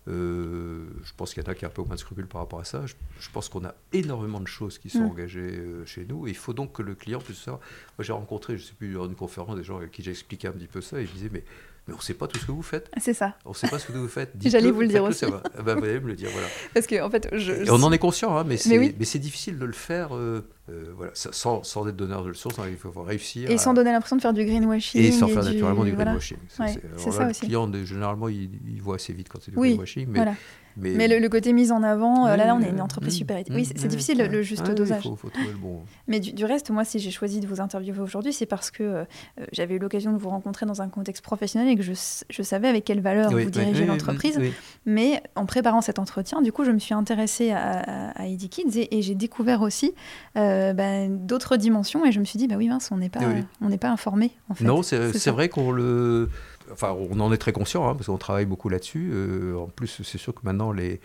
Euh, 0.08 0.86
je 1.04 1.12
pense 1.16 1.34
qu'il 1.34 1.42
y 1.42 1.46
en 1.46 1.50
a 1.50 1.54
qui 1.54 1.64
ont 1.64 1.68
un 1.68 1.70
peu 1.70 1.82
moins 1.82 1.94
de 1.94 2.00
scrupules 2.00 2.26
par 2.26 2.40
rapport 2.40 2.60
à 2.60 2.64
ça. 2.64 2.86
Je, 2.86 2.94
je 3.18 3.30
pense 3.30 3.48
qu'on 3.48 3.64
a 3.64 3.74
énormément 3.92 4.40
de 4.40 4.46
choses 4.46 4.78
qui 4.78 4.88
sont 4.88 5.00
mmh. 5.00 5.10
engagées 5.10 5.56
euh, 5.56 5.84
chez 5.86 6.04
nous. 6.04 6.26
Et 6.26 6.30
il 6.30 6.36
faut 6.36 6.52
donc 6.52 6.72
que 6.72 6.82
le 6.82 6.94
client 6.94 7.20
puisse 7.20 7.38
savoir. 7.38 7.60
Moi, 7.98 8.04
j'ai 8.04 8.12
rencontré, 8.12 8.56
je 8.56 8.62
ne 8.62 8.68
sais 8.68 8.74
plus, 8.74 8.94
dans 8.94 9.06
une 9.06 9.16
conférence, 9.16 9.56
des 9.56 9.64
gens 9.64 9.78
avec 9.78 9.90
qui 9.90 10.02
j'ai 10.02 10.12
expliqué 10.12 10.48
un 10.48 10.52
petit 10.52 10.68
peu 10.68 10.80
ça. 10.80 11.00
Et 11.00 11.04
ils 11.04 11.10
disaient, 11.10 11.30
mais 11.32 11.44
mais 11.86 11.94
on 11.94 11.98
ne 11.98 12.02
sait 12.02 12.14
pas 12.14 12.26
tout 12.26 12.38
ce 12.38 12.46
que 12.46 12.52
vous 12.52 12.62
faites. 12.62 12.90
C'est 13.00 13.14
ça. 13.14 13.36
On 13.44 13.50
ne 13.50 13.54
sait 13.54 13.68
pas 13.68 13.78
ce 13.78 13.86
que 13.86 13.92
vous 13.92 14.08
faites. 14.08 14.32
J'allais 14.44 14.72
vous 14.72 14.80
le 14.80 14.88
dire 14.88 15.04
aussi. 15.04 15.24
Ah 15.24 15.62
bah, 15.62 15.76
vous 15.76 15.84
allez 15.84 16.00
me 16.00 16.08
le 16.08 16.16
dire, 16.16 16.30
voilà. 16.32 16.48
Parce 16.74 16.86
que, 16.86 17.00
en 17.00 17.08
fait, 17.10 17.28
je, 17.32 17.70
on 17.70 17.82
en 17.82 17.92
est 17.92 17.98
conscient, 17.98 18.36
hein, 18.36 18.44
mais 18.44 18.56
c'est 18.56 19.18
difficile 19.18 19.58
de 19.58 19.64
le 19.64 19.72
faire 19.72 20.16
euh, 20.16 20.42
euh, 20.68 20.92
voilà, 20.96 21.12
sans, 21.14 21.62
sans, 21.62 21.86
être 21.88 21.96
donneur 21.96 22.24
de 22.24 22.30
leçons. 22.30 22.48
Il 22.68 22.76
faut 22.76 22.90
réussir. 23.02 23.50
Et 23.50 23.58
sans 23.58 23.74
donner 23.74 23.92
l'impression 23.92 24.16
de 24.16 24.22
faire 24.22 24.32
du 24.32 24.44
greenwashing. 24.44 25.00
Et 25.00 25.12
sans 25.12 25.28
faire 25.28 25.44
naturellement 25.44 25.84
du 25.84 25.92
greenwashing. 25.92 26.38
C'est 26.48 27.12
ça 27.12 27.24
le 27.24 27.30
aussi. 27.30 27.40
client, 27.40 27.70
généralement, 27.84 28.28
il, 28.28 28.50
il, 28.68 28.82
voit 28.82 28.96
assez 28.96 29.12
vite 29.12 29.28
quand 29.28 29.38
c'est 29.40 29.52
du 29.52 29.56
greenwashing. 29.56 30.08
Mais, 30.08 30.18
voilà. 30.18 30.34
Mais, 30.76 31.08
le, 31.08 31.28
côté 31.28 31.52
mise 31.52 31.72
en 31.72 31.82
avant, 31.82 32.26
euh, 32.26 32.36
là, 32.36 32.46
là, 32.46 32.54
on 32.54 32.60
est 32.60 32.68
une 32.68 32.82
entreprise 32.82 33.14
mmh, 33.14 33.18
super 33.18 33.38
mmh, 33.38 33.54
Oui, 33.54 33.64
c'est 33.64 33.88
difficile 33.88 34.18
le, 34.18 34.42
juste 34.42 34.70
dosage. 34.70 35.06
Il 35.06 35.16
faut, 35.16 35.30
trouver 35.30 35.48
le 35.48 35.56
bon. 35.56 35.82
Mais 36.06 36.20
du, 36.20 36.44
reste, 36.44 36.70
moi, 36.70 36.84
si 36.84 36.98
j'ai 36.98 37.10
choisi 37.10 37.40
de 37.40 37.46
vous 37.46 37.60
interviewer 37.60 38.00
aujourd'hui, 38.00 38.32
c'est 38.32 38.46
parce 38.46 38.70
que 38.70 38.82
euh, 38.82 39.04
j'avais 39.52 39.76
eu 39.76 39.78
l'occasion 39.78 40.12
de 40.12 40.18
vous 40.18 40.28
rencontrer 40.28 40.66
dans 40.66 40.82
un 40.82 40.88
contexte 40.88 41.24
professionnel 41.24 41.68
et 41.68 41.76
que 41.76 41.82
je, 41.82 41.92
je 42.28 42.42
savais 42.42 42.68
avec 42.68 42.84
quelle 42.84 43.00
valeur 43.00 43.30
vous 43.30 43.50
dirigez 43.50 43.86
l'entreprise. 43.86 44.38
Mais 44.84 45.22
en 45.34 45.46
préparant 45.46 45.80
cet 45.80 45.98
entretien, 45.98 46.42
du 46.42 46.52
coup, 46.52 46.64
je 46.64 46.70
me 46.70 46.78
suis 46.78 46.94
intéressée 46.94 47.52
à, 47.52 48.10
à, 48.10 48.26
Kids 48.26 48.86
et, 48.90 49.02
j'ai 49.02 49.14
découvert 49.14 49.62
aussi 49.62 49.92
euh, 50.36 50.55
bah, 50.74 51.08
d'autres 51.08 51.56
dimensions 51.56 52.04
et 52.04 52.12
je 52.12 52.20
me 52.20 52.24
suis 52.24 52.38
dit, 52.38 52.48
bah 52.48 52.56
oui, 52.56 52.68
mince, 52.68 52.90
on 52.92 52.98
n'est 52.98 53.08
pas, 53.08 53.20
on 53.60 53.68
n'est 53.68 53.78
pas 53.78 53.90
informé. 53.90 54.32
En 54.48 54.54
fait. 54.54 54.64
Non, 54.64 54.82
c'est 54.82 55.28
vrai 55.28 55.48
qu'on 55.48 55.72
le 55.72 56.28
enfin, 56.72 56.96
on 57.10 57.20
en 57.20 57.32
est 57.32 57.38
très 57.38 57.52
conscient, 57.52 57.88
hein, 57.88 57.94
parce 57.94 58.06
qu'on 58.06 58.18
travaille 58.18 58.46
beaucoup 58.46 58.68
là-dessus. 58.68 59.10
Euh, 59.12 59.56
en 59.56 59.68
plus, 59.68 60.02
c'est 60.02 60.18
sûr 60.18 60.34
que 60.34 60.40
maintenant, 60.44 60.72
il 60.74 60.98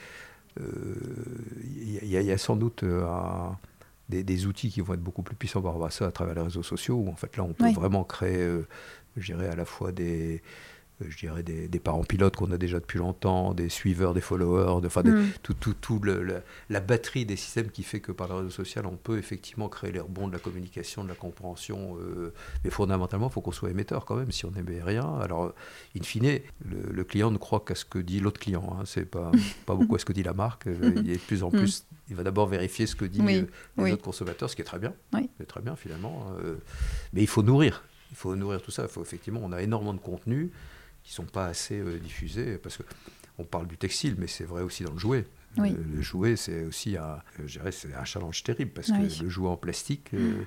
euh, 0.61 1.99
y, 2.03 2.31
a 2.31 2.37
sans 2.37 2.55
doute 2.55 2.83
euh, 2.83 3.05
des, 4.09 4.45
outils 4.45 4.69
qui 4.69 4.81
vont 4.81 4.93
être 4.93 5.03
beaucoup 5.03 5.23
plus 5.23 5.35
puissants 5.35 5.61
par 5.61 5.73
rapport 5.73 5.87
à 5.87 5.91
ça 5.91 6.07
à 6.07 6.11
travers 6.11 6.35
les 6.35 6.41
réseaux 6.41 6.63
sociaux, 6.63 6.95
où 6.95 7.09
en 7.09 7.15
fait, 7.15 7.37
là, 7.37 7.43
on 7.43 7.53
peut 7.53 7.71
vraiment 7.71 8.03
créer, 8.03 8.47
je 9.17 9.33
dirais, 9.33 9.47
à 9.47 9.55
la 9.55 9.65
fois 9.65 9.91
des 9.91 10.35
euh, 10.35 10.39
je 11.09 11.17
dirais, 11.17 11.43
des, 11.43 11.79
parents 11.79 12.03
pilotes 12.03 12.35
qu'on 12.35 12.51
a 12.51 12.57
déjà 12.57 12.79
depuis 12.79 12.99
longtemps, 12.99 13.53
des 13.53 13.69
suiveurs, 13.69 14.13
des 14.13 14.21
followers, 14.21 14.85
enfin, 14.85 15.01
mm. 15.03 15.29
tout, 15.41 15.53
tout, 15.53 15.73
tout 15.73 15.99
le, 15.99 16.41
la 16.69 16.79
batterie 16.79 17.25
des 17.25 17.35
systèmes 17.35 17.69
qui 17.69 17.83
fait 17.83 17.99
que 17.99 18.11
par 18.11 18.27
le 18.27 18.35
réseau 18.35 18.49
social, 18.49 18.85
on 18.85 18.95
peut 18.95 19.17
effectivement 19.17 19.69
créer 19.69 19.91
les 19.91 19.99
rebonds 19.99 20.27
de 20.27 20.33
la 20.33 20.39
communication, 20.39 21.03
de 21.03 21.09
la 21.09 21.15
compréhension. 21.15 21.97
Euh, 21.99 22.33
mais 22.63 22.69
fondamentalement, 22.69 23.27
il 23.27 23.33
faut 23.33 23.41
qu'on 23.41 23.51
soit 23.51 23.71
émetteur 23.71 24.05
quand 24.05 24.15
même. 24.15 24.31
Si 24.31 24.45
on 24.45 24.51
n'émet 24.51 24.81
rien, 24.81 25.15
alors, 25.19 25.53
in 25.97 26.03
fine, 26.03 26.39
le, 26.65 27.03
client 27.03 27.31
ne 27.31 27.37
croit 27.37 27.63
qu'à 27.65 27.75
ce 27.75 27.85
que 27.85 27.99
dit 27.99 28.19
l'autre 28.19 28.39
client. 28.39 28.77
Hein. 28.77 28.83
C'est 28.85 29.05
pas, 29.05 29.31
pas 29.65 29.75
beaucoup 29.75 29.95
à 29.95 29.99
ce 29.99 30.05
que 30.05 30.13
dit 30.13 30.23
la 30.23 30.33
marque. 30.33 30.67
Euh, 30.67 30.93
il 30.97 31.09
est 31.09 31.15
de 31.15 31.19
plus 31.19 31.43
en 31.43 31.49
mm. 31.49 31.57
plus, 31.57 31.85
il 32.09 32.15
va 32.15 32.23
d'abord 32.23 32.47
vérifier 32.47 32.85
ce 32.85 32.95
que 32.95 33.05
dit 33.05 33.21
les 33.21 33.91
autres 33.91 34.03
consommateurs, 34.03 34.49
ce 34.49 34.55
qui 34.55 34.61
est 34.61 34.65
très 34.65 34.79
bien. 34.79 34.93
C'est 35.37 35.47
très 35.47 35.61
bien 35.61 35.75
finalement. 35.75 36.27
mais 37.13 37.21
il 37.21 37.27
faut 37.27 37.43
nourrir. 37.43 37.83
Il 38.11 38.17
faut 38.17 38.35
nourrir 38.35 38.61
tout 38.61 38.71
ça. 38.71 38.83
Il 38.83 38.89
faut, 38.89 39.01
effectivement, 39.01 39.39
on 39.43 39.51
a 39.51 39.61
énormément 39.61 39.93
de 39.93 39.99
contenu 39.99 40.51
qui 41.03 41.13
sont 41.13 41.25
pas 41.25 41.47
assez 41.47 41.79
euh, 41.79 41.99
diffusés 41.99 42.57
parce 42.57 42.77
que 42.77 42.83
on 43.37 43.43
parle 43.43 43.67
du 43.67 43.77
textile, 43.77 44.15
mais 44.17 44.27
c'est 44.27 44.43
vrai 44.43 44.61
aussi 44.61 44.83
dans 44.83 44.93
le 44.93 44.99
jouet. 44.99 45.25
Le, 45.57 46.01
jouet, 46.01 46.37
c'est 46.37 46.63
aussi 46.63 46.95
un, 46.95 47.21
euh, 47.39 47.71
c'est 47.71 47.93
un 47.93 48.05
challenge 48.05 48.43
terrible 48.43 48.71
parce 48.71 48.87
que 48.87 49.23
le 49.23 49.29
jouet 49.29 49.49
en 49.49 49.57
plastique, 49.57 50.13
euh, 50.13 50.43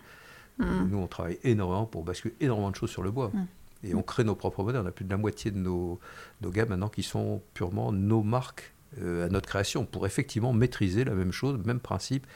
mm. 0.59 0.89
nous, 0.91 0.99
on 0.99 1.07
travaille 1.07 1.39
énormément 1.43 1.87
pour 1.87 2.05
basculer 2.05 2.35
énormément 2.41 2.71
de 2.71 2.77
choses 2.77 2.91
sur 2.91 3.03
le 3.03 3.11
bois. 3.11 3.31
Mm. 3.35 3.47
Et 3.87 3.95
on 3.95 4.03
crée 4.03 4.25
nos 4.25 4.35
propres 4.35 4.63
modèles. 4.63 4.81
On 4.83 4.87
a 4.87 4.93
plus 4.93 5.05
de 5.05 5.11
la 5.11 5.17
moitié 5.17 5.51
de 5.51 5.59
nos, 5.59 5.99
nos 6.41 6.51
gammes 6.51 6.71
maintenant 6.71 6.89
qui 6.89 7.03
sont 7.03 7.43
purement 7.53 7.93
nos 7.93 8.23
marques 8.23 8.73
à 8.99 9.29
notre 9.29 9.49
création 9.49 9.85
pour 9.85 10.07
effectivement 10.07 10.53
maîtriser 10.53 11.05
la 11.05 11.15
même 11.15 11.33
chose, 11.33 11.59
même 11.67 11.81
principe, 11.81 12.27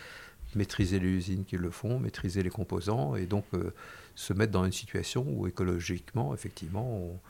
maîtriser 0.57 0.99
les 0.99 1.09
usines 1.09 1.45
qui 1.45 1.57
le 1.57 1.71
font, 1.71 2.01
maîtriser 2.01 2.43
les 2.43 2.51
composants 2.51 3.15
et 3.15 3.27
donc 3.27 3.45
se 4.17 4.33
mettre 4.33 4.51
dans 4.51 4.65
une 4.65 4.73
situation 4.73 5.25
où 5.27 5.47
écologiquement, 5.47 6.35
effectivement, 6.35 6.85
on, 6.85 7.21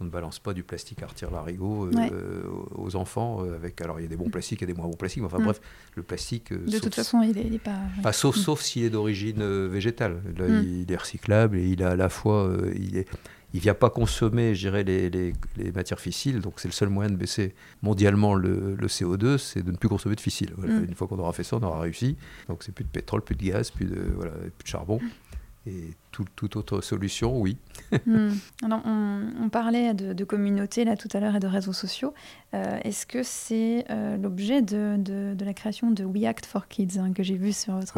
on 0.00 0.04
ne 0.04 0.10
balance 0.10 0.40
pas 0.40 0.54
du 0.54 0.64
plastique 0.64 1.02
à 1.02 1.06
retirer 1.06 1.30
larigot 1.30 1.88
euh, 1.94 2.42
aux 2.74 2.96
enfants. 2.96 3.44
Euh, 3.44 3.54
avec, 3.54 3.80
alors, 3.80 4.00
il 4.00 4.02
y 4.02 4.06
a 4.06 4.08
des 4.08 4.16
bons 4.16 4.28
plastiques 4.28 4.62
et 4.62 4.66
des 4.66 4.74
moins 4.74 4.86
bons 4.86 4.96
plastiques, 4.96 5.22
mais 5.22 5.26
enfin 5.26 5.38
mm. 5.38 5.44
bref, 5.44 5.60
le 5.94 6.02
plastique. 6.02 6.52
Euh, 6.52 6.66
de 6.66 6.78
toute 6.78 6.94
façon, 6.94 7.22
il 7.22 7.50
n'est 7.50 7.58
pas. 7.58 8.12
sauf, 8.12 8.36
mm. 8.36 8.40
sauf 8.40 8.60
s'il 8.60 8.84
est 8.84 8.90
d'origine 8.90 9.66
végétale. 9.68 10.20
Là, 10.36 10.48
mm. 10.48 10.64
il, 10.64 10.92
est 10.92 10.96
recyclable 10.96 11.58
et 11.58 11.68
il 11.68 11.82
a 11.82 11.90
à 11.90 11.96
la 11.96 12.08
fois. 12.08 12.52
il 12.74 12.96
est, 12.96 13.08
il 13.52 13.60
vient 13.60 13.74
pas 13.74 13.88
consommer, 13.88 14.56
je 14.56 14.68
les, 14.68 15.08
les, 15.10 15.32
les, 15.56 15.70
matières 15.70 16.00
fissiles, 16.00 16.40
donc 16.40 16.54
c'est 16.56 16.66
le 16.66 16.72
seul 16.72 16.88
moyen 16.88 17.08
de 17.08 17.14
baisser 17.14 17.54
mondialement 17.82 18.34
le, 18.34 18.74
le 18.74 18.86
CO2, 18.88 19.38
c'est 19.38 19.62
de 19.62 19.70
ne 19.70 19.76
plus 19.76 19.88
consommer 19.88 20.16
de 20.16 20.20
fissiles. 20.20 20.52
Une 20.66 20.96
fois 20.96 21.06
qu'on 21.06 21.20
aura 21.20 21.32
fait 21.32 21.44
ça, 21.44 21.58
on 21.58 21.62
aura 21.62 21.78
réussi. 21.78 22.16
Donc 22.48 22.64
c'est 22.64 22.72
plus 22.72 22.82
de 22.82 22.88
pétrole, 22.88 23.22
plus 23.22 23.36
de 23.36 23.44
gaz, 23.44 23.70
plus 23.70 23.84
de, 23.84 24.10
voilà, 24.16 24.32
plus 24.32 24.64
de 24.64 24.68
charbon. 24.68 24.98
Et 25.66 25.94
toute 26.10 26.56
autre 26.56 26.80
solution, 26.80 27.40
oui. 27.40 27.56
Hmm. 28.06 28.32
Alors, 28.64 28.82
on, 28.84 29.48
parlait 29.50 29.94
de, 29.94 30.24
communauté 30.24 30.84
là 30.84 30.96
tout 30.96 31.08
à 31.12 31.20
l'heure 31.20 31.36
et 31.36 31.40
de 31.40 31.46
réseaux 31.46 31.72
sociaux. 31.72 32.12
Euh, 32.52 32.78
est-ce 32.82 33.06
que 33.06 33.22
c'est 33.22 33.84
euh, 33.88 34.16
l'objet 34.16 34.62
de, 34.62 34.96
de, 34.98 35.44
la 35.44 35.54
création 35.54 35.92
de 35.92 36.04
We 36.04 36.24
Act 36.24 36.44
for 36.44 36.66
Kids 36.66 36.98
hein, 36.98 37.12
que 37.12 37.22
j'ai 37.22 37.36
vu 37.36 37.52
sur 37.52 37.74
votre, 37.74 37.96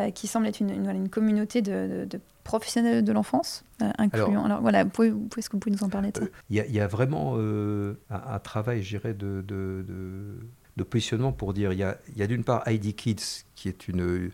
euh, 0.00 0.10
qui 0.10 0.26
semble 0.26 0.48
être 0.48 0.60
une, 0.60 0.70
une, 0.70 1.08
communauté 1.08 1.62
de, 1.62 2.08
professionnels 2.42 3.04
de 3.04 3.12
l'enfance 3.12 3.64
incluant. 3.80 4.44
Alors, 4.44 4.60
voilà, 4.60 4.80
est-ce 4.80 5.48
que 5.48 5.52
vous 5.52 5.58
pouvez 5.60 5.74
nous 5.74 5.84
en 5.84 5.88
parler 5.88 6.10
Il 6.50 6.56
y, 6.56 6.72
y, 6.72 6.80
a 6.80 6.86
vraiment 6.88 7.36
un, 7.38 7.94
un, 8.10 8.38
travail, 8.40 8.82
je 8.82 8.96
dirais, 8.96 9.14
de, 9.14 9.44
de, 9.46 10.82
positionnement 10.82 11.32
pour 11.32 11.54
dire 11.54 11.72
il 11.72 11.78
y 11.78 11.84
a, 11.84 11.96
y 12.16 12.22
a 12.22 12.26
d'une 12.26 12.44
part 12.44 12.62
ID 12.66 12.94
Kids 12.96 13.44
qui 13.54 13.68
est 13.68 13.88
une 13.88 14.30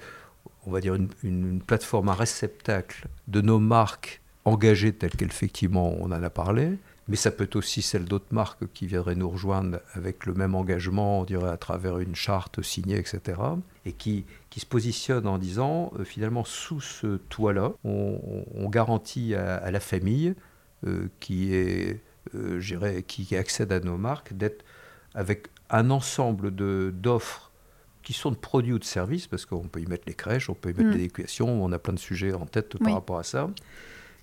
on 0.67 0.71
va 0.71 0.81
dire, 0.81 0.95
une, 1.23 1.61
plateforme, 1.61 2.09
un 2.09 2.15
réceptacle 2.15 3.09
de 3.29 3.41
nos 3.41 3.59
marques 3.59 4.21
engagées 4.45 4.93
telles 4.93 5.13
qu'effectivement 5.13 5.95
on 6.01 6.07
en 6.07 6.23
a 6.23 6.31
parlé, 6.31 6.79
mais 7.09 7.17
ça 7.17 7.31
peut 7.31 7.45
être 7.45 7.57
aussi 7.57 7.83
celle 7.83 8.05
d'autres 8.05 8.33
marques 8.33 8.67
qui 8.73 8.87
viendraient 8.87 9.15
nous 9.15 9.29
rejoindre 9.29 9.81
avec 9.93 10.27
le 10.27 10.35
même 10.35 10.55
engagement, 10.55 11.21
on 11.21 11.25
dirait 11.25 11.51
à 11.51 11.57
travers 11.57 11.99
une 11.99 12.15
charte 12.15 12.63
signée, 12.63 12.99
etc. 12.99 13.41
Et 13.85 13.93
qui, 13.93 14.25
qui 14.51 14.61
se 14.61 14.67
positionne 14.67 15.27
en 15.27 15.39
disant, 15.39 15.93
euh, 15.99 16.05
finalement, 16.05 16.45
sous 16.45 16.81
ce 16.81 17.17
toit-là, 17.29 17.73
on, 17.85 18.69
garantit 18.71 19.35
à, 19.35 19.71
la 19.71 19.81
famille 19.81 20.35
euh, 20.87 21.09
qui, 21.21 21.55
est, 21.55 22.01
euh, 22.35 23.03
qui 23.07 23.37
accède 23.37 23.73
à 23.73 23.81
nos 23.81 23.99
marques 23.99 24.33
d'être 24.33 24.65
avec 25.15 25.49
un 25.71 25.91
ensemble 25.91 26.51
d'offres 26.51 27.53
qui 28.05 28.13
sont 28.13 28.31
de 28.31 28.37
produits 28.37 28.75
ou 28.75 28.79
de 28.79 28.85
services, 28.85 29.27
parce 29.27 29.47
qu'on 29.47 29.67
peut 29.67 29.81
y 29.81 29.87
mettre 29.87 30.05
les 30.07 30.15
crèches, 30.15 30.51
on 30.51 30.55
peut 30.55 30.71
y 30.71 30.75
mettre 30.75 30.91
mm. 30.91 30.99
l'éducation, 30.99 31.65
on 31.65 31.73
a 31.73 31.79
plein 31.79 31.95
de 31.95 31.99
sujets 31.99 32.35
en 32.35 32.47
tête 32.47 32.79
par 32.79 32.93
rapport 32.93 33.19
à 33.19 33.25
ça, 33.25 33.51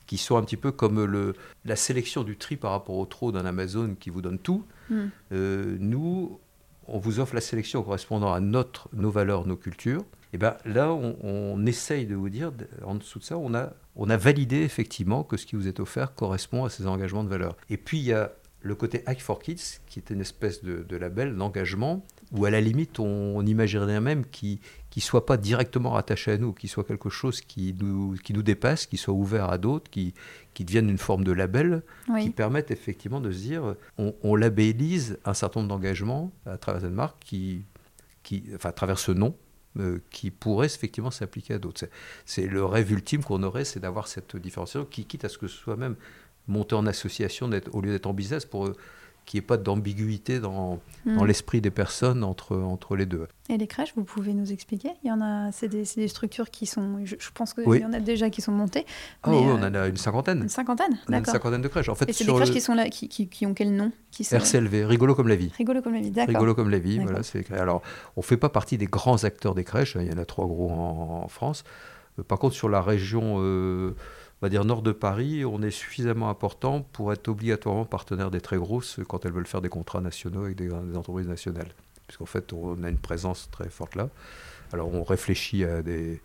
qui 0.06 0.18
sont 0.18 0.38
un 0.38 0.44
petit 0.44 0.58
peu 0.58 0.72
comme 0.72 1.04
le, 1.04 1.34
la 1.66 1.76
sélection 1.76 2.24
du 2.24 2.38
tri 2.38 2.56
par 2.56 2.72
rapport 2.72 2.96
au 2.96 3.06
trop 3.06 3.32
d'un 3.32 3.46
Amazon 3.46 3.96
qui 4.00 4.10
vous 4.10 4.22
donne 4.22 4.38
tout. 4.38 4.66
Mm. 4.90 4.96
Euh, 5.32 5.78
nous, 5.80 6.40
on 6.88 7.00
vous 7.00 7.20
offre 7.20 7.34
la 7.34 7.42
sélection 7.42 7.82
correspondant 7.82 8.32
à 8.32 8.40
notre, 8.40 8.88
nos 8.94 9.10
valeurs, 9.10 9.48
nos 9.48 9.58
cultures. 9.58 10.06
Et 10.34 10.38
bien 10.38 10.56
là, 10.64 10.94
on, 10.94 11.18
on, 11.24 11.66
essaye 11.66 12.06
de 12.06 12.16
vous 12.16 12.30
dire, 12.30 12.52
en 12.86 12.96
dessous 12.96 13.20
de 13.20 13.24
ça, 13.24 13.38
on 13.38 13.54
a, 13.54 13.74
on 13.96 14.10
a 14.10 14.18
validé 14.18 14.62
effectivement 14.62 15.24
que 15.24 15.38
ce 15.38 15.46
qui 15.46 15.56
vous 15.56 15.68
est 15.68 15.80
offert 15.80 16.14
correspond 16.14 16.66
à 16.66 16.70
ces 16.70 16.88
engagements 16.88 17.24
de 17.24 17.30
valeur. 17.30 17.58
Et 17.70 17.78
puis 17.78 17.98
il 17.98 18.06
y 18.06 18.14
a 18.14 18.32
le 18.62 18.76
côté 18.76 19.02
Hack 19.08 19.20
for 19.22 19.40
Kids, 19.40 19.80
qui 19.88 20.00
est 20.00 20.10
une 20.12 20.22
espèce 20.22 20.64
de, 20.64 20.84
de 20.84 20.96
label 20.96 21.36
d'engagement 21.36 22.06
ou 22.32 22.46
à 22.46 22.50
la 22.50 22.62
limite, 22.62 23.00
on, 23.00 23.46
imaginerait 23.46 24.00
même 24.00 24.26
qu'il 24.26 24.60
ne 24.96 25.02
soit 25.02 25.26
pas 25.26 25.38
directement 25.38 25.92
rattaché 25.92 26.32
à 26.32 26.38
nous, 26.38 26.54
qu'il 26.54 26.70
soit 26.70 26.84
quelque 26.84 27.10
chose 27.10 27.42
qui 27.42 27.76
nous, 27.80 28.16
qui 28.24 28.34
nous 28.34 28.44
dépasse, 28.44 28.86
qui 28.86 28.98
soit 28.98 29.14
ouvert 29.14 29.50
à 29.50 29.58
d'autres, 29.58 29.90
qui, 29.92 30.14
qui 30.54 30.64
devienne 30.64 30.90
une 30.90 30.98
forme 30.98 31.24
de 31.24 31.32
label, 31.32 31.84
qui 32.20 32.30
permette 32.30 32.72
effectivement 32.72 33.20
de 33.20 33.32
se 33.32 33.40
dire, 33.40 33.76
on, 33.98 34.36
labellise 34.36 35.20
un 35.26 35.34
certain 35.34 35.62
nombre 35.62 35.76
d'engagements 35.76 36.32
à 36.46 36.58
travers 36.58 36.82
cette 36.82 36.92
marque, 36.92 37.18
qui, 37.20 37.66
qui, 38.24 38.44
enfin 38.56 38.70
à 38.70 38.74
travers 38.74 38.98
ce 38.98 39.12
nom, 39.12 39.36
euh, 39.80 40.00
qui 40.10 40.32
pourrait 40.32 40.68
effectivement 40.68 41.12
s'appliquer 41.12 41.56
à 41.56 41.60
d'autres. 41.60 41.86
C'est 42.26 42.48
le 42.48 42.64
rêve 42.64 42.92
ultime 42.92 43.24
qu'on 43.24 43.44
aurait, 43.44 43.66
c'est 43.66 43.80
d'avoir 43.80 44.08
cette 44.08 44.38
différenciation, 44.38 44.86
qui 44.86 45.06
quitte 45.06 45.26
à 45.26 45.30
ce 45.30 45.38
que 45.38 45.48
ce 45.48 45.58
soit 45.58 45.76
même 45.76 45.96
monté 46.48 46.76
en 46.76 46.86
association 46.88 47.50
au 47.72 47.82
lieu 47.82 47.92
d'être 47.92 48.08
en 48.08 48.14
business 48.14 48.46
pour 48.46 48.72
qu'il 49.26 49.40
n'y 49.40 49.44
ait 49.44 49.48
pas 49.48 49.58
d'ambiguïté 49.58 50.40
dans, 50.40 50.80
hmm. 51.06 51.16
dans 51.16 51.24
l'esprit 51.24 51.62
des 51.62 51.72
personnes 51.72 52.24
entre, 52.24 52.58
entre 52.58 52.96
les 52.96 53.06
deux. 53.06 53.28
Et 53.50 53.58
les 53.58 53.68
crèches, 53.68 53.94
vous 53.96 54.04
pouvez 54.04 54.34
nous 54.34 54.52
expliquer? 54.52 54.92
Il 55.04 55.08
y 55.08 55.12
en 55.12 55.22
a, 55.22 55.52
c'est 55.52 55.68
des, 55.68 55.84
des, 55.96 56.08
structures 56.08 56.50
qui 56.50 56.66
sont, 56.66 57.00
je, 57.04 57.16
pense 57.34 57.54
qu'il 57.54 57.64
y 57.76 57.86
en 57.86 57.94
a 57.94 58.00
déjà 58.00 58.30
qui 58.30 58.42
sont 58.42 58.52
montées. 58.52 58.86
Ah 59.24 59.30
oui, 59.32 59.38
on 59.38 59.62
en 59.62 59.74
a 59.74 59.88
une 59.88 59.98
cinquantaine. 59.98 60.44
Une 60.44 60.50
cinquantaine, 60.50 61.00
on 61.08 61.14
a 61.14 61.18
une 61.18 61.26
cinquantaine 61.26 61.62
de 61.62 61.68
crèches. 61.68 61.90
En 61.90 61.96
fait, 61.96 62.10
Et 62.10 62.14
c'est 62.14 62.26
des 62.26 62.34
crèches 62.34 62.52
qui 62.52 62.62
sont 62.62 62.74
là, 62.74 62.90
qui, 62.90 63.08
qui, 63.10 63.28
qui 63.28 63.46
ont 63.46 63.54
quel 63.54 63.76
nom? 63.76 63.92
Qui 64.12 64.24
sont... 64.24 64.38
RCLV, 64.38 64.86
rigolo 64.86 65.16
comme 65.16 65.28
la 65.28 65.36
vie. 65.36 65.52
Rigolo 65.58 65.82
comme 65.82 65.94
la 65.94 66.02
vie, 66.02 66.12
d'accord. 66.12 66.34
Rigolo 66.34 66.56
comme 66.56 66.70
la 66.70 66.80
vie, 66.80 67.00
voilà. 67.00 67.24
C'est... 67.24 67.52
Alors, 67.52 67.82
on 68.16 68.22
ne 68.22 68.26
fait 68.26 68.38
pas 68.38 68.50
partie 68.50 68.78
des 68.78 68.88
grands 68.88 69.24
acteurs 69.24 69.56
des 69.56 69.64
crèches. 69.64 69.96
Hein, 69.96 70.02
il 70.04 70.12
y 70.12 70.14
en 70.14 70.18
a 70.18 70.26
trois 70.26 70.46
gros 70.46 70.72
en, 70.72 71.28
France. 71.28 71.64
Euh, 72.20 72.24
par 72.24 72.40
contre, 72.40 72.56
sur 72.56 72.70
la 72.70 72.82
région. 72.82 73.38
Euh, 73.40 73.96
on 74.42 74.48
va 74.48 74.50
dire 74.50 74.66
nord 74.66 74.82
de 74.82 74.92
Paris, 74.92 75.46
on 75.46 75.62
est 75.62 75.72
suffisamment 75.72 76.30
important 76.30 76.82
pour 76.94 77.14
être 77.14 77.28
obligatoirement 77.28 77.86
partenaire 77.86 78.32
des 78.32 78.42
très 78.42 78.58
grosses 78.58 79.00
quand 79.08 79.24
elles 79.24 79.34
veulent 79.34 79.46
faire 79.46 79.62
des 79.62 79.70
contrats 79.70 80.02
nationaux 80.02 80.46
avec 80.46 80.56
des, 80.56 80.74
entreprises 80.96 81.28
nationales. 81.28 81.70
Puisqu'en 82.08 82.26
fait, 82.26 82.52
on 82.52 82.84
a 82.84 82.90
une 82.90 82.98
présence 82.98 83.50
très 83.52 83.70
forte 83.70 83.96
là. 83.96 84.10
Alors 84.74 84.92
on 84.94 85.04
réfléchit 85.04 85.64
à 85.64 85.84
des, 85.84 86.22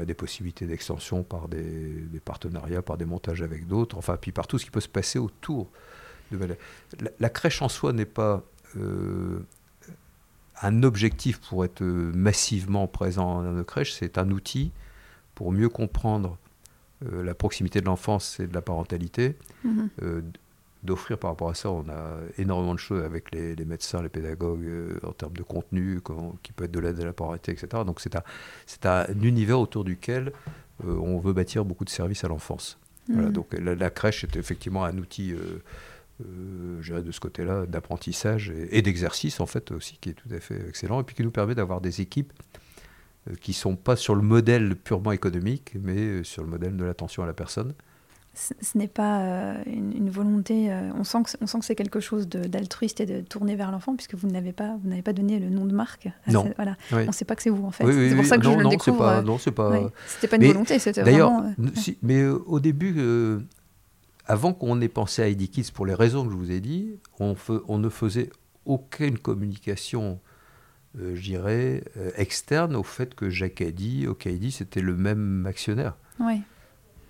à 0.00 0.06
des 0.06 0.14
possibilités 0.14 0.66
d'extension 0.66 1.22
par 1.22 1.48
des, 1.48 2.02
partenariats, 2.24 2.80
par 2.80 2.96
des 2.96 3.04
montages 3.04 3.42
avec 3.42 3.66
d'autres, 3.66 3.98
enfin, 3.98 4.16
puis 4.16 4.32
par 4.32 4.46
tout 4.46 4.58
ce 4.58 4.64
qui 4.64 4.70
peut 4.70 4.80
se 4.80 4.88
passer 4.88 5.18
autour 5.18 5.68
de 6.32 6.38
la, 6.44 7.10
la 7.20 7.28
crèche 7.28 7.60
en 7.60 7.68
soi 7.68 7.92
n'est 7.92 8.06
pas 8.06 8.42
un 10.62 10.82
objectif 10.82 11.40
pour 11.40 11.64
être 11.64 11.82
massivement 11.82 12.86
présent 12.86 13.42
dans 13.42 13.52
nos 13.52 13.64
crèches, 13.64 13.92
c'est 13.92 14.16
un 14.16 14.30
outil 14.30 14.72
pour 15.34 15.52
mieux 15.52 15.68
comprendre 15.68 16.38
euh, 17.06 17.22
la 17.22 17.34
proximité 17.34 17.80
de 17.80 17.86
l'enfance 17.86 18.40
et 18.40 18.46
de 18.46 18.54
la 18.54 18.62
parentalité. 18.62 19.36
Mhm. 19.64 19.88
Euh, 20.02 20.22
d'offrir 20.84 21.18
par 21.18 21.30
rapport 21.30 21.50
à 21.50 21.54
ça, 21.54 21.70
on 21.70 21.88
a 21.88 22.18
énormément 22.38 22.72
de 22.72 22.78
choses 22.78 23.02
avec 23.02 23.32
les, 23.32 23.56
médecins, 23.64 24.00
les 24.00 24.08
pédagogues, 24.08 24.64
euh, 24.64 25.00
en 25.02 25.12
termes 25.12 25.32
de 25.32 25.42
contenu, 25.42 26.00
qui 26.44 26.52
peut 26.52 26.64
être 26.64 26.70
de 26.70 26.78
l'aide 26.78 27.00
à 27.00 27.04
la 27.04 27.12
parentalité, 27.12 27.50
etc. 27.50 27.82
Donc 27.84 28.00
c'est 28.00 28.14
un, 28.14 28.22
un, 28.84 29.20
univers 29.22 29.58
autour 29.58 29.82
duquel 29.82 30.32
on 30.84 31.18
veut 31.18 31.32
bâtir 31.32 31.64
beaucoup 31.64 31.84
de 31.84 31.90
services 31.90 32.22
à 32.22 32.28
l'enfance. 32.28 32.78
Voilà, 33.08 33.26
mhm. 33.26 33.32
donc 33.32 33.52
la, 33.58 33.90
crèche 33.90 34.22
est 34.22 34.36
effectivement 34.36 34.84
un 34.84 34.96
outil 34.98 35.34
euh, 36.26 37.02
de 37.02 37.12
ce 37.12 37.20
côté-là, 37.20 37.66
d'apprentissage 37.66 38.52
et, 38.70 38.82
d'exercice 38.82 39.38
en 39.38 39.46
fait 39.46 39.70
aussi, 39.70 39.98
qui 40.00 40.10
est 40.10 40.14
tout 40.14 40.28
à 40.34 40.40
fait 40.40 40.60
excellent, 40.68 41.00
et 41.00 41.04
puis 41.04 41.14
qui 41.14 41.22
nous 41.22 41.30
permet 41.30 41.54
d'avoir 41.54 41.80
des 41.80 42.00
équipes 42.00 42.32
qui 43.40 43.52
ne 43.52 43.56
sont 43.56 43.76
pas 43.76 43.96
sur 43.96 44.14
le 44.14 44.22
modèle 44.22 44.76
purement 44.76 45.12
économique, 45.12 45.74
mais 45.80 45.96
euh, 45.96 46.24
sur 46.24 46.42
le 46.42 46.48
modèle 46.48 46.76
de 46.76 46.84
l'attention 46.84 47.22
à 47.22 47.26
la 47.26 47.32
personne. 47.32 47.74
Ce, 48.34 48.78
n'est 48.78 48.86
pas 48.86 49.20
euh, 49.20 49.54
une, 49.66 50.10
volonté, 50.10 50.70
on 50.96 51.02
sent 51.02 51.24
que, 51.24 51.30
on 51.40 51.48
sent 51.48 51.58
que 51.58 51.64
c'est 51.64 51.74
quelque 51.74 51.98
chose 51.98 52.28
d'altruiste 52.28 53.00
et 53.00 53.06
de 53.06 53.20
tourner 53.20 53.56
vers 53.56 53.72
l'enfant, 53.72 53.96
puisque 53.96 54.14
vous 54.14 54.28
n'avez 54.28 54.52
pas, 54.52 54.76
vous 54.80 54.88
n'avez 54.88 55.02
pas 55.02 55.12
donné 55.12 55.40
le 55.40 55.50
nom 55.50 55.64
de 55.64 55.74
marque. 55.74 56.08
non. 56.28 56.48
voilà. 56.54 56.76
On 56.92 57.06
ne 57.06 57.12
sait 57.12 57.24
pas 57.24 57.34
que 57.34 57.42
c'est 57.42 57.50
vous 57.50 57.66
en 57.66 57.72
fait. 57.72 57.84
c'est 57.84 58.14
pour 58.14 58.24
ça 58.24 58.38
que 58.38 58.44
non, 58.44 58.52
je 58.52 58.58
non, 58.58 58.70
le 58.70 58.76
découvre. 58.76 58.98
Pas, 58.98 59.22
non, 59.22 59.38
c'est 59.38 59.50
pas. 59.50 59.90
C'était 60.06 60.28
pas 60.28 60.36
une 60.36 60.52
volonté, 60.52 60.78
c'était 60.78 61.02
vraiment. 61.02 61.40
D'ailleurs, 61.40 61.72
si, 61.74 61.98
mais 62.00 62.24
au 62.26 62.60
début, 62.60 62.94
avant 64.26 64.52
qu'on 64.52 64.80
ait 64.82 64.88
pensé 64.88 65.22
à 65.22 65.26
Eddie 65.26 65.48
Kids, 65.48 65.72
pour 65.74 65.86
les 65.86 65.94
raisons 65.94 66.24
que 66.24 66.30
je 66.30 66.36
vous 66.36 66.52
ai 66.52 66.60
dit, 66.60 66.94
on, 67.18 67.34
on 67.66 67.78
ne 67.78 67.88
faisait 67.88 68.30
aucune 68.66 69.18
communication, 69.18 70.20
euh, 71.00 71.14
je 71.14 71.22
dirais, 71.22 71.84
euh, 71.96 72.10
externe 72.16 72.76
au 72.76 72.82
fait 72.82 73.14
que 73.14 73.26
Eddy, 73.62 74.06
Eddy, 74.24 74.50
c'était 74.50 74.80
le 74.80 74.96
même 74.96 75.46
actionnaire. 75.46 75.96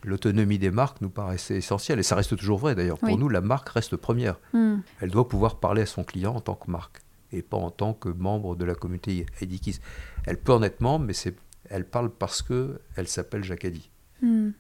L'autonomie 0.05 0.59
des 0.59 0.71
marques 0.71 1.01
nous 1.01 1.11
paraissait 1.11 1.57
essentielle, 1.57 1.99
et 1.99 2.03
ça 2.03 2.15
reste 2.15 2.37
toujours 2.37 2.59
vrai 2.59 2.75
d'ailleurs. 2.75 2.99
Pour 2.99 3.19
nous, 3.19 3.29
la 3.29 3.41
marque 3.41 3.69
reste 3.71 3.97
première. 3.97 4.39
Hmm. 4.53 4.77
Elle 5.01 5.11
doit 5.11 5.29
pouvoir 5.29 5.59
parler 5.59 5.83
à 5.83 5.87
son 5.87 6.05
client 6.05 6.35
en 6.35 6.41
tant 6.41 6.55
que 6.55 6.71
marque, 6.71 7.01
et 7.33 7.43
pas 7.43 7.57
en 7.57 7.71
tant 7.71 7.95
que 7.95 8.09
membre 8.09 8.55
de 8.55 8.65
la 8.65 8.75
communauté 8.75 9.27
Eddy 9.41 9.61
Kids. 9.61 9.81
Elle 10.27 10.39
peut 10.39 10.53
en 10.53 10.63
être 10.63 10.81
membre, 10.81 11.07
mais 11.07 11.33
elle 11.69 11.85
parle 11.85 12.11
parce 12.11 12.43
qu'elle 12.43 13.09
s'appelle 13.09 13.43
Eddy. 13.63 13.91
Hmm. 14.23 14.51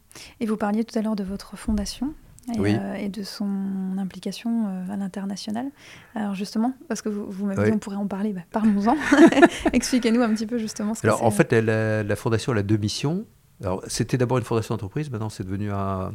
Et 0.41 0.47
vous 0.47 0.57
parliez 0.57 0.85
tout 0.85 0.99
à 0.99 1.03
l'heure 1.03 1.17
de 1.17 1.25
votre 1.25 1.57
fondation, 1.57 2.15
euh, 2.59 2.95
et, 2.95 3.09
de 3.09 3.23
son 3.23 3.97
implication 3.99 4.67
euh, 4.67 4.93
à 4.93 4.97
l'international. 4.97 5.67
Alors 6.15 6.35
justement, 6.35 6.75
parce 6.89 7.03
que 7.03 7.09
vous, 7.09 7.27
vous 7.31 7.47
m'avez 7.47 7.71
dit 7.71 7.75
on 7.75 7.79
pourrait 7.79 7.97
en 7.97 8.07
parler, 8.07 8.33
bah, 8.33 8.43
parlons-en. 8.51 8.97
Expliquez-nous 9.73 10.23
un 10.23 10.35
petit 10.35 10.47
peu 10.47 10.59
justement 10.59 10.95
ce 10.95 11.07
Alors 11.07 11.25
en 11.25 11.31
fait, 11.31 11.53
la, 11.53 12.03
la, 12.03 12.17
fondation 12.17 12.53
a 12.53 12.63
deux 12.63 12.77
missions. 12.77 13.27
Alors 13.63 13.83
c'était 13.87 14.19
d'abord 14.19 14.39
une 14.39 14.45
fondation 14.45 14.75
d'entreprise, 14.75 15.11
maintenant 15.11 15.29
c'est 15.29 15.45
devenu 15.45 15.71
un, 15.73 16.13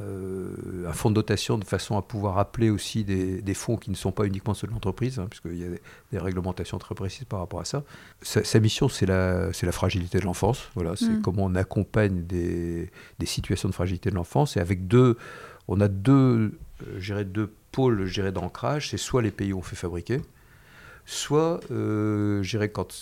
euh, 0.00 0.86
un 0.88 0.92
fonds 0.92 1.10
de 1.10 1.14
dotation 1.14 1.58
de 1.58 1.64
façon 1.64 1.96
à 1.98 2.02
pouvoir 2.02 2.38
appeler 2.38 2.70
aussi 2.70 3.04
des, 3.04 3.54
fonds 3.54 3.76
qui 3.76 3.90
ne 3.90 3.96
sont 3.96 4.12
pas 4.12 4.24
uniquement 4.24 4.54
ceux 4.54 4.66
de 4.66 4.72
l'entreprise, 4.72 5.18
hein, 5.18 5.26
puisqu'il 5.28 5.58
y 5.58 5.64
a 5.64 5.68
des, 6.12 6.18
réglementations 6.18 6.78
très 6.78 6.94
précises 6.94 7.24
par 7.24 7.40
rapport 7.40 7.60
à 7.60 7.64
ça. 7.64 7.82
Sa, 8.22 8.60
mission, 8.60 8.88
c'est 8.88 9.06
la, 9.06 9.50
la 9.50 9.72
fragilité 9.72 10.18
de 10.18 10.24
l'enfance. 10.24 10.70
Voilà, 10.74 10.96
c'est 10.96 11.08
mm. 11.08 11.22
comment 11.22 11.44
on 11.44 11.54
accompagne 11.54 12.22
des, 12.24 12.90
situations 13.24 13.68
de 13.68 13.74
fragilité 13.74 14.10
de 14.10 14.14
l'enfance. 14.14 14.56
Et 14.56 14.60
avec 14.60 14.86
deux, 14.86 15.16
on 15.68 15.80
a 15.80 15.88
deux, 15.88 16.58
euh, 16.86 17.24
deux 17.24 17.52
pôles 17.72 18.10
d'ancrage. 18.32 18.90
C'est 18.90 18.96
soit 18.96 19.22
les 19.22 19.30
pays 19.30 19.52
où 19.52 19.58
on 19.58 19.62
fait 19.62 19.76
fabriquer, 19.76 20.20
soit, 21.04 21.60
euh, 21.70 22.42
quand 22.72 22.94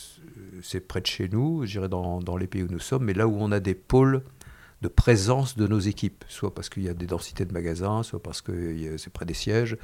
c'est 0.63 0.81
près 0.81 1.01
de 1.01 1.07
chez 1.07 1.29
nous, 1.29 1.65
dans, 1.89 2.21
dans 2.21 2.37
les 2.37 2.47
pays 2.47 2.63
où 2.63 2.69
nous 2.69 2.81
sommes, 2.81 3.05
mais 3.05 3.15
là 3.15 3.29
où 3.29 3.37
on 3.39 3.53
a 3.53 3.61
des 3.61 3.75
pôles 3.75 4.23
de 4.83 4.89
présence 4.89 5.57
de 5.57 5.67
nos 5.67 5.81
équipes, 5.81 6.25
soit 6.29 6.55
parce 6.55 6.69
qu'il 6.69 6.85
y 6.85 6.89
a 6.89 6.95
des 6.95 7.07
densités 7.07 7.45
de 7.45 7.53
magasins, 7.53 8.03
soit 8.03 8.23
parce 8.23 8.41
que 8.43 8.97
c'est 8.97 9.13
près 9.13 9.25
des 9.25 9.35
sièges. 9.35 9.77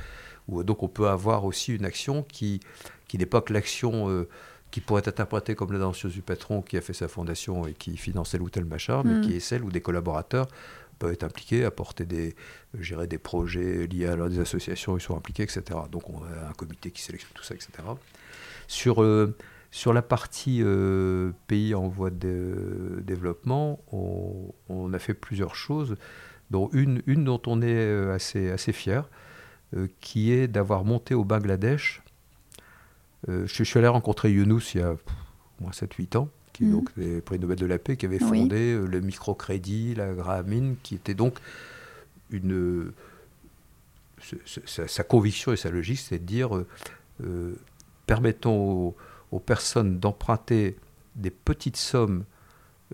Ou, 0.48 0.62
donc 0.62 0.82
on 0.82 0.88
peut 0.88 1.08
avoir 1.08 1.44
aussi 1.44 1.74
une 1.74 1.84
action 1.84 2.22
qui, 2.22 2.60
qui 3.08 3.18
n'est 3.18 3.26
pas 3.26 3.40
que 3.40 3.52
l'action 3.52 4.08
euh, 4.08 4.28
qui 4.70 4.80
pourrait 4.80 5.00
être 5.00 5.08
interprétée 5.08 5.54
comme 5.54 5.72
la 5.72 5.78
danseuse 5.78 6.12
du 6.12 6.22
patron 6.22 6.62
qui 6.62 6.76
a 6.76 6.80
fait 6.80 6.92
sa 6.92 7.08
fondation 7.08 7.66
et 7.66 7.72
qui 7.72 7.96
finance 7.96 8.30
tel 8.30 8.42
ou 8.42 8.50
tel 8.50 8.64
machin, 8.64 9.02
mais 9.04 9.14
mm. 9.14 9.20
qui 9.22 9.36
est 9.36 9.40
celle 9.40 9.64
où 9.64 9.70
des 9.70 9.80
collaborateurs 9.80 10.46
peuvent 11.00 11.12
être 11.12 11.24
impliqués, 11.24 11.64
apporter 11.64 12.04
des, 12.04 12.36
des 12.72 13.18
projets 13.18 13.88
liés 13.88 14.06
à 14.06 14.28
des 14.28 14.38
associations, 14.38 14.96
ils 14.96 15.00
sont 15.00 15.16
impliqués, 15.16 15.42
etc. 15.42 15.62
Donc 15.90 16.08
on 16.08 16.22
a 16.22 16.50
un 16.50 16.52
comité 16.52 16.92
qui 16.92 17.02
sélectionne 17.02 17.32
tout 17.34 17.42
ça, 17.42 17.54
etc. 17.54 17.70
Sur... 18.68 19.02
Euh, 19.02 19.36
sur 19.74 19.92
la 19.92 20.02
partie 20.02 20.60
euh, 20.62 21.32
pays 21.48 21.74
en 21.74 21.88
voie 21.88 22.10
de 22.10 23.02
développement, 23.04 23.80
on, 23.90 24.92
a 24.94 24.98
fait 25.00 25.14
plusieurs 25.14 25.56
choses, 25.56 25.96
dont 26.52 26.70
une, 26.72 27.02
une 27.08 27.24
dont 27.24 27.42
on 27.48 27.60
est 27.60 27.74
euh, 27.74 28.14
assez, 28.14 28.52
assez 28.52 28.72
fier, 28.72 29.10
euh, 29.76 29.88
qui 30.00 30.30
est 30.30 30.46
d'avoir 30.46 30.84
monté 30.84 31.14
au 31.14 31.24
Bangladesh. 31.24 32.04
Je, 33.26 33.64
suis 33.64 33.78
allé 33.80 33.88
rencontrer 33.88 34.30
Younous 34.30 34.60
il 34.76 34.80
y 34.80 34.84
a 34.84 34.94
moins 35.60 35.72
7-8 35.72 36.18
ans, 36.18 36.28
qui 36.52 36.62
est 36.62 36.66
mhm. 36.68 36.72
donc 36.72 36.90
le 36.96 37.20
prix 37.20 37.40
Nobel 37.40 37.58
de 37.58 37.66
la 37.66 37.78
paix, 37.78 37.96
qui 37.96 38.06
avait 38.06 38.20
fondé 38.20 38.78
le 38.78 39.00
microcrédit, 39.00 39.96
la 39.96 40.14
Gramine, 40.14 40.76
qui 40.84 40.94
était 40.94 41.14
donc 41.14 41.40
une. 42.30 42.92
Sa, 44.46 44.86
sa, 44.86 45.02
conviction 45.02 45.52
et 45.52 45.56
sa 45.56 45.70
logique, 45.70 45.98
c'est 45.98 46.20
de 46.20 46.24
dire 46.24 46.64
permettons 48.06 48.56
aux 48.56 48.96
aux 49.34 49.40
personnes 49.40 49.98
d'emprunter 49.98 50.76
des 51.16 51.30
petites 51.30 51.76
sommes 51.76 52.24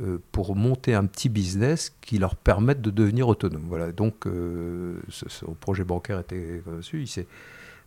euh, 0.01 0.19
pour 0.33 0.57
monter 0.57 0.95
un 0.95 1.05
petit 1.05 1.29
business 1.29 1.95
qui 2.01 2.19
leur 2.19 2.35
permette 2.35 2.81
de 2.81 2.91
devenir 2.91 3.29
autonomes. 3.29 3.67
Voilà, 3.69 3.93
donc 3.93 4.27
euh, 4.27 4.99
son 5.09 5.53
projet 5.53 5.85
bancaire 5.85 6.19
était 6.19 6.63
s'est, 7.05 7.27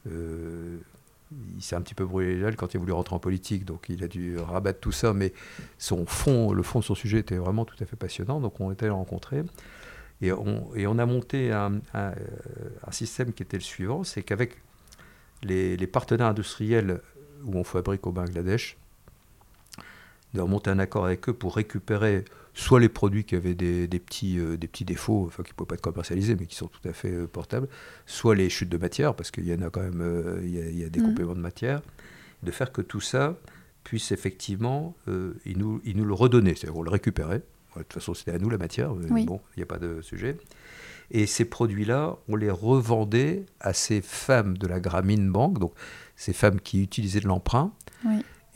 euh, 0.07 0.77
il 1.55 1.63
s'est 1.63 1.75
un 1.75 1.81
petit 1.81 1.95
peu 1.95 2.05
brûlé 2.05 2.35
les 2.35 2.43
ailes 2.43 2.55
quand 2.55 2.75
il 2.75 2.77
a 2.77 2.79
voulu 2.79 2.91
rentrer 2.91 3.15
en 3.15 3.19
politique, 3.19 3.65
donc 3.65 3.85
il 3.89 4.03
a 4.03 4.07
dû 4.07 4.37
rabattre 4.37 4.79
tout 4.79 4.91
ça. 4.91 5.13
Mais 5.13 5.33
son 5.79 6.05
fond, 6.05 6.53
le 6.53 6.61
fond 6.61 6.79
de 6.79 6.83
son 6.83 6.95
sujet 6.95 7.17
était 7.19 7.37
vraiment 7.37 7.65
tout 7.65 7.77
à 7.79 7.85
fait 7.87 7.95
passionnant. 7.95 8.39
Donc 8.39 8.61
on 8.61 8.71
était 8.71 8.85
allé. 8.85 8.95
Et 10.21 10.31
on, 10.31 10.99
a 10.99 11.05
monté 11.07 11.51
un, 11.51 11.81
système 12.91 13.33
qui 13.33 13.41
était 13.41 13.57
le 13.57 13.63
suivant, 13.63 14.03
c'est 14.03 14.21
qu'avec 14.21 14.61
les 15.41 15.87
partenaires 15.87 16.27
industriels 16.27 17.01
où 17.45 17.57
on 17.57 17.63
fabrique 17.63 18.05
au 18.07 18.11
Bangladesh, 18.11 18.77
de 20.33 20.41
remonter 20.41 20.71
un 20.71 20.79
accord 20.79 21.05
avec 21.05 21.29
eux 21.29 21.33
pour 21.33 21.55
récupérer 21.55 22.25
soit 22.53 22.79
les 22.79 22.89
produits 22.89 23.23
qui 23.23 23.35
avaient 23.35 23.55
des, 23.55 23.87
petits, 23.87 24.37
euh, 24.37 24.57
des 24.57 24.67
petits 24.67 24.85
défauts, 24.85 25.25
enfin 25.27 25.43
qui 25.43 25.51
ne 25.51 25.55
pouvaient 25.55 25.67
pas 25.67 25.75
être 25.75 25.81
commercialisés, 25.81 26.35
mais 26.39 26.45
qui 26.45 26.55
sont 26.55 26.67
tout 26.67 26.87
à 26.87 26.93
fait 26.93 27.11
euh, 27.11 27.27
portables, 27.27 27.67
soit 28.05 28.35
les 28.35 28.49
chutes 28.49 28.69
de 28.69 28.77
matière, 28.77 29.15
parce 29.15 29.31
qu'il 29.31 29.47
y 29.47 29.53
en 29.53 29.61
a 29.61 29.69
quand 29.69 29.81
même, 29.81 30.01
euh, 30.01 30.39
il, 30.43 30.77
y 30.77 30.83
a, 30.83 30.89
des 30.89 30.99
mmh. 30.99 31.03
compléments 31.03 31.35
de 31.35 31.39
matière, 31.39 31.81
de 32.43 32.51
faire 32.51 32.71
que 32.71 32.81
tout 32.81 33.01
ça 33.01 33.37
puisse 33.83 34.13
effectivement, 34.13 34.95
ils, 35.45 35.57
nous, 35.57 35.81
ils 35.83 35.97
nous 35.97 36.05
le 36.05 36.13
redonner, 36.13 36.55
c'est-à-dire 36.55 36.77
on 36.77 36.83
le 36.83 36.89
récupérait, 36.89 37.41
de 37.75 37.81
toute 37.81 37.91
façon 37.91 38.13
c'était 38.13 38.31
à 38.31 38.39
nous 38.39 38.49
la 38.49 38.57
matière, 38.57 38.93
bon, 38.93 39.41
il 39.55 39.59
n'y 39.59 39.63
a 39.63 39.65
pas 39.65 39.77
de 39.77 40.01
sujet. 40.01 40.37
Et 41.11 41.25
ces 41.25 41.43
produits-là, 41.43 42.15
on 42.29 42.37
les 42.37 42.49
revendait 42.49 43.45
à 43.59 43.73
ces 43.73 44.01
femmes 44.01 44.57
de 44.57 44.67
la 44.67 44.79
Gramine 44.79 45.29
Bank, 45.29 45.59
donc 45.59 45.73
ces 46.15 46.33
femmes 46.33 46.59
qui 46.59 46.81
utilisaient 46.81 47.19
de 47.19 47.27
l'emprunt 47.27 47.71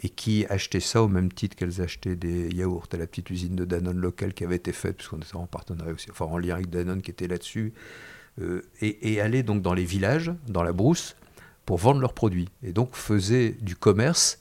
et 0.04 0.10
qui 0.10 0.46
achetaient 0.48 0.80
ça 0.80 1.02
au 1.02 1.08
même 1.08 1.32
titre 1.32 1.56
qu'elles 1.56 1.82
achetaient 1.82 2.16
des 2.16 2.50
yaourts 2.50 2.88
à 2.94 2.98
la 2.98 3.08
petite 3.08 3.30
usine 3.30 3.56
de 3.56 3.66
Danone 3.66 3.98
locale 3.98 4.34
qui 4.34 4.44
avait 4.44 4.58
été 4.58 4.72
faite, 4.72 4.98
puisqu'on 4.98 5.18
était 5.18 5.36
en 5.36 5.48
partenariat 5.48 5.94
aussi, 5.94 6.12
enfin 6.12 6.26
en 6.26 6.38
lien 6.38 6.56
avec 6.56 6.70
Danone 6.70 7.02
qui 7.02 7.10
était 7.10 7.28
là-dessus, 7.28 7.74
euh, 8.40 8.62
et, 8.82 9.14
et 9.14 9.22
allaient 9.22 9.44
donc 9.44 9.64
dans 9.64 9.74
les 9.74 9.86
villages, 9.86 10.32
dans 10.48 10.62
la 10.62 10.74
brousse, 10.74 11.16
pour 11.66 11.78
vendre 11.78 12.00
leurs 12.00 12.14
produits. 12.14 12.50
Et 12.62 12.74
donc 12.74 12.96
faisaient 12.96 13.58
du 13.62 13.76
commerce 13.76 14.40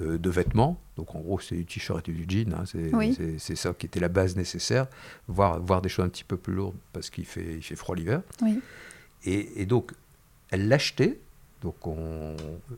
euh, 0.00 0.16
de 0.16 0.30
vêtements. 0.30 0.80
Donc 0.96 1.14
en 1.14 1.20
gros, 1.20 1.38
c'est 1.38 1.54
du 1.54 1.66
t-shirt 1.66 2.08
et 2.08 2.12
du 2.12 2.24
jean. 2.26 2.54
Hein, 2.54 2.64
c'est 3.38 3.56
ça 3.56 3.74
qui 3.74 3.84
était 3.84 4.00
la 4.00 4.08
base 4.08 4.36
nécessaire. 4.36 4.86
Voir, 5.28 5.60
voir 5.60 5.82
des 5.82 5.90
choses 5.90 6.06
un 6.06 6.08
petit 6.08 6.24
peu 6.24 6.38
plus 6.38 6.54
lourdes 6.54 6.76
parce 6.94 7.10
qu'il 7.10 7.26
fait, 7.26 7.56
il 7.56 7.62
fait 7.62 7.76
froid 7.76 7.94
l'hiver. 7.94 8.22
Et, 9.24 9.60
et, 9.60 9.66
donc, 9.66 9.92
elles 10.50 10.66
l'achetaient 10.66 11.18
donc 11.62 11.76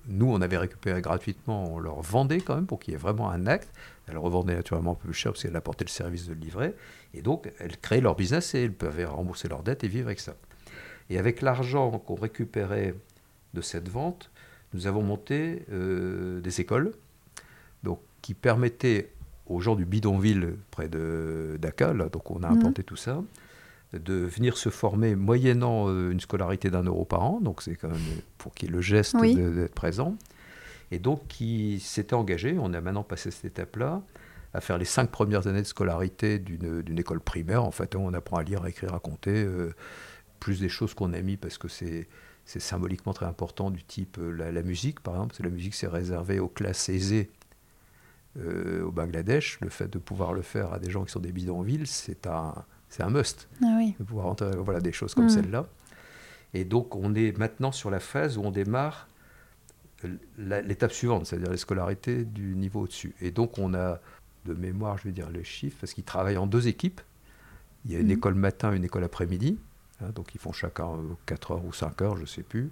nous, 0.09 0.27
on 0.31 0.41
avait 0.41 0.59
récupéré 0.59 1.01
gratuitement, 1.01 1.73
on 1.75 1.79
leur 1.79 2.01
vendait 2.03 2.41
quand 2.41 2.55
même 2.55 2.67
pour 2.67 2.79
qu'il 2.79 2.93
y 2.93 2.95
ait 2.95 2.99
vraiment 3.01 3.31
un 3.31 3.47
acte. 3.47 3.71
Elles 4.07 4.19
revendaient 4.19 4.55
naturellement 4.55 4.93
un 4.93 4.95
peu 4.97 5.07
plus 5.09 5.15
cher 5.15 5.33
parce 5.33 5.43
qu'elles 5.43 5.57
apportaient 5.57 5.85
le 5.85 5.91
service 5.91 6.27
de 6.29 6.35
livret. 6.35 6.75
Et 7.15 7.23
donc, 7.23 7.51
elles 7.59 7.79
créaient 7.79 8.03
leur 8.03 8.15
business 8.15 8.55
et 8.55 8.65
elles 8.65 8.73
pouvaient 8.73 9.07
rembourser 9.07 9.49
leurs 9.49 9.63
dettes 9.63 9.85
et 9.85 9.89
vivre 9.89 10.07
avec 10.09 10.21
ça. 10.21 10.35
Et 11.11 11.19
avec 11.19 11.41
l'argent 11.43 11.91
qu'on 11.99 12.15
récupérait 12.15 12.95
de 13.55 13.61
cette 13.61 13.89
vente, 13.89 14.31
nous 14.75 14.87
avons 14.87 15.03
monté 15.03 15.65
euh, 15.73 16.41
des 16.41 16.61
écoles 16.61 16.93
donc, 17.83 18.01
qui 18.23 18.35
permettaient 18.35 19.11
aux 19.47 19.61
gens 19.61 19.77
du 19.77 19.85
bidonville 19.85 20.57
près 20.71 20.89
de 20.89 21.59
Dakar, 21.61 21.95
donc 21.95 22.31
on 22.31 22.43
a 22.43 22.49
Mhm. 22.49 22.57
implanté 22.57 22.83
tout 22.83 22.97
ça, 22.97 23.23
de 23.99 24.15
venir 24.15 24.57
se 24.57 24.69
former 24.69 25.15
moyennant 25.15 25.89
euh, 25.89 26.11
une 26.11 26.21
scolarité 26.21 26.71
d'un 26.71 26.83
euro 26.85 27.05
par 27.05 27.23
an, 27.23 27.41
donc 27.41 27.63
c'est 27.63 27.77
quand 27.77 27.89
même 27.89 27.99
pour 28.39 28.53
ait 28.63 28.67
le 28.67 28.81
geste 28.81 29.15
Oui. 29.19 29.35
d'être 29.35 29.75
présent. 29.75 30.17
Et 30.91 30.99
donc 30.99 31.27
qui 31.29 31.81
s'était 31.81 32.15
engagé, 32.15 32.57
on 32.61 32.73
a 32.75 32.81
maintenant 32.81 33.03
passé 33.03 33.31
cette 33.31 33.45
étape-là, 33.47 34.03
à 34.53 34.61
faire 34.61 34.79
les 34.79 34.85
cinq 34.85 35.11
premières 35.11 35.47
années 35.47 35.63
de 35.63 35.67
scolarité 35.67 36.39
d'une 36.39 36.99
école 36.99 37.21
primaire. 37.21 37.65
En 37.65 37.73
fait, 37.73 37.97
on 37.97 38.13
apprend 38.15 38.37
à 38.37 38.43
lire, 38.45 38.63
à 38.63 38.69
écrire, 38.69 38.95
à 38.95 39.01
compter, 39.01 39.43
euh, 39.45 39.75
plus 40.39 40.61
des 40.61 40.69
choses 40.69 40.95
qu'on 40.95 41.13
a 41.13 41.21
mis 41.21 41.37
parce 41.37 41.59
que 41.59 41.69
c'est 41.69 42.07
c'est 42.47 42.61
symboliquement 42.61 43.15
très 43.15 43.25
important 43.25 43.71
du 43.71 43.83
type 43.83 44.19
euh, 44.19 44.31
la, 44.31 44.53
la 44.53 44.63
musique, 44.63 45.01
par 45.01 45.15
exemple. 45.15 45.29
Parce 45.31 45.39
que 45.39 45.45
la 45.45 45.51
musique, 45.51 45.75
c'est 45.75 45.87
réservé 45.89 46.41
aux 46.41 46.49
classes 46.49 46.91
aisées 46.91 47.31
euh, 48.39 48.83
au 48.85 48.91
Bangladesh. 48.93 49.59
Le 49.63 49.71
fait 49.71 49.89
de 49.89 49.99
pouvoir 49.99 50.35
le 50.35 50.43
faire 50.43 50.73
à 50.73 50.79
des 50.79 50.91
gens 50.91 51.05
qui 51.05 51.11
sont 51.13 51.21
des 51.21 51.33
bidonvilles, 51.33 51.87
c'est 51.87 52.27
un, 52.27 52.55
c'est 52.89 53.03
un 53.03 53.11
must 53.11 53.49
Ah 53.63 53.75
oui. 53.79 53.95
de 53.99 54.05
pouvoir 54.05 54.27
entrer, 54.27 54.51
voilà, 54.57 54.81
des 54.81 54.93
choses 54.93 55.15
comme 55.15 55.27
Mm. 55.27 55.31
celle-là. 55.31 55.67
Et 56.53 56.65
donc, 56.65 56.95
on 56.95 57.15
est 57.15 57.37
maintenant 57.37 57.73
sur 57.73 57.91
la 57.91 58.01
phase 58.01 58.39
où 58.39 58.43
on 58.43 58.51
démarre 58.51 59.09
l'étape 60.39 60.93
suivante, 60.93 61.27
c'est-à-dire 61.27 61.51
les 61.51 61.57
scolarités 61.57 62.25
du 62.25 62.55
niveau 62.55 62.83
au-dessus. 62.83 63.15
Et 63.21 63.31
donc, 63.31 63.59
on 63.59 63.75
a 63.75 64.01
de 64.45 64.53
mémoire, 64.55 64.99
je 64.99 65.05
vais 65.05 65.13
dire 65.13 65.31
les 65.31 65.45
chiffres, 65.45 65.79
parce 65.81 65.95
qu'ils 65.95 66.05
travaillent 66.05 66.37
en 66.37 66.47
deux 66.47 66.69
équipes. 66.69 67.01
Il 67.87 67.93
y 67.93 67.97
a 67.97 67.99
une 68.01 68.07
Mhm. 68.07 68.13
école 68.13 68.35
matin, 68.35 68.73
une 68.73 68.85
école 68.85 69.05
après-midi. 69.05 69.59
hein, 70.01 70.11
donc, 70.15 70.35
ils 70.35 70.41
font 70.41 70.53
chacun 70.53 70.91
4 71.25 71.53
heures 71.53 71.65
ou 71.65 71.73
5 71.73 72.03
heures, 72.03 72.17
je 72.17 72.23
ne 72.23 72.27
sais 72.27 72.43
plus. 72.43 72.65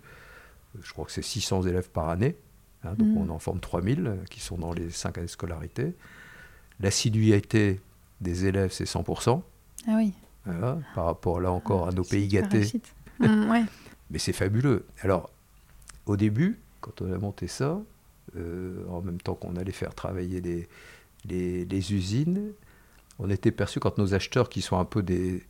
Euh, 0.77 0.81
Je 0.83 0.93
crois 0.93 1.05
que 1.05 1.13
c'est 1.13 1.23
600 1.23 1.63
élèves 1.63 1.89
par 1.91 2.09
année. 2.09 2.37
hein, 2.85 2.95
donc, 2.95 3.09
Mhm. 3.09 3.17
on 3.19 3.29
en 3.31 3.39
forme 3.39 3.61
3000 3.61 4.07
euh, 4.07 4.17
qui 4.29 4.41
sont 4.41 4.59
dans 4.59 4.73
les 4.73 4.91
5 4.91 5.17
années 5.19 5.27
de 5.27 5.31
scolarité. 5.31 5.95
L'assiduité 6.81 7.81
des 8.21 8.47
élèves, 8.47 8.73
c'est 8.73 8.87
100%. 8.87 9.43
Ah 9.87 9.95
oui. 9.97 10.13
Voilà, 10.45 10.79
par 10.95 11.05
rapport 11.07 11.41
là 11.41 11.51
encore 11.53 11.89
à 11.89 11.93
nos 11.93 12.03
pays 12.05 12.27
gâtés. 12.29 12.71
Mm, 13.21 13.51
ouais. 13.51 13.65
Mais 14.11 14.19
c'est 14.19 14.33
fabuleux. 14.33 14.85
Alors, 15.03 15.31
au 16.07 16.17
début, 16.17 16.59
quand 16.81 17.01
on 17.03 17.13
a 17.13 17.19
monté 17.19 17.47
ça, 17.47 17.81
euh, 18.37 18.85
en 18.89 19.01
même 19.03 19.21
temps 19.21 19.35
qu'on 19.35 19.57
allait 19.57 19.73
faire 19.73 19.95
travailler 19.95 20.41
les, 20.41 20.69
les, 21.29 21.65
les 21.65 21.93
usines, 21.95 22.53
on 23.19 23.31
était 23.31 23.53
perçu 23.53 23.79
quand 23.81 23.99
nos 23.99 24.15
acheteurs, 24.15 24.49
qui 24.49 24.63
sont 24.63 24.79
un 24.79 24.85
peu 24.85 25.03
des, 25.03 25.43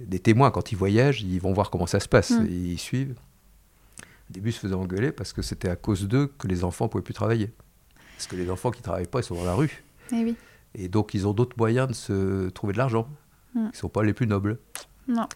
des 0.00 0.18
témoins, 0.18 0.50
quand 0.50 0.72
ils 0.72 0.76
voyagent, 0.76 1.22
ils 1.22 1.40
vont 1.40 1.52
voir 1.52 1.70
comment 1.70 1.86
ça 1.86 2.00
se 2.00 2.08
passe, 2.08 2.30
Mm. 2.32 2.46
et 2.46 2.52
ils 2.54 2.78
suivent. 2.78 3.14
Au 4.30 4.32
début, 4.32 4.48
ils 4.50 4.52
se 4.54 4.60
faisaient 4.60 4.74
engueuler 4.74 5.12
parce 5.12 5.32
que 5.32 5.42
c'était 5.42 5.68
à 5.68 5.76
cause 5.76 6.08
d'eux 6.08 6.26
que 6.38 6.48
les 6.48 6.64
enfants 6.64 6.86
ne 6.86 6.90
pouvaient 6.90 7.04
plus 7.04 7.14
travailler. 7.14 7.50
Parce 8.16 8.26
que 8.26 8.36
les 8.36 8.50
enfants 8.50 8.70
qui 8.70 8.78
ne 8.80 8.84
travaillent 8.84 9.06
pas, 9.06 9.20
ils 9.20 9.24
sont 9.24 9.34
dans 9.34 9.44
la 9.44 9.54
rue. 9.54 9.82
Eh 10.12 10.24
oui. 10.24 10.36
Et 10.74 10.88
donc, 10.88 11.12
ils 11.14 11.26
ont 11.26 11.32
d'autres 11.34 11.56
moyens 11.58 11.88
de 11.88 11.92
se 11.92 12.48
trouver 12.50 12.72
de 12.72 12.78
l'argent. 12.78 13.08
Mm. 13.54 13.58
Ils 13.60 13.66
ne 13.68 13.72
sont 13.72 13.88
pas 13.88 14.02
les 14.02 14.12
plus 14.12 14.26
nobles. 14.26 14.58
Non. 15.08 15.26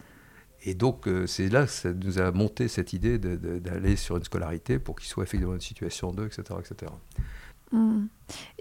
Et 0.62 0.74
donc, 0.74 1.06
euh, 1.06 1.26
c'est 1.26 1.48
là 1.48 1.64
que 1.66 1.70
ça 1.70 1.92
nous 1.92 2.18
a 2.18 2.32
monté 2.32 2.66
cette 2.68 2.92
idée 2.92 3.18
d'aller 3.18 3.94
sur 3.96 4.16
une 4.16 4.24
scolarité 4.24 4.78
pour 4.78 4.96
qu'ils 4.96 5.08
soient 5.08 5.22
effectivement 5.24 5.52
dans 5.52 5.58
une 5.58 5.60
situation 5.62 6.12
d'eux, 6.12 6.26
etc., 6.26 6.42
etc. 6.60 6.90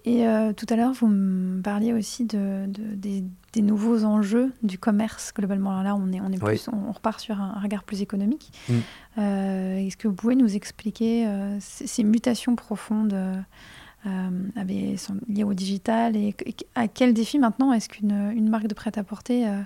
Et 0.03 0.27
euh, 0.27 0.51
tout 0.53 0.65
à 0.69 0.75
l'heure, 0.75 0.93
vous 0.93 1.07
me 1.07 1.61
parliez 1.61 1.93
aussi 1.93 2.25
de, 2.25 2.65
de- 2.67 2.95
des, 2.95 3.23
des 3.53 3.61
nouveaux 3.61 4.03
enjeux 4.03 4.51
du 4.61 4.77
commerce 4.77 5.31
globalement. 5.33 5.71
Alors 5.71 5.83
là, 5.83 5.95
on 5.95 6.11
est, 6.11 6.19
on 6.21 6.31
est 6.31 6.37
plus, 6.43 6.67
on, 6.71 6.89
on 6.89 6.91
repart 6.91 7.19
sur 7.19 7.39
un, 7.39 7.59
regard 7.61 7.83
plus 7.83 8.01
économique. 8.01 8.51
Mm. 8.69 8.73
Euh, 9.19 9.77
Est-ce 9.77 9.97
que 9.97 10.07
vous 10.07 10.13
pouvez 10.15 10.35
nous 10.35 10.55
expliquer 10.55 11.27
euh, 11.27 11.57
ces, 11.59 11.87
ces 11.87 12.03
mutations 12.03 12.55
profondes 12.55 13.15
sont 14.97 15.17
liées 15.27 15.43
au 15.43 15.53
digital 15.53 16.15
et, 16.15 16.35
à 16.75 16.87
quel 16.87 17.13
défi 17.13 17.39
maintenant 17.39 17.73
est-ce 17.73 17.89
qu'une 17.89 18.31
une 18.35 18.49
marque 18.49 18.67
de 18.67 18.73
prêt-à-porter 18.73 19.47
euh, 19.47 19.61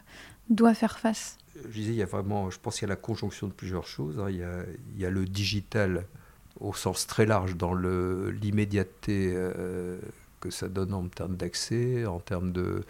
doit 0.50 0.74
faire 0.74 1.00
face? 1.00 1.38
Je 1.56 1.74
disais, 1.74 1.92
il 1.92 1.98
y 1.98 2.02
a 2.02 2.06
vraiment, 2.06 2.50
je 2.50 2.60
pense 2.60 2.76
qu'il 2.76 2.88
y 2.88 2.92
a 2.92 2.94
la 2.94 2.96
conjonction 2.96 3.48
de 3.48 3.54
plusieurs 3.54 3.86
choses. 3.86 4.20
hein. 4.20 4.28
Il, 4.30 4.38
y 4.38 4.44
a, 4.44 4.64
il 4.96 5.02
y 5.02 5.06
a 5.06 5.10
le 5.10 5.26
digital 5.26 6.06
au 6.60 6.74
sens 6.74 7.08
très 7.08 7.26
large 7.26 7.56
dans 7.56 7.74
l'immédiateté 7.74 9.32
euh, 9.34 10.00
que 10.40 10.50
ça 10.50 10.68
donne 10.68 10.94
en 10.94 11.08
termes 11.08 11.36
d'accès, 11.36 12.06
en 12.06 12.20
termes 12.20 12.52
de, 12.52 12.84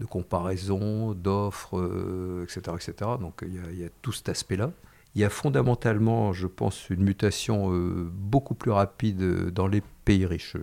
de 0.00 0.04
comparaison, 0.04 1.12
d'offres, 1.12 1.78
euh, 1.78 2.44
etc., 2.44 2.60
etc. 2.74 3.10
Donc 3.20 3.42
il 3.42 3.78
y 3.78 3.84
a 3.84 3.88
tout 4.02 4.12
cet 4.12 4.28
aspect-là. 4.28 4.72
Il 5.16 5.20
y 5.20 5.24
a 5.24 5.30
fondamentalement, 5.30 6.34
je 6.34 6.46
pense, 6.46 6.90
une 6.90 7.02
mutation 7.02 7.72
euh, 7.72 8.06
beaucoup 8.12 8.54
plus 8.54 8.70
rapide 8.70 9.22
euh, 9.22 9.50
dans 9.50 9.66
les 9.66 9.82
pays 10.04 10.24
riches. 10.24 10.56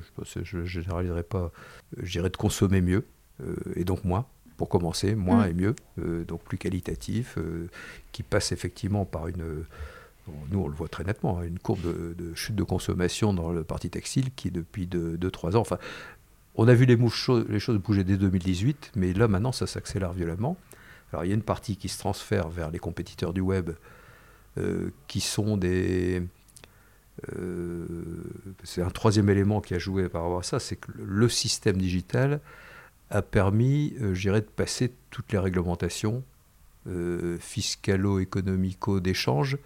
Je 0.44 0.58
ne 0.58 0.66
généraliserai 0.66 1.24
pas, 1.24 1.52
euh, 1.98 2.02
je 2.02 2.12
dirais 2.12 2.30
de 2.30 2.38
consommer 2.38 2.80
mieux, 2.80 3.06
euh, 3.44 3.56
et 3.76 3.84
donc 3.84 4.04
moins, 4.06 4.26
pour 4.58 4.70
commencer, 4.70 5.16
moins 5.16 5.48
Mm. 5.48 5.50
et 5.50 5.54
mieux, 5.54 5.76
euh, 6.00 6.24
donc 6.24 6.44
plus 6.44 6.60
qualitatif, 6.60 7.38
qui 8.12 8.22
passe 8.24 8.52
effectivement 8.52 9.06
par 9.06 9.28
une, 9.28 9.66
nous 10.52 10.60
on 10.60 10.68
le 10.68 10.76
voit 10.76 10.88
très 10.88 11.04
nettement, 11.04 11.40
hein, 11.40 11.44
une 11.44 11.60
courbe 11.60 11.82
de, 11.82 12.14
de 12.16 12.36
chute 12.36 12.56
de 12.56 12.64
consommation 12.64 13.34
dans 13.34 13.52
le 13.52 13.64
parti 13.64 13.90
textile 13.90 14.32
qui 14.36 14.52
depuis 14.52 14.88
2-3 14.88 15.56
ans, 15.56 15.62
enfin, 15.62 15.78
on 16.56 16.68
a 16.68 16.76
vu 16.76 16.86
les, 16.86 16.96
mouches 16.96 17.32
les 17.50 17.60
choses 17.60 17.80
bouger 17.80 18.04
dès 18.04 18.18
2018, 18.18 18.92
mais 18.96 19.14
là 19.14 19.28
maintenant 19.28 19.52
ça 19.52 19.66
s'accélère 19.66 20.14
violemment. 20.14 20.56
Alors 21.12 21.26
il 21.26 21.30
y 21.30 21.32
a 21.32 21.36
une 21.36 21.42
partie 21.42 21.78
qui 21.78 21.90
se 21.90 21.98
transfère 21.98 22.50
vers 22.50 22.70
les 22.70 22.80
compétiteurs 22.80 23.34
du 23.34 23.42
web, 23.42 23.72
qui 25.08 25.22
sont 25.22 25.58
des... 25.58 26.22
euh, 27.38 27.86
c'est 28.64 28.82
un 28.82 28.90
troisième 28.90 29.30
élément 29.30 29.62
qui 29.62 29.74
a 29.74 29.80
joué 29.80 30.10
par 30.10 30.24
rapport 30.24 30.40
à 30.40 30.44
ça, 30.44 30.60
c'est 30.60 30.76
que 30.76 30.92
le- 30.96 31.30
système 31.30 31.78
digital 31.78 32.40
a 33.10 33.22
permis, 33.22 33.94
euh, 34.02 34.14
je 34.14 34.22
dirais, 34.22 34.42
de 34.42 34.46
passer 34.48 34.94
toutes 35.10 35.32
les 35.32 35.40
réglementations 35.40 36.24
euh, 36.88 37.38
fiscalo-économico 37.40 39.00
d'échange 39.00 39.58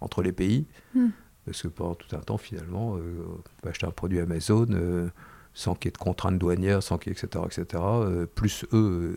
entre 0.00 0.22
les 0.22 0.32
pays. 0.32 0.66
Hmm. 0.94 1.08
Parce 1.44 1.62
que 1.62 1.68
pendant 1.68 1.94
tout 1.94 2.14
un 2.14 2.20
temps, 2.20 2.38
finalement, 2.38 2.96
euh, 2.96 3.00
on 3.28 3.62
peut 3.62 3.68
acheter 3.68 3.86
un 3.86 3.90
produit 3.92 4.18
Amazon 4.20 4.66
euh, 4.70 5.08
sans 5.54 5.74
qu'il 5.74 5.86
y 5.86 5.90
ait 5.90 5.92
de 5.92 5.98
contraintes 5.98 6.38
douanières, 6.38 6.82
sans 6.82 6.98
qu'il 6.98 7.12
y 7.12 7.16
ait, 7.16 7.18
etc., 7.18 7.44
etc., 7.46 7.82
euh, 7.84 8.26
plus 8.26 8.64
eux, 8.72 9.16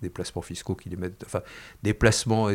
des 0.00 0.08
placements 0.08 0.42
fiscaux 0.42 0.74
qui 0.76 0.88
les 0.88 0.96
mettent, 0.96 1.22
enfin, 1.26 1.40
des 1.82 1.94
placements, 1.94 2.48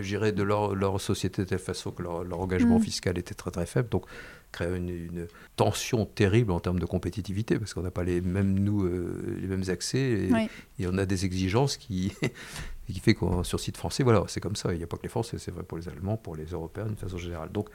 dirais, 0.00 0.32
de 0.32 0.42
leur, 0.42 0.74
leur 0.74 1.00
société 1.00 1.42
de 1.42 1.48
telle 1.48 1.58
façon 1.58 1.90
que 1.90 2.02
leur, 2.02 2.24
leur 2.24 2.40
engagement 2.40 2.78
Mm. 2.78 2.82
fiscal 2.82 3.18
était 3.18 3.34
très 3.34 3.50
très 3.50 3.66
faible. 3.66 3.88
Donc, 3.88 4.04
créer 4.52 4.76
une, 4.76 4.88
une 4.88 5.26
tension 5.56 6.06
terrible 6.06 6.52
en 6.52 6.60
termes 6.60 6.78
de 6.78 6.86
compétitivité, 6.86 7.58
parce 7.58 7.74
qu'on 7.74 7.82
n'a 7.82 7.90
pas 7.90 8.04
les 8.04 8.20
mêmes, 8.20 8.54
nous, 8.58 8.84
euh, 8.84 9.36
les 9.40 9.48
mêmes 9.48 9.64
accès, 9.68 9.98
et, 9.98 10.32
Oui. 10.32 10.48
et 10.78 10.86
on 10.86 10.96
a 10.98 11.06
des 11.06 11.24
exigences 11.24 11.76
qui, 11.76 12.12
qui 12.86 13.00
fait 13.00 13.14
qu'on 13.14 13.42
sur 13.44 13.58
site 13.58 13.76
français, 13.76 14.02
voilà, 14.04 14.22
c'est 14.28 14.40
comme 14.40 14.56
ça. 14.56 14.72
Il 14.72 14.78
n'y 14.78 14.84
a 14.84 14.86
pas 14.86 14.96
que 14.96 15.02
les 15.02 15.08
Français, 15.08 15.38
c'est 15.38 15.50
vrai 15.50 15.62
pour 15.64 15.76
les 15.78 15.88
Allemands, 15.88 16.16
pour 16.16 16.36
les 16.36 16.44
Européens 16.46 16.86
d'une 16.86 16.96
façon 16.96 17.18
générale. 17.18 17.50
Donc, 17.52 17.68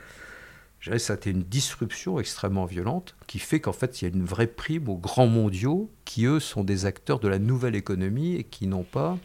ça 0.97 1.13
a 1.13 1.15
été 1.15 1.31
une 1.31 1.43
disruption 1.43 2.19
extrêmement 2.19 2.65
violente 2.65 3.15
qui 3.27 3.39
fait 3.39 3.59
qu'en 3.59 3.73
fait, 3.73 4.01
il 4.01 4.05
y 4.05 4.11
a 4.11 4.15
une 4.15 4.23
vraie 4.23 4.47
prime 4.47 4.87
aux 4.89 4.97
grands 4.97 5.27
mondiaux 5.27 5.91
qui, 6.05 6.25
eux, 6.25 6.39
sont 6.39 6.63
des 6.63 6.85
acteurs 6.85 7.19
de 7.19 7.27
la 7.27 7.39
nouvelle 7.39 7.75
économie 7.75 8.35
et 8.35 8.43
qui 8.43 8.67
n'ont 8.67 8.83
pas 8.83 9.17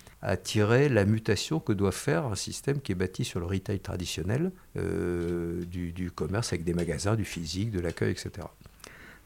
tirer 0.43 0.89
la 0.89 1.05
mutation 1.05 1.61
que 1.61 1.73
doit 1.73 1.93
faire 1.93 2.25
un 2.27 2.35
système 2.35 2.81
qui 2.81 2.93
est 2.93 2.95
bâti 2.95 3.25
sur 3.25 3.41
le 3.41 3.47
retail 3.47 3.81
traditionnel, 3.81 4.53
euh, 4.77 5.65
du 5.67 6.11
commerce 6.11 6.53
avec 6.53 6.65
des 6.65 6.75
magasins, 6.75 7.15
du 7.15 7.25
physique, 7.25 7.71
de 7.71 7.81
l'accueil, 7.81 8.11
etc. 8.11 8.47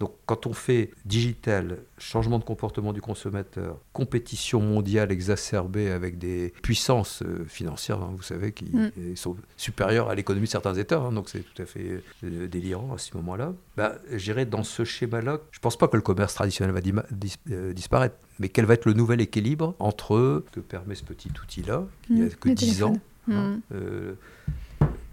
Donc 0.01 0.13
quand 0.27 0.47
on 0.47 0.53
fait 0.53 0.91
digital, 1.05 1.79
changement 1.99 2.39
de 2.39 2.45
comportement 2.45 2.93
du 2.93 3.01
consommateur, 3.01 3.79
compétition 3.93 4.61
mondiale 4.61 5.11
exacerbée 5.11 5.91
avec 5.91 6.19
des 6.19 6.53
puissances 6.63 7.23
euh, 7.25 7.45
financières, 7.47 8.01
hein, 8.01 8.13
vous 8.15 8.23
savez, 8.23 8.53
qui 8.53 8.67
Mm. 8.73 9.17
sont 9.17 9.37
supérieures 9.57 10.09
à 10.09 10.15
l'économie 10.15 10.47
de 10.47 10.51
certains 10.51 10.75
États, 10.75 11.01
hein, 11.01 11.11
donc 11.13 11.29
c'est 11.29 11.41
tout 11.41 11.61
à 11.63 11.67
fait 11.67 12.01
euh, 12.25 12.47
délirant 12.47 12.95
à 12.95 12.99
ce 12.99 13.17
moment-là. 13.17 13.53
Bah, 13.77 13.97
je 14.13 14.23
dirais 14.23 14.47
dans 14.47 14.63
ce 14.63 14.85
schéma-là, 14.85 15.41
je 15.51 15.59
ne 15.59 15.63
pense 15.63 15.77
pas 15.77 15.89
que 15.89 15.97
le 15.97 16.03
commerce 16.03 16.35
traditionnel 16.35 16.73
va 16.75 16.81
dis- 16.81 17.35
euh, 17.51 17.73
disparaître, 17.73 18.17
mais 18.39 18.49
quel 18.49 18.67
va 18.67 18.75
être 18.75 18.85
le 18.87 18.93
nouvel 18.93 19.21
équilibre 19.21 19.75
entre 19.81 20.45
ce 20.47 20.51
que 20.53 20.61
permet 20.61 20.95
ce 20.95 21.03
petit 21.05 21.31
outil-là, 21.43 21.85
qui 22.07 22.13
Mm, 22.13 22.19
n'a 22.25 22.29
que 22.31 22.49
le 22.49 22.55
10 22.55 22.83
ans, 22.85 22.97
hein, 23.31 23.55
Mm. 23.55 23.61
euh, 23.75 24.15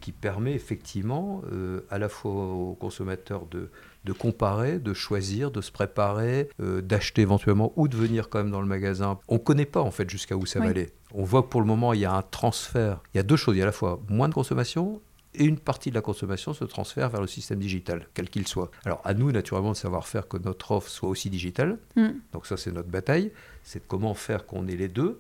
qui 0.06 0.12
permet 0.12 0.54
effectivement 0.54 1.42
euh, 1.52 1.82
à 1.90 1.98
la 1.98 2.10
fois 2.10 2.32
aux 2.32 2.76
consommateurs 2.76 3.48
de, 3.48 3.72
de 4.04 4.14
comparer, 4.14 4.78
de 4.78 4.94
choisir, 4.94 5.50
de 5.50 5.62
se 5.62 5.72
préparer, 5.72 6.48
euh, 6.60 6.80
d'acheter 6.80 7.24
éventuellement 7.24 7.74
ou 7.76 7.88
de 7.88 7.98
venir 7.98 8.30
quand 8.30 8.38
même 8.38 8.52
dans 8.52 8.62
le 8.62 8.68
magasin. 8.68 9.18
On 9.28 9.34
ne 9.34 9.40
connaît 9.40 9.66
pas 9.66 9.82
en 9.82 9.90
fait 9.90 10.08
jusqu'à 10.08 10.38
où 10.38 10.46
ça 10.46 10.60
va 10.60 10.68
aller. 10.68 10.92
On 11.16 11.24
voit 11.24 11.42
que 11.42 11.48
pour 11.48 11.60
le 11.60 11.66
moment 11.66 11.92
il 11.94 12.02
y 12.02 12.06
a 12.06 12.14
un 12.14 12.22
transfert. 12.22 13.02
Il 13.16 13.18
y 13.18 13.20
a 13.20 13.24
deux 13.24 13.36
choses. 13.36 13.56
Il 13.56 13.58
y 13.58 13.62
a 13.62 13.64
à 13.64 13.66
la 13.66 13.72
fois 13.72 14.00
moins 14.08 14.30
de 14.30 14.36
consommation 14.36 15.02
et 15.34 15.44
une 15.44 15.58
partie 15.58 15.90
de 15.90 15.96
la 15.96 16.02
consommation 16.02 16.54
se 16.54 16.66
transfère 16.66 17.10
vers 17.10 17.22
le 17.22 17.26
système 17.26 17.58
digital, 17.58 18.08
quel 18.14 18.30
qu'il 18.30 18.48
soit. 18.48 18.70
Alors 18.86 19.02
à 19.06 19.16
nous 19.16 19.32
naturellement 19.32 19.72
de 19.72 19.78
savoir 19.78 20.08
faire 20.08 20.28
que 20.28 20.38
notre 20.38 20.70
offre 20.70 20.88
soit 20.88 21.10
aussi 21.10 21.32
digitale. 21.32 21.80
Mm. 21.96 22.10
Donc 22.32 22.46
ça 22.46 22.58
c'est 22.58 22.72
notre 22.72 22.90
bataille. 22.90 23.32
C'est 23.64 23.80
de 23.80 23.86
comment 23.88 24.14
faire 24.14 24.46
qu'on 24.46 24.68
ait 24.68 24.76
les 24.76 24.88
deux. 24.88 25.20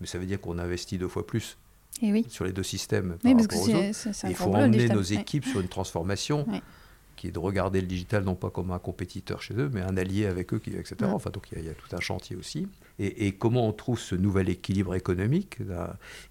Mais 0.00 0.08
ça 0.08 0.18
veut 0.18 0.26
dire 0.26 0.40
qu'on 0.40 0.58
investit 0.58 0.98
deux 0.98 1.06
fois 1.06 1.24
plus 1.24 1.56
Et 2.02 2.12
oui. 2.12 2.24
sur 2.28 2.44
les 2.44 2.52
deux 2.52 2.62
systèmes 2.62 3.16
par 3.22 3.24
Oui, 3.24 3.34
parce 3.34 3.46
que 3.46 3.54
aux 3.56 3.68
autres. 3.68 4.24
un 4.24 4.28
Il 4.28 4.34
faut 4.34 4.44
emmener 4.54 4.76
digital. 4.78 4.96
nos 4.96 5.02
Ouais. 5.04 5.14
équipes 5.14 5.44
sur 5.46 5.60
une 5.60 5.68
transformation 5.68 6.46
Ouais. 6.50 6.60
qui 7.16 7.28
est 7.28 7.30
de 7.30 7.38
regarder 7.38 7.80
le 7.80 7.86
digital 7.86 8.24
non 8.24 8.34
pas 8.34 8.50
comme 8.50 8.72
un 8.72 8.78
compétiteur 8.80 9.40
chez 9.40 9.54
eux, 9.54 9.70
mais 9.72 9.80
un 9.80 9.96
allié 9.96 10.26
avec 10.26 10.52
eux, 10.52 10.60
etc. 10.66 10.96
Ouais. 11.02 11.06
Enfin, 11.06 11.30
donc 11.30 11.46
il 11.52 11.54
y, 11.56 11.58
a- 11.58 11.62
il 11.62 11.66
y 11.66 11.70
a 11.70 11.74
tout 11.74 11.94
un 11.94 12.00
chantier 12.00 12.36
aussi. 12.36 12.66
et, 13.00 13.32
comment 13.32 13.66
on 13.68 13.72
trouve 13.72 13.98
ce 13.98 14.14
nouvel 14.14 14.48
équilibre 14.48 14.94
économique, 14.94 15.58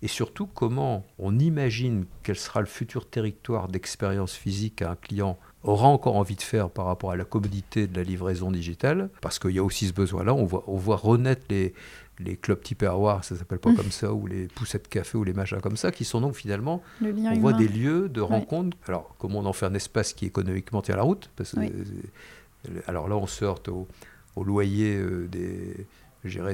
et 0.01 0.07
surtout 0.07 0.45
comment 0.47 1.05
on 1.19 1.37
imagine 1.37 2.05
quel 2.23 2.37
sera 2.37 2.61
le 2.61 2.67
futur 2.67 3.05
territoire 3.09 3.67
d'expérience 3.67 4.31
physique 4.33 4.77
qu'un 4.77 4.95
client 4.95 5.37
aura 5.63 5.87
encore 5.87 6.15
envie 6.15 6.35
de 6.37 6.41
faire 6.41 6.69
par 6.69 6.85
rapport 6.85 7.11
à 7.11 7.17
la 7.17 7.25
commodité 7.25 7.85
de 7.87 7.97
la 7.97 8.03
livraison 8.03 8.49
digitale, 8.49 9.09
parce 9.19 9.39
qu'il 9.39 9.51
y 9.51 9.59
a 9.59 9.63
aussi 9.63 9.87
ce 9.87 9.93
besoin-là, 9.93 10.33
on 10.33 10.45
voit, 10.45 10.63
on 10.67 10.77
voit 10.77 10.95
renaître 10.95 11.45
les, 11.49 11.73
les 12.19 12.37
clubs 12.37 12.61
type 12.61 12.83
Airwar, 12.83 13.23
ça 13.23 13.35
s'appelle 13.35 13.59
pas 13.59 13.71
mmh. 13.71 13.75
comme 13.75 13.91
ça, 13.91 14.13
ou 14.13 14.27
les 14.27 14.47
poussettes 14.47 14.87
café, 14.87 15.17
ou 15.17 15.23
les 15.23 15.33
machins 15.33 15.59
comme 15.61 15.77
ça, 15.77 15.91
qui 15.91 16.05
sont 16.05 16.21
donc 16.21 16.35
finalement, 16.35 16.81
on 17.01 17.39
voit 17.39 17.53
des 17.53 17.67
lieux 17.67 18.09
de 18.09 18.21
rencontre. 18.21 18.77
Alors, 18.87 19.15
comment 19.17 19.39
on 19.39 19.45
en 19.45 19.53
fait 19.53 19.65
un 19.65 19.73
espace 19.73 20.13
qui 20.13 20.25
économiquement 20.25 20.81
tient 20.81 20.95
la 20.95 21.03
route 21.03 21.29
parce 21.35 21.53
que, 21.53 22.71
Alors 22.87 23.07
là, 23.07 23.15
on 23.15 23.27
sort 23.27 23.61
au, 23.67 23.87
au 24.35 24.43
loyer 24.43 24.97
euh, 24.97 25.27
des 25.27 25.87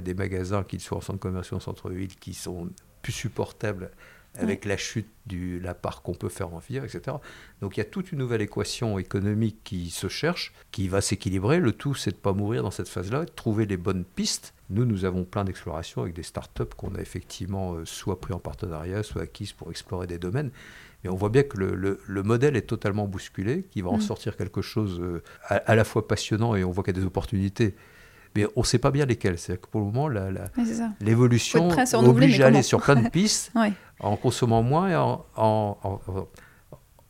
des 0.01 0.13
magasins, 0.15 0.63
qu'ils 0.63 0.81
soient 0.81 0.97
en 0.97 1.01
centre 1.01 1.19
commercial 1.19 1.53
ou 1.53 1.57
en 1.57 1.59
centre-ville, 1.59 2.15
qui 2.15 2.33
sont 2.33 2.69
plus 3.03 3.11
supportables 3.11 3.91
avec 4.35 4.65
la 4.65 4.77
chute 4.77 5.09
de 5.25 5.59
la 5.59 5.73
part 5.73 6.01
qu'on 6.01 6.13
peut 6.13 6.29
faire 6.29 6.53
en 6.53 6.59
vie, 6.59 6.77
etc. 6.77 7.17
Donc 7.61 7.77
il 7.77 7.79
y 7.79 7.81
a 7.81 7.85
toute 7.85 8.11
une 8.11 8.19
nouvelle 8.19 8.41
équation 8.41 8.97
économique 8.99 9.57
qui 9.63 9.89
se 9.89 10.07
cherche, 10.07 10.53
qui 10.71 10.87
va 10.87 11.01
s'équilibrer. 11.01 11.59
Le 11.59 11.71
tout, 11.71 11.93
c'est 11.95 12.11
de 12.11 12.15
ne 12.15 12.21
pas 12.21 12.33
mourir 12.33 12.63
dans 12.63 12.71
cette 12.71 12.87
phase-là, 12.87 13.25
de 13.25 13.31
trouver 13.31 13.65
les 13.65 13.77
bonnes 13.77 14.05
pistes. 14.05 14.53
Nous, 14.69 14.85
nous 14.85 15.05
avons 15.05 15.25
plein 15.25 15.43
d'explorations 15.43 16.01
avec 16.01 16.13
des 16.13 16.23
startups 16.23 16.63
qu'on 16.77 16.93
a 16.95 16.99
effectivement 16.99 17.73
euh, 17.73 17.85
soit 17.85 18.19
pris 18.19 18.33
en 18.33 18.39
partenariat, 18.39 19.03
soit 19.03 19.23
acquises 19.23 19.53
pour 19.53 19.71
explorer 19.71 20.07
des 20.07 20.19
domaines. 20.19 20.51
Mais 21.03 21.09
on 21.09 21.15
voit 21.15 21.29
bien 21.29 21.43
que 21.43 21.57
le, 21.57 21.99
le, 22.05 22.23
modèle 22.23 22.55
est 22.55 22.67
totalement 22.67 23.07
bousculé, 23.07 23.63
qu'il 23.71 23.83
va 23.83 23.89
en 23.89 23.97
mm. 23.97 24.01
sortir 24.01 24.35
quelque 24.35 24.61
chose 24.61 24.99
euh, 24.99 25.23
à, 25.47 25.55
à, 25.55 25.75
la 25.75 25.83
fois 25.83 26.07
passionnant 26.07 26.55
et 26.55 26.63
on 26.63 26.71
voit 26.71 26.83
qu'il 26.83 26.93
y 26.93 26.97
a 26.97 27.01
des 27.01 27.07
opportunités 27.07 27.75
mais 28.35 28.45
on 28.55 28.61
ne 28.61 28.65
sait 28.65 28.79
pas 28.79 28.91
bien 28.91 29.05
lesquels. 29.05 29.37
C'est-à-dire 29.37 29.61
que 29.61 29.67
pour 29.67 29.81
le 29.81 29.87
moment, 29.87 30.09
l'évolution 31.01 31.69
oblige 31.93 32.39
à 32.41 32.47
aller 32.47 32.61
sur 32.61 32.81
plein 32.81 33.01
de 33.01 33.09
pistes 33.09 33.51
en 33.99 34.15
consommant 34.15 34.63
moins 34.63 34.89
et 34.89 34.95
en, 34.95 35.77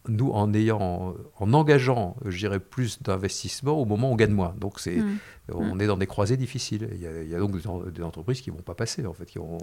nous 0.09 0.31
en 0.31 0.53
ayant 0.53 1.15
en 1.37 1.53
engageant 1.53 2.15
je 2.25 2.37
dirais 2.37 2.59
plus 2.59 3.01
d'investissement 3.01 3.73
au 3.73 3.85
moment 3.85 4.09
où 4.09 4.13
on 4.13 4.15
gagne 4.15 4.31
moins 4.31 4.53
donc 4.57 4.79
c'est 4.79 4.97
mm. 4.97 5.17
on 5.53 5.75
mm. 5.75 5.81
est 5.81 5.87
dans 5.87 5.97
des 5.97 6.07
croisées 6.07 6.37
difficiles 6.37 6.89
il 6.93 7.01
y 7.01 7.35
a, 7.35 7.39
donc 7.39 7.51
des, 7.91 8.03
entreprises 8.03 8.41
qui 8.41 8.49
vont 8.49 8.57
pas 8.57 8.75
passer 8.75 9.05
en 9.05 9.13
fait 9.13 9.25
qui 9.25 9.37
vont, 9.37 9.57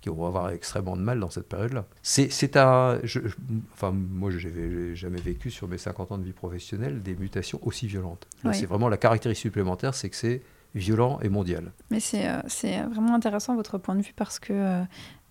qui 0.00 0.08
vont 0.08 0.26
avoir 0.26 0.50
extrêmement 0.50 0.96
de 0.96 1.02
mal 1.02 1.20
dans 1.20 1.30
cette 1.30 1.48
période 1.48 1.72
là 1.72 1.86
c'est 2.02 2.56
un 2.56 2.98
enfin 3.72 3.92
moi 3.92 4.30
j'ai 4.30 4.94
jamais 4.94 5.20
vécu 5.20 5.50
sur 5.50 5.68
mes 5.68 5.78
50 5.78 6.12
ans 6.12 6.18
de 6.18 6.24
vie 6.24 6.32
professionnelle 6.32 7.02
des 7.02 7.14
mutations 7.14 7.60
aussi 7.62 7.86
violentes 7.86 8.26
c'est 8.52 8.66
vraiment 8.66 8.88
la 8.88 8.96
caractéristique 8.96 9.42
supplémentaire 9.42 9.94
c'est 9.94 10.10
que 10.10 10.16
c'est 10.16 10.42
violent 10.74 11.18
et 11.22 11.28
mondial. 11.28 11.72
Mais 11.90 12.00
c'est 12.00 12.28
euh, 12.28 12.86
vraiment 12.90 13.14
intéressant 13.14 13.54
votre 13.54 13.78
point 13.78 13.94
de 13.94 14.02
vue 14.02 14.14
parce 14.16 14.38
que 14.38 14.52
euh, 14.52 14.82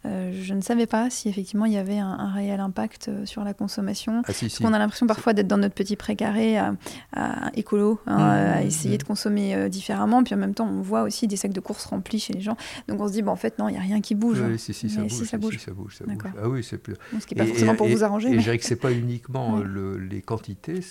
euh, 0.06 0.32
je 0.34 0.54
ne 0.54 0.62
savais 0.62 0.88
pas 0.88 1.10
si 1.10 1.30
effectivement 1.30 1.66
il 1.66 1.74
y 1.74 1.78
avait 1.78 2.00
un, 2.00 2.32
réel 2.32 2.60
impact 2.60 3.08
euh, 3.10 3.26
sur 3.26 3.44
la 3.44 3.54
consommation. 3.54 4.24
Ah, 4.28 4.32
On 4.64 4.74
a 4.74 4.80
l'impression 4.80 5.06
parfois 5.06 5.34
d'être 5.34 5.48
dans 5.48 5.58
notre 5.58 5.76
petit 5.76 5.96
précaré 5.96 6.58
à, 6.58 6.74
écolo, 7.56 8.00
hein, 8.08 8.18
mmh, 8.18 8.22
à 8.22 8.62
mmh, 8.62 8.68
essayer 8.68 8.96
mmh. 8.96 8.98
de 8.98 9.04
consommer 9.04 9.70
différemment. 9.70 10.24
Puis 10.24 10.34
en 10.34 10.38
même 10.38 10.54
temps, 10.54 10.68
on 10.68 10.82
voit 10.82 11.04
aussi 11.04 11.28
des 11.28 11.36
sacs 11.36 11.54
de 11.54 11.60
courses 11.60 11.86
remplis 11.86 12.20
chez 12.20 12.34
les 12.34 12.42
gens. 12.42 12.58
Donc 12.88 13.00
on 13.00 13.08
se 13.08 13.14
dit, 13.14 13.22
bon, 13.22 13.32
en 13.32 13.36
fait, 13.36 13.60
non, 13.60 13.70
il 13.70 13.74
n'y 13.74 13.78
a 13.78 13.82
rien 13.82 14.02
qui 14.02 14.16
bouge. 14.16 14.42
Oui, 14.42 14.58
si, 14.58 14.74
si, 14.74 14.90
ça, 14.90 15.02
bouge, 15.02 15.12
ça, 15.12 15.38
bouge. 15.38 15.60
ça 15.60 15.72
bouge. 15.72 16.00
Ah 16.42 16.50
oui, 16.50 16.64
c'est 16.64 16.78
plus. 16.78 16.96
ce 17.20 17.26
qui 17.26 17.36
n'est 17.36 17.44
pas 17.44 17.48
forcément 17.48 17.76
pour 17.76 17.88
vous 17.88 18.04
arranger. 18.04 18.30
Et, 18.30 18.40
je 18.40 18.44
dirais 18.44 18.58
que 18.58 18.66
ce 18.66 18.72
n'est 18.72 18.80
pas 18.80 18.92
uniquement 18.92 19.60
le, 19.60 19.98
les 19.98 20.22
quantités. 20.22 20.82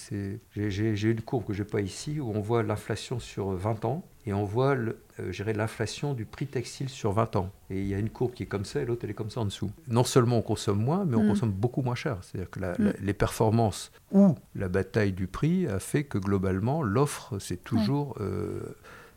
J'ai 0.54 1.11
une 1.11 1.22
courbe 1.22 1.46
que 1.46 1.52
je 1.52 1.62
n'ai 1.62 1.68
pas 1.68 1.80
ici 1.80 2.20
où 2.20 2.30
on 2.34 2.40
voit 2.40 2.62
l'inflation 2.62 3.18
sur 3.18 3.50
20 3.50 3.84
ans 3.84 4.04
et 4.26 4.32
on 4.32 4.44
voit 4.44 4.74
le, 4.74 4.98
euh, 5.18 5.32
l'inflation 5.54 6.14
du 6.14 6.24
prix 6.24 6.46
textile 6.46 6.88
sur 6.88 7.12
20 7.12 7.36
ans. 7.36 7.50
Et 7.70 7.80
il 7.80 7.86
y 7.86 7.94
a 7.94 7.98
une 7.98 8.10
courbe 8.10 8.32
qui 8.32 8.42
est 8.42 8.46
comme 8.46 8.64
ça 8.64 8.80
et 8.80 8.84
l'autre 8.84 9.00
elle 9.04 9.10
est 9.10 9.14
comme 9.14 9.30
ça 9.30 9.40
en 9.40 9.44
dessous. 9.44 9.70
Non 9.88 10.04
seulement 10.04 10.38
on 10.38 10.42
consomme 10.42 10.82
moins, 10.82 11.04
mais 11.04 11.16
on 11.16 11.24
mm. 11.24 11.28
consomme 11.28 11.52
beaucoup 11.52 11.82
moins 11.82 11.94
cher. 11.94 12.18
C'est-à-dire 12.22 12.50
que 12.50 12.60
mm. 12.60 12.94
les 13.00 13.14
performances 13.14 13.92
ou 14.12 14.34
la 14.54 14.68
bataille 14.68 15.12
du 15.12 15.26
prix 15.26 15.66
a 15.66 15.78
fait 15.78 16.04
que 16.04 16.18
globalement 16.18 16.82
l'offre 16.82 17.38
c'est 17.38 17.62
toujours 17.62 18.16
euh, 18.20 18.60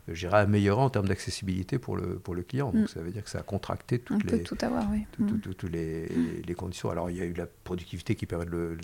j'irai 0.09 0.37
améliorer 0.39 0.81
en 0.81 0.89
termes 0.89 1.07
d'accessibilité 1.07 1.79
pour 1.79 1.95
le, 1.95 2.19
pour 2.19 2.35
le 2.35 2.43
client. 2.43 2.71
Donc 2.71 2.83
mm. 2.83 2.87
ça 2.87 3.01
veut 3.01 3.11
dire 3.11 3.23
que 3.23 3.29
ça 3.29 3.39
a 3.39 3.43
contracté 3.43 3.99
toutes, 3.99 4.29
les, 4.29 4.43
tout 4.43 4.57
avoir, 4.61 4.85
oui. 4.91 5.05
toutes 5.41 5.63
les, 5.63 6.07
les, 6.45 6.55
conditions. 6.55 6.89
Alors 6.89 7.09
il 7.09 7.17
y 7.17 7.21
a 7.21 7.25
eu 7.25 7.33
la 7.33 7.47
productivité 7.63 8.15
qui 8.15 8.25
permet 8.25 8.45
de 8.45 8.77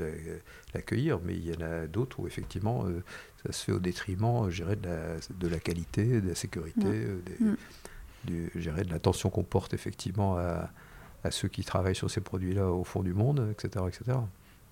l'accueillir, 0.74 1.20
mais 1.24 1.34
il 1.34 1.47
y 1.47 1.55
en 1.55 1.61
a 1.61 1.88
d'autres 1.88 2.20
où 2.20 2.28
effectivement 2.28 2.86
euh, 2.86 3.03
ça 3.46 3.52
se 3.52 3.66
fait 3.66 3.72
au 3.72 3.80
détriment, 3.80 4.50
je 4.50 4.64
de 4.64 4.70
la, 4.84 5.16
de 5.40 5.48
la 5.48 5.60
qualité, 5.60 6.22
de 6.22 6.30
la 6.30 6.36
sécurité, 6.36 6.86
euh, 6.86 7.22
mm. 7.40 7.56
du, 8.26 8.52
de 8.56 8.92
l'attention 8.92 9.30
qu'on 9.30 9.44
porte 9.44 9.74
effectivement 9.74 10.38
à, 10.38 10.70
à, 11.24 11.32
ceux 11.32 11.48
qui 11.48 11.64
travaillent 11.64 11.96
sur 11.96 12.12
ces 12.12 12.22
produits-là 12.22 12.72
au 12.72 12.84
fond 12.84 13.02
du 13.02 13.14
monde, 13.14 13.48
etc., 13.52 13.86
etc. 13.88 14.18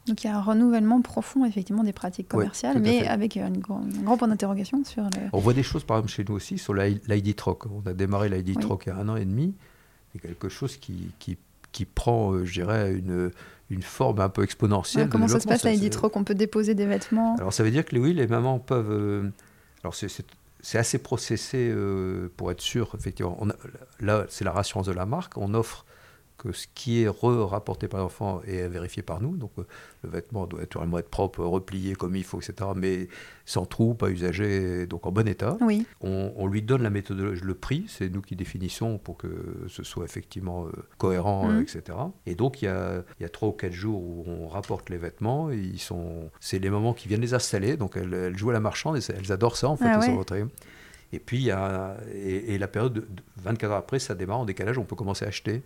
Donc 0.08 0.24
il 0.24 0.28
y 0.28 0.30
a 0.30 0.38
un 0.38 0.42
renouvellement 0.42 1.02
profond 1.02 1.44
effectivement 1.44 1.84
des 1.84 1.92
pratiques 1.92 2.30
commerciales, 2.30 2.80
mais 2.80 3.06
avec 3.08 3.36
une, 3.36 3.44
un 3.44 3.52
grand 4.04 4.18
point 4.18 4.30
d'interrogation 4.30 4.84
sur. 4.86 5.04
On 5.34 5.40
voit 5.40 5.54
des 5.54 5.64
choses 5.64 5.84
par 5.84 5.98
exemple 5.98 6.14
chez 6.14 6.24
nous 6.24 6.36
aussi 6.36 6.58
sur 6.58 6.74
l'ID 6.74 7.36
Troc. 7.36 7.66
On 7.66 7.86
a 7.88 7.94
démarré 7.94 8.30
l'ID 8.30 8.60
Troc 8.60 8.84
il 8.86 8.90
y 8.90 8.92
a 8.94 8.98
un 8.98 9.10
an 9.10 9.18
et 9.18 9.26
demi. 9.26 9.54
C'est 10.14 10.20
quelque 10.20 10.48
chose 10.48 10.78
qui, 10.78 11.12
qui, 11.20 11.38
qui 11.74 11.84
prend, 11.84 12.32
euh, 12.32 12.46
je 12.46 12.54
dirais, 12.54 12.94
une, 12.94 13.32
une 13.70 13.82
forme 13.82 14.20
un 14.20 14.30
peu 14.30 14.44
exponentielle. 14.44 15.10
comment 15.10 15.28
ça 15.28 15.40
se 15.40 15.48
passe 15.48 15.64
l'ID 15.64 15.90
Troc 15.90 16.16
On 16.16 16.24
peut 16.24 16.36
déposer 16.36 16.74
des 16.74 16.86
vêtements? 16.86 17.36
Alors 17.36 17.54
ça 17.54 17.64
veut 17.64 17.72
dire 17.72 17.86
que 17.86 17.98
oui, 17.98 18.14
les 18.14 18.28
mamans 18.28 18.60
peuvent. 18.60 18.92
Euh, 18.92 19.30
alors 19.84 19.94
c'est 19.94 20.78
assez 20.78 20.98
processé 20.98 21.70
euh, 21.72 22.32
pour 22.38 22.52
être 22.52 22.62
sûr, 22.62 22.94
effectivement. 22.98 23.38
On 23.42 23.48
là, 24.00 24.26
c'est 24.30 24.46
la 24.46 24.52
rassurance 24.52 24.88
de 24.88 24.94
la 24.94 25.06
marque. 25.06 25.38
On 25.38 25.54
offre 25.54 25.86
que 26.38 26.52
ce 26.52 26.68
qui 26.76 27.04
est 27.04 27.10
rapporté 27.10 27.88
par 27.88 28.00
l'enfant 28.00 28.42
est 28.46 28.68
vérifié 28.68 29.02
par 29.02 29.22
nous. 29.22 29.36
Donc 29.36 29.52
euh, 29.58 29.64
le 30.04 30.10
vêtement 30.10 30.46
doit 30.46 30.60
naturellement 30.60 31.00
être 31.00 31.10
propre, 31.10 31.44
replié 31.44 31.96
comme 31.96 32.16
il 32.16 32.24
faut, 32.24 32.40
etc. 32.40 32.70
Mais 32.76 33.08
sans 33.46 33.66
trou, 33.66 33.94
pas 33.94 34.10
usagé, 34.10 34.86
donc 34.88 35.06
en 35.08 35.12
bon 35.12 35.28
état. 35.28 35.58
Oui. 35.62 35.86
On, 36.02 36.48
lui 36.48 36.62
donne 36.62 36.84
la 36.84 36.90
méthodologie, 36.90 37.42
le 37.44 37.54
prix, 37.56 37.86
c'est 37.88 38.10
nous 38.10 38.22
qui 38.22 38.36
définissons 38.36 38.98
pour 38.98 39.18
que 39.18 39.28
ce 39.68 39.84
soit 39.84 40.06
effectivement 40.06 40.66
euh, 40.66 40.72
cohérent, 40.98 41.48
mhm. 41.48 41.62
etc. 41.62 41.98
Et 42.26 42.36
donc 42.36 42.62
il 42.62 42.66
y 42.66 42.70
a, 42.70 43.04
il 43.20 43.24
y 43.24 43.26
a 43.26 43.30
trois 43.30 43.50
ou 43.50 43.54
quatre 43.54 43.74
jours 43.74 44.02
où 44.02 44.24
on 44.28 44.48
rapporte 44.48 44.90
les 44.90 44.98
vêtements. 44.98 45.52
Et 45.52 45.58
ils 45.58 45.80
sont, 45.80 46.30
c'est 46.40 46.60
les 46.60 46.70
moments 46.70 46.94
qui 46.94 47.08
viennent 47.08 47.22
les 47.22 47.34
installer. 47.34 47.78
Donc 47.78 47.98
elles, 47.98 48.38
jouent 48.38 48.52
à 48.52 48.54
la 48.54 48.60
marchande 48.60 48.98
et 48.98 49.02
elles 49.10 49.32
adorent 49.32 49.58
ça 49.58 49.70
en 49.70 49.76
fait. 49.76 49.86
Ah 49.86 50.00
et 51.14 51.20
puis, 51.20 51.38
il 51.38 51.44
y 51.44 51.52
a, 51.52 51.98
et, 52.14 52.58
la 52.58 52.68
période 52.68 52.94
de 52.94 53.06
24 53.38 53.72
heures 53.72 53.78
après, 53.78 54.00
ça 54.00 54.14
démarre 54.14 54.40
en 54.40 54.46
décalage, 54.46 54.78
on 54.78 54.84
peut 54.84 54.96
commencer 54.96 55.26
à 55.26 55.30
acheter. 55.30 55.64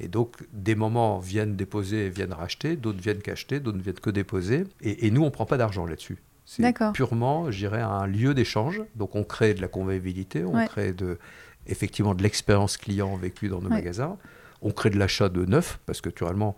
Et 0.00 0.08
donc, 0.08 0.36
des 0.52 0.74
moments 0.74 1.18
viennent 1.18 1.56
déposer 1.56 2.06
et 2.06 2.10
viennent 2.10 2.32
racheter, 2.32 2.76
d'autres 2.76 3.00
viennent 3.00 3.20
qu'acheter, 3.20 3.60
d'autres 3.60 3.76
ne 3.76 3.82
viennent 3.82 4.00
que 4.00 4.10
déposer. 4.10 4.64
Et, 4.80 5.10
nous, 5.10 5.20
on 5.20 5.26
ne 5.26 5.30
prend 5.30 5.46
pas 5.46 5.58
d'argent 5.58 5.84
là-dessus. 5.84 6.18
C'est 6.46 6.74
purement, 6.94 7.50
je 7.50 7.58
dirais, 7.58 7.82
un 7.82 8.06
lieu 8.06 8.34
d'échange. 8.34 8.82
Donc, 8.96 9.14
on 9.14 9.24
crée 9.24 9.54
de 9.54 9.60
la 9.60 9.68
convivialité, 9.68 10.44
on 10.44 10.66
crée 10.66 10.92
de, 10.92 11.18
effectivement 11.66 12.14
de 12.14 12.22
l'expérience 12.22 12.76
client 12.76 13.14
vécue 13.16 13.48
dans 13.48 13.60
nos 13.60 13.68
magasins. 13.68 14.16
On 14.62 14.72
crée 14.72 14.90
de 14.90 14.98
l'achat 14.98 15.28
de 15.28 15.44
neuf, 15.44 15.78
parce 15.86 16.00
que 16.00 16.08
naturellement, 16.08 16.56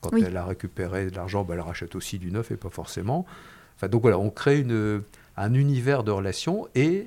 quand 0.00 0.16
elle 0.16 0.36
a 0.36 0.44
récupéré 0.44 1.10
de 1.10 1.16
l'argent, 1.16 1.44
ben, 1.44 1.54
elle 1.54 1.60
rachète 1.60 1.94
aussi 1.94 2.18
du 2.18 2.30
neuf 2.30 2.50
et 2.50 2.56
pas 2.56 2.70
forcément. 2.70 3.26
Enfin, 3.76 3.88
donc 3.88 4.02
voilà, 4.02 4.18
on 4.18 4.30
crée 4.30 4.60
une, 4.60 5.02
un 5.36 5.54
univers 5.54 6.04
de 6.04 6.10
relations 6.10 6.68
et, 6.74 7.06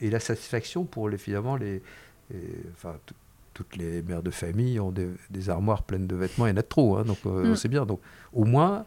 et 0.00 0.10
la 0.10 0.20
satisfaction 0.20 0.84
pour 0.84 1.08
les, 1.08 1.18
finalement 1.18 1.56
les, 1.56 1.82
enfin, 2.74 2.96
toutes 3.58 3.76
les 3.76 4.02
mères 4.02 4.22
de 4.22 4.30
famille 4.30 4.78
ont 4.78 4.92
des, 4.92 5.50
armoires 5.50 5.82
pleines 5.82 6.06
de 6.06 6.14
vêtements, 6.14 6.46
il 6.46 6.50
y 6.50 6.52
en 6.52 6.58
a 6.58 6.62
trop, 6.62 6.96
hein, 6.96 7.04
donc 7.04 7.18
euh, 7.26 7.50
mm. 7.50 7.56
c'est 7.56 7.68
bien. 7.68 7.86
Donc 7.86 8.00
au 8.32 8.44
moins, 8.44 8.86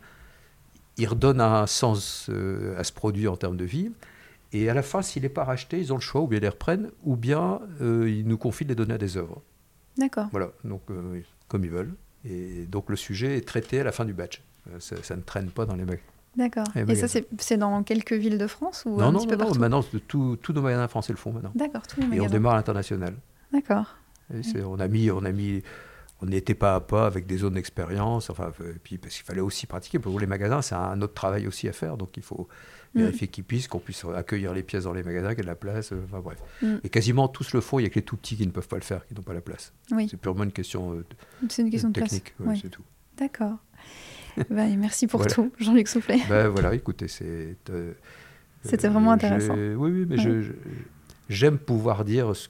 ils 0.96 1.08
redonnent 1.08 1.42
un 1.42 1.68
sens 1.68 2.28
euh, 2.30 2.80
à 2.80 2.86
ce 2.86 2.94
produit 2.94 3.28
en 3.28 3.36
termes 3.36 3.58
de 3.58 3.66
vie. 3.66 3.92
Et 4.54 4.70
à 4.70 4.74
la 4.74 4.82
fin, 4.82 5.02
s'il 5.02 5.24
n'est 5.24 5.30
pas 5.30 5.44
racheté, 5.44 5.78
ils 5.78 5.92
ont 5.92 5.98
le 5.98 6.02
choix, 6.02 6.22
ou 6.22 6.28
bien 6.28 6.40
ils 6.40 6.44
les 6.44 6.48
reprennent, 6.48 6.90
ou 7.04 7.18
bien 7.18 7.60
euh, 7.82 8.10
ils 8.10 8.26
nous 8.26 8.38
confient 8.38 8.64
de 8.64 8.70
les 8.70 8.76
donner 8.76 8.94
à 8.94 8.98
des 8.98 9.18
œuvres. 9.18 9.42
D'accord. 9.98 10.30
Voilà, 10.32 10.52
donc 10.64 10.84
comme 11.50 11.66
ils 11.66 11.72
veulent. 11.72 11.94
Et 12.24 12.66
donc 12.68 12.90
le 12.90 12.96
sujet 12.96 13.36
est 13.36 13.46
traité 13.46 13.82
à 13.82 13.84
la 13.84 13.92
fin 13.92 14.06
du 14.06 14.14
batch. 14.14 14.42
Ça, 14.80 15.18
ne 15.18 15.22
traîne 15.22 15.50
pas 15.50 15.66
dans 15.66 15.76
les 15.76 15.84
magasins. 15.84 16.02
D'accord. 16.38 16.68
Et, 16.78 16.96
ça, 16.96 17.08
c'est 17.10 17.58
dans 17.58 17.84
quelques 17.84 18.14
villes 18.14 18.38
de 18.38 18.48
France 18.48 18.84
ou 18.86 18.92
non, 18.92 19.08
un 19.08 19.12
non, 19.12 19.20
petit 19.20 19.28
peu 19.28 19.36
non, 19.36 19.54
maintenant, 19.56 19.84
tous 20.08 20.54
nos 20.54 20.62
magasins 20.62 20.88
français 20.88 21.12
le 21.12 21.18
font 21.18 21.34
maintenant. 21.34 21.52
D'accord, 21.56 21.86
tous 21.86 22.00
les 22.00 22.08
magasins. 22.08 22.24
Et 22.24 22.26
on 22.26 22.32
démarre 22.32 22.54
à 22.54 22.58
l'international. 22.58 23.16
D'accord. 23.52 23.98
On 24.66 24.80
a 24.80 24.88
mis, 24.88 25.12
on 25.12 25.24
a 25.24 25.32
mis, 25.32 25.62
on 26.22 26.26
n'était 26.26 26.54
pas 26.54 26.76
à 26.76 26.80
pas 26.80 27.08
avec 27.08 27.26
des 27.26 27.38
zones 27.38 27.56
d'expérience. 27.56 28.30
Enfin, 28.30 28.52
puis 28.84 28.98
parce 28.98 29.16
qu'il 29.16 29.26
fallait 29.26 29.42
aussi 29.42 29.66
pratiquer. 29.66 30.00
Pour 30.00 30.20
les 30.20 30.28
magasins, 30.28 30.62
c'est 30.62 30.76
un 30.76 31.02
autre 31.02 31.14
travail 31.14 31.48
aussi 31.48 31.68
à 31.68 31.74
faire. 31.74 31.98
Donc 31.98 32.16
il 32.18 32.24
faut 32.24 32.48
mm. 32.94 33.00
vérifier 33.00 33.28
qu'ils 33.28 33.44
puissent, 33.44 33.68
qu'on 33.68 33.80
puisse 33.80 34.06
accueillir 34.16 34.54
les 34.54 34.64
pièces 34.64 34.84
dans 34.84 34.94
les 34.94 35.04
magasins, 35.04 35.30
qu'il 35.30 35.40
y 35.40 35.42
ait 35.42 35.44
de 35.44 35.48
la 35.48 35.56
place. 35.56 35.92
Euh, 35.94 36.02
enfin 36.06 36.20
bref. 36.20 36.38
Mm. 36.62 36.76
Et 36.84 36.90
quasiment 36.90 37.28
tous 37.28 37.54
le 37.54 37.62
font. 37.62 37.80
Il 37.80 37.84
y 37.84 37.86
a 37.86 37.90
que 37.90 37.96
les 37.96 38.06
tout 38.06 38.18
petits 38.18 38.38
qui 38.38 38.46
ne 38.46 38.52
peuvent 38.52 38.68
pas 38.68 38.78
le 38.78 38.84
faire, 38.84 39.06
qui 39.08 39.16
n'ont 39.16 39.24
pas 39.24 39.34
la 39.34 39.42
place. 39.42 39.74
C'est 40.10 40.18
purement 40.18 40.44
une 40.44 40.52
question, 40.52 40.94
euh, 40.94 41.06
une 41.42 41.70
question 41.70 41.90
de 41.90 42.00
technique. 42.00 42.34
C'est 42.62 42.70
tout. 42.70 42.84
D'accord. 43.18 43.58
bah, 44.50 44.68
merci 44.78 45.08
pour 45.08 45.26
tout, 45.28 45.52
Jean-Luc 45.60 45.88
Soufflet. 45.88 46.20
Ben, 46.30 46.48
voilà, 46.48 46.74
écoutez, 46.74 47.08
c'est. 47.08 47.58
Euh, 47.70 47.94
C'était 48.64 48.88
vraiment 48.88 49.12
intéressant. 49.12 49.56
Oui, 49.56 49.92
oui, 49.92 50.06
mais 50.08 50.18
j'aime 51.30 51.58
pouvoir 51.58 52.06
dire 52.06 52.36
ce 52.36 52.48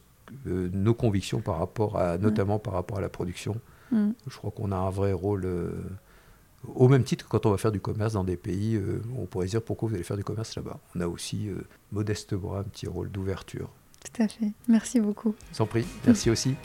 euh, 0.47 0.69
nos 0.73 0.93
convictions 0.93 1.41
par 1.41 1.57
rapport 1.59 1.97
à, 1.97 2.17
notamment 2.17 2.59
par 2.59 2.73
rapport 2.73 2.97
à 2.97 3.01
la 3.01 3.09
production. 3.09 3.55
Mm. 3.91 4.11
Je 4.27 4.37
crois 4.37 4.51
qu'on 4.51 4.71
a 4.71 4.77
un 4.77 4.89
vrai 4.89 5.13
rôle. 5.13 5.45
euh, 5.45 5.71
au 6.75 6.87
même 6.87 7.03
titre 7.03 7.25
que 7.25 7.29
quand 7.29 7.45
on 7.45 7.51
va 7.51 7.57
faire 7.57 7.71
du 7.71 7.79
commerce 7.79 8.13
dans 8.13 8.23
des 8.23 8.37
pays, 8.37 8.75
euh, 8.75 9.01
on 9.17 9.25
pourrait 9.25 9.47
se 9.47 9.51
dire 9.51 9.61
pourquoi 9.63 9.89
vous 9.89 9.95
allez 9.95 10.03
faire 10.03 10.17
du 10.17 10.23
commerce 10.23 10.55
là-bas. 10.55 10.79
On 10.95 11.01
a 11.01 11.07
aussi, 11.07 11.49
euh, 11.49 11.55
modestement, 11.91 12.55
un 12.55 12.63
petit 12.63 12.87
rôle 12.87 13.09
d'ouverture. 13.09 13.69
Tout 14.03 14.23
à 14.23 14.27
fait. 14.27 14.51
Merci 14.67 14.99
beaucoup. 14.99 15.35
Sans 15.51 15.65
prix, 15.65 15.85
merci 16.05 16.29
aussi. 16.29 16.55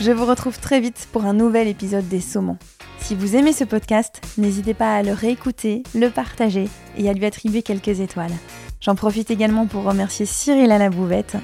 Je 0.00 0.10
vous 0.12 0.26
retrouve 0.26 0.58
très 0.60 0.80
vite 0.80 1.08
pour 1.10 1.24
un 1.24 1.32
nouvel 1.32 1.68
épisode 1.68 2.06
des 2.08 2.20
Saumons. 2.20 2.58
Si 3.06 3.14
vous 3.14 3.36
aimez 3.36 3.52
ce 3.52 3.62
podcast, 3.62 4.20
n'hésitez 4.36 4.74
pas 4.74 4.96
à 4.96 5.04
le 5.04 5.12
réécouter, 5.12 5.84
le 5.94 6.08
partager 6.10 6.68
et 6.98 7.08
à 7.08 7.12
lui 7.12 7.24
attribuer 7.24 7.62
quelques 7.62 8.00
étoiles. 8.00 8.32
J'en 8.80 8.96
profite 8.96 9.30
également 9.30 9.66
pour 9.66 9.84
remercier 9.84 10.26
Cyril 10.26 10.72
à 10.72 10.78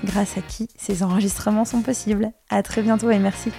grâce 0.04 0.36
à 0.36 0.40
qui 0.40 0.68
ces 0.76 1.04
enregistrements 1.04 1.64
sont 1.64 1.82
possibles. 1.82 2.32
À 2.50 2.64
très 2.64 2.82
bientôt 2.82 3.12
et 3.12 3.20
merci. 3.20 3.52